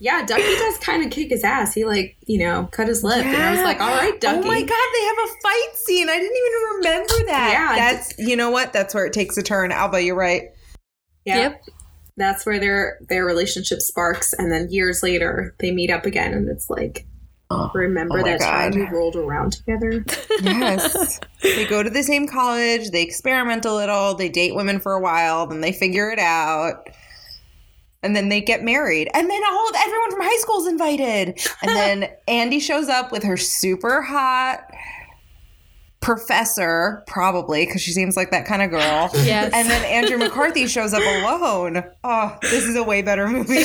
Yeah, 0.01 0.25
Ducky 0.25 0.43
does 0.45 0.79
kind 0.79 1.05
of 1.05 1.11
kick 1.11 1.31
his 1.31 1.43
ass. 1.43 1.75
He 1.75 1.85
like, 1.85 2.17
you 2.25 2.39
know, 2.39 2.69
cut 2.71 2.87
his 2.87 3.03
lip, 3.03 3.27
and 3.27 3.35
I 3.37 3.51
was 3.51 3.63
like, 3.63 3.81
"All 3.81 3.89
right, 3.89 4.19
Ducky." 4.21 4.39
Oh 4.39 4.43
my 4.47 4.61
god, 4.61 4.69
they 4.69 5.05
have 5.05 5.19
a 5.19 5.33
fight 5.43 5.71
scene. 5.75 6.09
I 6.09 6.19
didn't 6.21 6.37
even 6.37 6.77
remember 6.77 7.27
that. 7.27 7.51
Yeah, 7.53 7.75
that's 7.75 8.17
you 8.17 8.37
know 8.37 8.49
what? 8.51 8.73
That's 8.73 8.95
where 8.95 9.07
it 9.07 9.13
takes 9.13 9.37
a 9.39 9.43
turn. 9.43 9.73
Alba, 9.73 10.01
you're 10.01 10.15
right. 10.15 10.51
Yeah. 11.25 11.39
Yep. 11.39 11.63
That's 12.19 12.45
where 12.45 12.59
their 12.59 12.99
their 13.09 13.25
relationship 13.25 13.81
sparks, 13.81 14.33
and 14.33 14.53
then 14.53 14.71
years 14.71 15.03
later 15.03 15.55
they 15.59 15.71
meet 15.71 15.91
up 15.91 16.05
again, 16.05 16.35
and 16.35 16.49
it's 16.49 16.69
like, 16.69 17.07
oh, 17.51 17.71
remember 17.75 18.21
Oh 18.21 18.25
that 18.25 18.41
time 18.41 18.73
we 18.73 18.87
rolled 18.87 19.17
around 19.17 19.53
together? 19.53 20.05
Yes. 20.43 21.21
they 21.43 21.67
go 21.67 21.83
to 21.83 21.91
the 21.91 22.03
same 22.03 22.27
college, 22.27 22.91
they 22.91 23.03
experiment 23.03 23.65
a 23.65 23.73
little, 23.73 24.15
they 24.15 24.29
date 24.29 24.55
women 24.55 24.81
for 24.81 24.93
a 24.93 25.01
while, 25.01 25.47
then 25.47 25.61
they 25.61 25.73
figure 25.73 26.11
it 26.11 26.19
out. 26.19 26.89
And 28.01 28.15
then 28.15 28.29
they 28.29 28.41
get 28.41 28.63
married. 28.63 29.11
And 29.13 29.29
then 29.29 29.43
all 29.45 29.71
everyone 29.77 30.11
from 30.13 30.21
high 30.21 30.37
school 30.39 30.61
is 30.61 30.69
invited. 30.69 31.41
And 31.63 31.71
then 31.71 32.11
Andy 32.29 32.61
shows 32.61 32.89
up 32.89 33.11
with 33.11 33.25
her 33.25 33.37
super 33.37 34.03
hot 34.03 34.61
professor, 36.01 37.03
probably, 37.07 37.67
because 37.67 37.83
she 37.83 37.93
seems 37.93 38.17
like 38.17 38.31
that 38.31 38.47
kind 38.47 38.63
of 38.63 38.71
girl. 38.71 39.11
Yes. 39.29 39.53
And 39.53 39.69
then 39.69 39.85
Andrew 39.85 40.17
McCarthy 40.17 40.67
shows 40.67 40.95
up 40.95 41.03
alone. 41.03 41.83
Oh, 42.05 42.39
this 42.43 42.65
is 42.65 42.77
a 42.77 42.83
way 42.83 43.03
better 43.03 43.27
movie. 43.27 43.65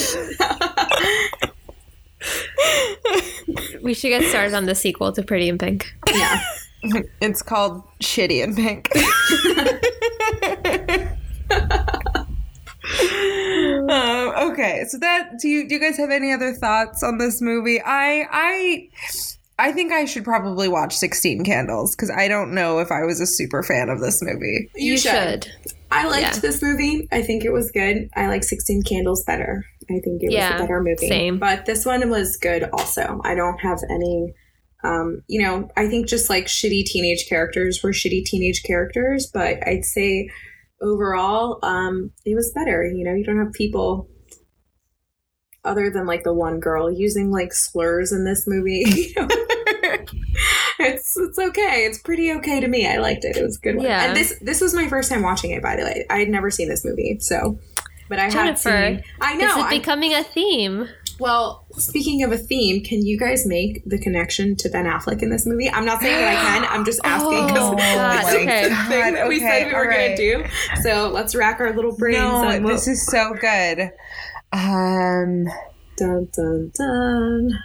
we 3.81 3.93
should 3.93 4.09
get 4.09 4.23
started 4.23 4.53
on 4.53 4.65
the 4.65 4.75
sequel 4.75 5.13
to 5.13 5.23
Pretty 5.23 5.47
in 5.47 5.57
Pink. 5.57 5.93
yeah. 6.13 6.41
It's 7.21 7.41
called 7.41 7.81
Shitty 8.01 8.43
in 8.43 8.55
Pink. 8.55 8.89
um, 13.89 14.51
okay, 14.51 14.83
so 14.89 14.97
that 14.97 15.37
do 15.39 15.47
you 15.47 15.65
do 15.67 15.75
you 15.75 15.81
guys 15.81 15.95
have 15.97 16.09
any 16.09 16.33
other 16.33 16.53
thoughts 16.53 17.03
on 17.03 17.19
this 17.19 17.41
movie? 17.41 17.81
I 17.81 18.27
I 18.29 18.89
I 19.63 19.71
think 19.71 19.91
I 19.93 20.05
should 20.05 20.23
probably 20.23 20.67
watch 20.67 20.93
Sixteen 20.95 21.43
Candles 21.43 21.95
because 21.95 22.11
I 22.11 22.27
don't 22.27 22.53
know 22.53 22.79
if 22.79 22.91
I 22.91 23.03
was 23.03 23.21
a 23.21 23.25
super 23.25 23.63
fan 23.63 23.89
of 23.89 23.99
this 24.01 24.21
movie. 24.21 24.69
You, 24.75 24.97
should. 24.97 25.47
I 25.89 26.07
liked 26.07 26.35
Yeah. 26.35 26.39
this 26.39 26.61
movie. 26.61 27.07
I 27.11 27.21
think 27.21 27.45
it 27.45 27.51
was 27.51 27.71
good. 27.71 28.09
I 28.15 28.27
like 28.27 28.43
Sixteen 28.43 28.81
Candles 28.83 29.23
better. 29.25 29.63
I 29.89 29.99
think 30.03 30.21
it 30.21 30.31
Yeah, 30.31 30.53
was 30.53 30.61
a 30.61 30.63
better 30.63 30.81
movie. 30.83 31.07
same. 31.07 31.39
But 31.39 31.65
this 31.65 31.85
one 31.85 32.09
was 32.09 32.35
good 32.37 32.69
also. 32.73 33.21
I 33.23 33.35
don't 33.35 33.57
have 33.59 33.79
any 33.89 34.33
um, 34.83 35.21
you 35.27 35.41
know, 35.41 35.69
I 35.77 35.87
think 35.87 36.07
just 36.09 36.29
like 36.29 36.47
shitty 36.47 36.83
teenage 36.83 37.27
characters 37.29 37.81
were 37.81 37.91
shitty 37.91 38.25
teenage 38.25 38.63
characters, 38.63 39.29
but 39.33 39.65
I'd 39.65 39.85
say 39.85 40.27
overall, 40.81 41.59
um, 41.63 42.11
it 42.25 42.35
was 42.35 42.51
better. 42.53 42.83
You 42.83 43.05
know, 43.05 43.13
you 43.13 43.23
don't 43.23 43.37
have 43.37 43.53
people 43.53 44.09
other 45.65 45.89
than 45.89 46.05
like 46.05 46.23
the 46.23 46.33
one 46.33 46.59
girl 46.59 46.91
using 46.91 47.31
like 47.31 47.53
slurs 47.53 48.11
in 48.11 48.25
this 48.25 48.45
movie. 48.47 48.83
You 49.15 49.21
know? 49.21 49.27
it's 50.79 51.15
it's 51.17 51.37
okay. 51.39 51.85
It's 51.85 51.99
pretty 51.99 52.31
okay 52.33 52.59
to 52.59 52.67
me. 52.67 52.87
I 52.87 52.97
liked 52.97 53.25
it. 53.25 53.35
It 53.37 53.43
was 53.43 53.57
a 53.57 53.59
good. 53.61 53.75
One. 53.77 53.85
Yeah. 53.85 54.05
And 54.07 54.15
this 54.17 54.37
this 54.41 54.59
was 54.61 54.73
my 54.73 54.87
first 54.87 55.09
time 55.11 55.21
watching 55.21 55.51
it. 55.51 55.61
By 55.61 55.75
the 55.75 55.83
way, 55.83 56.05
I 56.09 56.19
had 56.19 56.29
never 56.29 56.49
seen 56.49 56.67
this 56.69 56.83
movie, 56.85 57.17
so. 57.19 57.59
But 58.09 58.19
I 58.19 58.23
had 58.23 58.31
Jennifer, 58.33 58.69
seen. 58.69 59.03
I 59.21 59.35
know. 59.35 59.59
Is 59.59 59.65
it 59.65 59.69
becoming 59.69 60.13
a 60.13 60.23
theme? 60.23 60.87
well, 61.19 61.65
Speaking 61.77 62.23
of 62.23 62.31
a 62.31 62.37
theme, 62.37 62.83
can 62.83 63.05
you 63.05 63.17
guys 63.19 63.45
make 63.45 63.83
the 63.85 63.97
connection 63.99 64.55
to 64.57 64.69
Ben 64.69 64.85
Affleck 64.85 65.21
in 65.21 65.29
this 65.29 65.45
movie? 65.45 65.69
I'm 65.69 65.85
not 65.85 66.01
saying 66.01 66.19
that 66.19 66.29
I 66.29 66.35
can. 66.59 66.65
I'm 66.69 66.85
just 66.85 66.99
oh, 67.03 67.07
asking 67.07 67.47
because 67.47 67.69
Oh, 67.71 67.75
God, 67.75 68.19
it's 68.19 68.33
okay. 68.35 68.69
the 68.69 68.75
thing 68.89 69.13
that 69.13 69.27
we 69.27 69.37
Okay, 69.37 69.45
said 69.45 69.67
we 69.67 69.73
were 69.73 69.79
alright. 69.83 70.17
going 70.17 70.17
to 70.17 70.43
do. 70.45 70.81
So 70.81 71.09
let's 71.13 71.35
rack 71.35 71.59
our 71.59 71.73
little 71.75 71.95
brains. 71.95 72.17
No, 72.17 72.41
what- 72.59 72.67
this 72.67 72.87
is 72.87 73.05
so 73.05 73.33
good. 73.39 73.91
Um, 74.53 75.45
dun 75.97 76.27
dun 76.35 76.71
dun. 76.77 77.59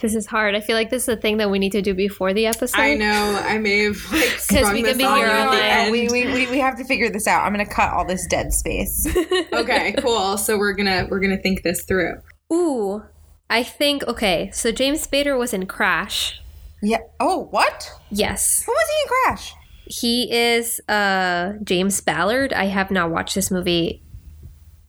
This 0.00 0.16
is 0.16 0.26
hard. 0.26 0.56
I 0.56 0.60
feel 0.60 0.74
like 0.76 0.90
this 0.90 1.04
is 1.04 1.08
a 1.10 1.16
thing 1.16 1.36
that 1.36 1.48
we 1.48 1.60
need 1.60 1.70
to 1.72 1.82
do 1.82 1.94
before 1.94 2.34
the 2.34 2.46
episode. 2.46 2.80
I 2.80 2.94
know. 2.94 3.40
I 3.46 3.58
may 3.58 3.84
have 3.84 4.12
like 4.12 4.24
sprung 4.38 4.72
we 4.74 4.82
this 4.82 4.96
can 4.96 4.98
be 4.98 5.04
here 5.04 5.26
at 5.28 5.50
the 5.52 5.62
end. 5.62 5.92
we, 5.92 6.08
we, 6.08 6.26
we, 6.32 6.50
we 6.50 6.58
have 6.58 6.76
to 6.78 6.84
figure 6.84 7.08
this 7.08 7.28
out. 7.28 7.44
I'm 7.44 7.52
gonna 7.52 7.64
cut 7.64 7.92
all 7.92 8.04
this 8.04 8.26
dead 8.26 8.52
space. 8.52 9.06
okay, 9.52 9.94
cool. 9.98 10.36
So 10.36 10.58
we're 10.58 10.72
gonna 10.72 11.06
we're 11.08 11.20
gonna 11.20 11.40
think 11.40 11.62
this 11.62 11.84
through. 11.84 12.14
Ooh, 12.52 13.04
I 13.48 13.62
think 13.62 14.02
okay. 14.08 14.50
So 14.52 14.72
James 14.72 15.06
Spader 15.06 15.38
was 15.38 15.54
in 15.54 15.66
Crash. 15.66 16.40
yeah. 16.82 16.98
Oh, 17.20 17.46
what? 17.52 17.88
Yes, 18.10 18.64
Who 18.66 18.72
was 18.72 18.88
he 18.88 19.02
in 19.04 19.08
Crash? 19.36 19.54
he 19.84 20.32
is 20.32 20.80
uh 20.88 21.52
James 21.62 22.00
Ballard. 22.00 22.52
I 22.52 22.64
have 22.66 22.90
not 22.90 23.10
watched 23.12 23.36
this 23.36 23.52
movie. 23.52 24.02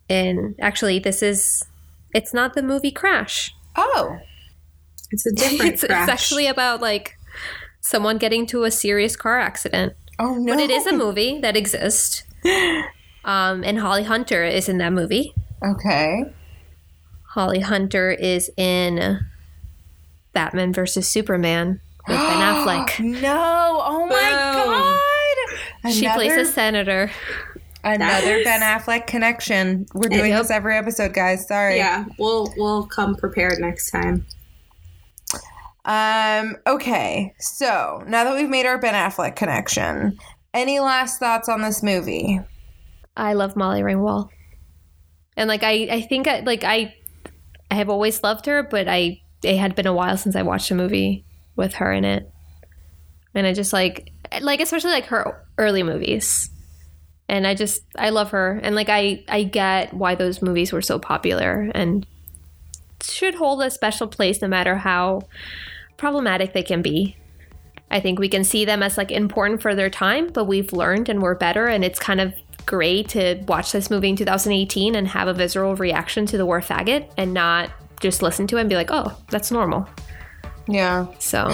And 0.10 0.56
actually, 0.60 1.00
this 1.00 1.24
is 1.24 1.64
it's 2.14 2.34
not 2.34 2.54
the 2.54 2.62
movie 2.64 2.92
Crash. 2.92 3.54
Oh, 3.76 4.18
It's 5.12 5.26
a 5.26 5.32
different 5.32 5.74
It's, 5.74 5.84
it's 5.84 5.92
actually 5.92 6.48
about 6.48 6.82
like 6.82 7.18
someone 7.82 8.18
getting 8.18 8.46
to 8.48 8.64
a 8.64 8.72
serious 8.72 9.16
car 9.16 9.40
accident. 9.40 9.94
oh 10.20 10.36
no! 10.36 10.54
But 10.54 10.62
it 10.62 10.70
is 10.70 10.86
a 10.86 10.94
movie 10.94 11.40
that 11.40 11.56
exists. 11.58 12.24
Um, 13.26 13.64
and 13.64 13.80
Holly 13.80 14.04
Hunter 14.04 14.44
is 14.44 14.68
in 14.68 14.80
that 14.80 14.92
movie. 14.92 15.34
Okay. 15.66 16.26
Holly 17.30 17.62
Hunter 17.62 18.12
is 18.12 18.52
in 18.58 19.18
Batman 20.34 20.74
versus 20.74 21.08
Superman 21.08 21.80
with 22.06 22.18
Ben 22.18 22.18
Affleck. 22.42 23.00
No! 23.00 23.80
Oh 23.82 24.06
my 24.08 25.00
god! 25.84 25.94
She 25.94 26.06
plays 26.10 26.34
a 26.36 26.44
senator. 26.44 27.12
Another 27.84 28.44
That 28.44 28.44
Ben 28.46 28.62
Affleck 28.62 29.08
connection. 29.08 29.86
We're 29.94 30.08
doing 30.10 30.32
Yep. 30.32 30.42
this 30.44 30.52
every 30.52 30.78
episode, 30.78 31.14
guys. 31.14 31.48
Sorry. 31.48 31.78
Yeah, 31.78 32.06
we'll 32.18 32.54
we'll 32.58 32.86
come 32.88 33.16
prepared 33.16 33.60
next 33.60 33.92
time. 33.92 34.26
Um. 35.86 36.56
Okay. 36.66 37.34
So 37.40 38.04
now 38.08 38.24
that 38.24 38.36
we've 38.36 38.50
made 38.50 38.66
our 38.66 38.78
Ben 38.78 38.94
Affleck 38.94 39.36
connection, 39.36 40.18
any 40.54 40.80
last 40.80 41.20
thoughts 41.20 41.50
on 41.50 41.62
this 41.62 41.84
movie? 41.84 42.40
I 43.18 43.34
love 43.34 43.56
Molly 43.56 43.82
Ringwald. 43.82 44.30
And 45.36 45.48
like 45.50 45.64
I, 45.64 45.88
I 45.92 46.02
think 46.02 46.28
I 46.28 46.40
like 46.40 46.64
I 46.64 46.94
I 47.70 47.76
have 47.76 47.90
always 47.90 48.24
loved 48.24 48.46
her, 48.46 48.64
but 48.64 48.88
I 48.88 49.20
it 49.44 49.58
had 49.58 49.76
been 49.76 49.88
a 49.88 49.94
while 49.94 50.16
since 50.16 50.38
I 50.38 50.44
watched 50.44 50.72
a 50.72 50.76
movie 50.76 51.26
with 51.58 51.74
her 51.76 51.92
in 51.92 52.06
it. 52.06 52.32
And 53.36 53.46
I 53.46 53.52
just 53.54 53.74
like 53.74 54.12
like 54.42 54.62
especially 54.62 54.92
like 54.92 55.08
her 55.08 55.44
early 55.58 55.84
movies. 55.84 56.50
And 57.34 57.48
I 57.48 57.56
just 57.56 57.82
I 57.98 58.12
love 58.12 58.30
her 58.30 58.60
and 58.62 58.76
like 58.76 58.90
I 58.90 59.24
I 59.28 59.42
get 59.42 59.92
why 59.92 60.14
those 60.14 60.44
movies 60.44 60.72
were 60.72 60.84
so 60.84 61.00
popular 61.00 61.72
and 61.74 62.06
should 63.02 63.34
hold 63.34 63.64
a 63.64 63.72
special 63.72 64.08
place 64.08 64.40
no 64.40 64.48
matter 64.48 64.76
how 64.76 65.24
problematic 65.98 66.54
they 66.54 66.62
can 66.62 66.84
be. 66.84 67.18
I 67.90 68.02
think 68.02 68.20
we 68.20 68.30
can 68.30 68.44
see 68.44 68.66
them 68.66 68.84
as 68.84 69.00
like 69.00 69.10
important 69.10 69.64
for 69.64 69.74
their 69.74 69.90
time, 69.90 70.28
but 70.28 70.46
we've 70.46 70.72
learned 70.74 71.10
and 71.10 71.24
we're 71.24 71.34
better. 71.34 71.66
And 71.66 71.84
it's 71.84 71.98
kind 71.98 72.22
of 72.22 72.36
great 72.68 73.10
to 73.10 73.44
watch 73.48 73.72
this 73.72 73.90
movie 73.90 74.10
in 74.10 74.16
2018 74.16 74.94
and 74.94 75.08
have 75.08 75.28
a 75.28 75.34
visceral 75.34 75.76
reaction 75.76 76.28
to 76.28 76.38
the 76.38 76.46
word 76.46 76.64
faggot 76.64 77.10
and 77.18 77.34
not 77.34 77.72
just 78.00 78.22
listen 78.22 78.46
to 78.46 78.58
it 78.58 78.62
and 78.62 78.70
be 78.70 78.76
like, 78.76 78.92
oh, 78.92 79.12
that's 79.32 79.50
normal. 79.50 79.90
Yeah. 80.68 81.08
So 81.20 81.48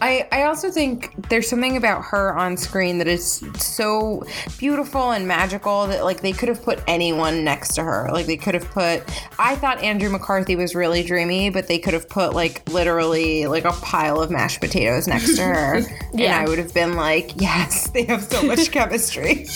I, 0.00 0.26
I 0.32 0.42
also 0.44 0.70
think 0.70 1.28
there's 1.28 1.48
something 1.48 1.76
about 1.76 2.02
her 2.06 2.34
on 2.34 2.56
screen 2.56 2.98
that 2.98 3.06
is 3.06 3.44
so 3.56 4.24
beautiful 4.58 5.12
and 5.12 5.28
magical 5.28 5.86
that 5.86 6.04
like 6.04 6.20
they 6.20 6.32
could 6.32 6.48
have 6.48 6.62
put 6.62 6.82
anyone 6.88 7.44
next 7.44 7.74
to 7.74 7.84
her. 7.84 8.08
Like 8.10 8.26
they 8.26 8.36
could 8.36 8.54
have 8.54 8.68
put 8.70 9.04
I 9.38 9.54
thought 9.56 9.80
Andrew 9.82 10.10
McCarthy 10.10 10.56
was 10.56 10.74
really 10.74 11.04
dreamy, 11.04 11.50
but 11.50 11.68
they 11.68 11.78
could 11.78 11.94
have 11.94 12.08
put 12.08 12.34
like 12.34 12.68
literally 12.68 13.46
like 13.46 13.64
a 13.64 13.72
pile 13.72 14.20
of 14.20 14.30
mashed 14.32 14.60
potatoes 14.60 15.06
next 15.06 15.36
to 15.36 15.42
her. 15.42 15.82
And 16.16 16.32
I 16.32 16.46
would 16.46 16.58
have 16.58 16.72
been 16.72 16.96
like, 16.96 17.32
Yes, 17.40 17.90
they 17.90 18.04
have 18.04 18.24
so 18.24 18.42
much 18.42 18.70
chemistry. 18.72 19.46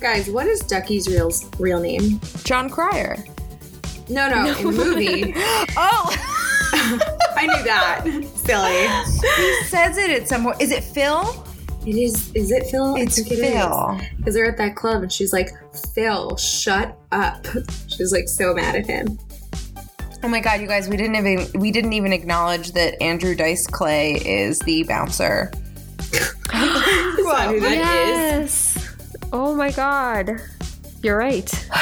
Guys, 0.00 0.30
what 0.30 0.46
is 0.46 0.60
Ducky's 0.60 1.08
real 1.08 1.30
real 1.58 1.80
name? 1.80 2.20
Jon 2.44 2.70
Cryer. 2.70 3.22
No, 4.08 4.28
no, 4.30 4.46
in 4.46 4.66
the 4.66 4.72
movie. 4.72 5.34
Oh 5.76 6.49
I 7.36 7.46
knew 7.46 7.62
that. 7.64 8.04
Silly. 8.34 8.88
he 9.36 9.64
says 9.64 9.98
it 9.98 10.10
at 10.10 10.28
some 10.28 10.44
point. 10.44 10.60
Is 10.60 10.70
it 10.70 10.82
Phil? 10.82 11.44
It 11.86 11.96
is. 11.96 12.32
Is 12.34 12.50
it 12.50 12.66
Phil? 12.66 12.96
It's 12.96 13.18
I 13.18 13.22
think. 13.22 13.40
Phil. 13.40 14.00
Because 14.16 14.34
they're 14.34 14.50
at 14.50 14.56
that 14.58 14.76
club 14.76 15.02
and 15.02 15.12
she's 15.12 15.32
like, 15.32 15.50
Phil, 15.94 16.36
shut 16.36 16.98
up. 17.12 17.46
She's 17.86 18.12
like 18.12 18.28
so 18.28 18.54
mad 18.54 18.76
at 18.76 18.86
him. 18.86 19.18
Oh 20.22 20.28
my 20.28 20.40
god, 20.40 20.60
you 20.60 20.66
guys, 20.66 20.88
we 20.88 20.96
didn't 20.96 21.16
even 21.16 21.60
we 21.60 21.70
didn't 21.70 21.94
even 21.94 22.12
acknowledge 22.12 22.72
that 22.72 23.00
Andrew 23.02 23.34
Dice 23.34 23.66
Clay 23.66 24.14
is 24.14 24.58
the 24.60 24.82
bouncer. 24.82 25.50
Is 26.12 26.34
that 26.52 27.46
who 27.48 27.60
that 27.60 27.72
is? 27.72 27.76
yes. 27.76 28.96
Oh 29.32 29.54
my 29.54 29.70
God. 29.70 30.40
You're 31.02 31.18
right. 31.18 31.68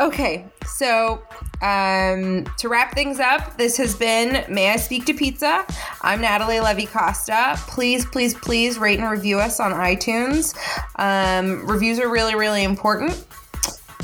Okay, 0.00 0.46
so 0.64 1.22
um, 1.62 2.46
to 2.58 2.68
wrap 2.68 2.94
things 2.94 3.20
up, 3.20 3.56
this 3.56 3.76
has 3.76 3.94
been 3.94 4.44
May 4.52 4.70
I 4.70 4.76
Speak 4.76 5.04
to 5.06 5.14
Pizza. 5.14 5.66
I'm 6.00 6.20
Natalie 6.20 6.60
Levy 6.60 6.86
Costa. 6.86 7.54
Please, 7.68 8.06
please, 8.06 8.34
please 8.34 8.78
rate 8.78 8.98
and 8.98 9.10
review 9.10 9.38
us 9.38 9.60
on 9.60 9.72
iTunes. 9.72 10.56
Um, 10.96 11.66
reviews 11.66 11.98
are 11.98 12.08
really, 12.08 12.34
really 12.34 12.64
important. 12.64 13.26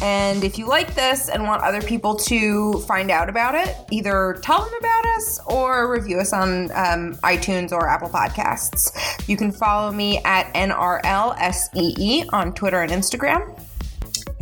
And 0.03 0.45
if 0.45 0.59
you 0.59 0.67
like 0.67 0.95
this 0.95 1.31
and 1.31 1.45
want 1.45 1.63
other 1.63 1.81
people 1.81 2.17
to 2.17 2.81
find 2.81 3.11
out 3.11 3.31
about 3.31 3.55
it, 3.55 3.75
either 3.91 4.39
tell 4.43 4.63
them 4.63 4.75
about 4.79 5.07
us 5.07 5.41
or 5.47 5.91
review 5.91 6.19
us 6.19 6.35
on 6.35 6.71
um, 6.73 7.15
iTunes 7.25 7.73
or 7.73 7.89
Apple 7.89 8.11
Podcasts. 8.11 9.27
You 9.27 9.39
can 9.39 9.51
follow 9.51 9.91
me 9.91 10.21
at 10.25 10.53
NRLSEE 10.53 12.27
on 12.33 12.53
Twitter 12.53 12.83
and 12.83 12.93
Instagram. 12.93 13.59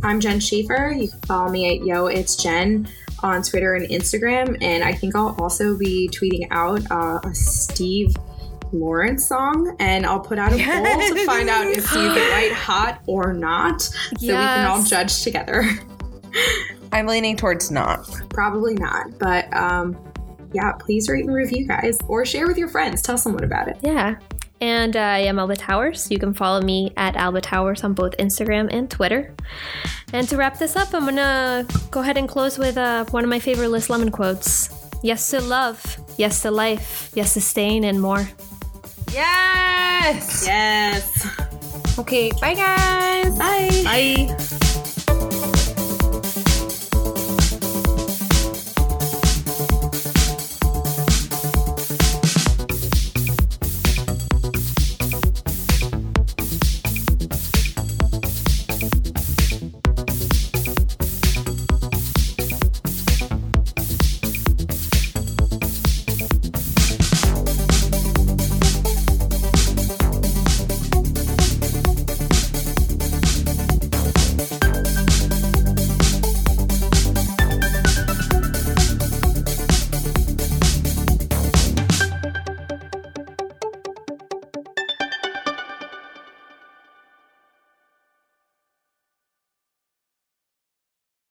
I'm 0.03 0.21
Jen 0.21 0.41
Schaefer. 0.41 0.93
You 0.97 1.09
can 1.09 1.21
follow 1.21 1.51
me 1.51 1.77
at 1.79 1.87
Yo 1.87 2.07
It's 2.07 2.35
Jen 2.35 2.89
on 3.25 3.43
Twitter 3.43 3.75
and 3.75 3.89
Instagram. 3.89 4.57
And 4.63 4.85
I 4.85 4.93
think 4.93 5.17
I'll 5.17 5.35
also 5.41 5.77
be 5.77 6.09
tweeting 6.09 6.47
out 6.51 6.83
uh, 6.91 7.21
a 7.29 7.35
Steve 7.35 8.15
Lawrence 8.73 9.27
song. 9.27 9.75
And 9.81 10.05
I'll 10.07 10.21
put 10.21 10.39
out 10.39 10.53
a 10.53 10.57
poll 10.57 10.85
to 10.85 11.27
find 11.27 11.49
out 11.49 11.67
if 11.67 11.77
he's 11.77 12.15
the 12.15 12.29
right 12.33 12.53
hot 12.53 13.03
or 13.07 13.33
not. 13.33 13.81
So 13.83 13.95
we 14.21 14.29
can 14.29 14.67
all 14.67 14.85
judge 14.85 15.23
together. 15.23 15.65
I'm 16.93 17.07
leaning 17.07 17.37
towards 17.37 17.71
not. 17.71 18.09
Probably 18.31 18.75
not. 18.75 19.19
But 19.19 19.53
um, 19.53 19.97
yeah, 20.53 20.73
please 20.73 21.09
rate 21.09 21.25
and 21.25 21.35
review, 21.35 21.67
guys. 21.67 21.99
Or 22.07 22.25
share 22.25 22.47
with 22.47 22.59
your 22.59 22.69
friends. 22.69 23.03
Tell 23.03 23.19
someone 23.19 23.43
about 23.43 23.69
it. 23.69 23.79
Yeah. 23.81 24.17
And 24.65 24.97
uh, 24.97 25.01
I 25.01 25.19
am 25.19 25.39
Alba 25.39 25.57
Towers. 25.57 26.11
You 26.11 26.19
can 26.19 26.33
follow 26.33 26.63
me 26.63 26.91
at 26.97 27.17
Alba 27.17 27.43
Towers 27.43 27.85
on 27.85 27.93
both 27.93 28.17
Instagram 28.17 28.73
and 28.73 28.91
Twitter. 28.91 29.35
And 30.15 30.27
to 30.31 30.39
wrap 30.39 30.59
this 30.59 30.75
up, 30.75 30.95
I'm 30.95 31.03
going 31.03 31.17
to 31.17 31.67
go 31.91 32.01
ahead 32.01 32.17
and 32.17 32.27
close 32.27 32.57
with 32.57 32.79
uh, 32.79 33.05
one 33.11 33.25
of 33.25 33.29
my 33.29 33.39
favorite 33.39 33.69
Liz 33.69 33.91
Lemon 33.91 34.11
quotes 34.11 34.71
Yes 35.03 35.29
to 35.33 35.41
love, 35.43 35.99
yes 36.17 36.41
to 36.43 36.51
life, 36.51 37.11
yes 37.13 37.35
to 37.35 37.43
staying, 37.43 37.85
and 37.85 38.01
more. 38.01 38.27
Yes! 39.13 40.47
Yes. 40.47 41.99
Okay, 41.99 42.33
bye 42.41 42.55
guys. 42.55 43.39
Bye. 43.39 43.83
Bye. 43.85 44.91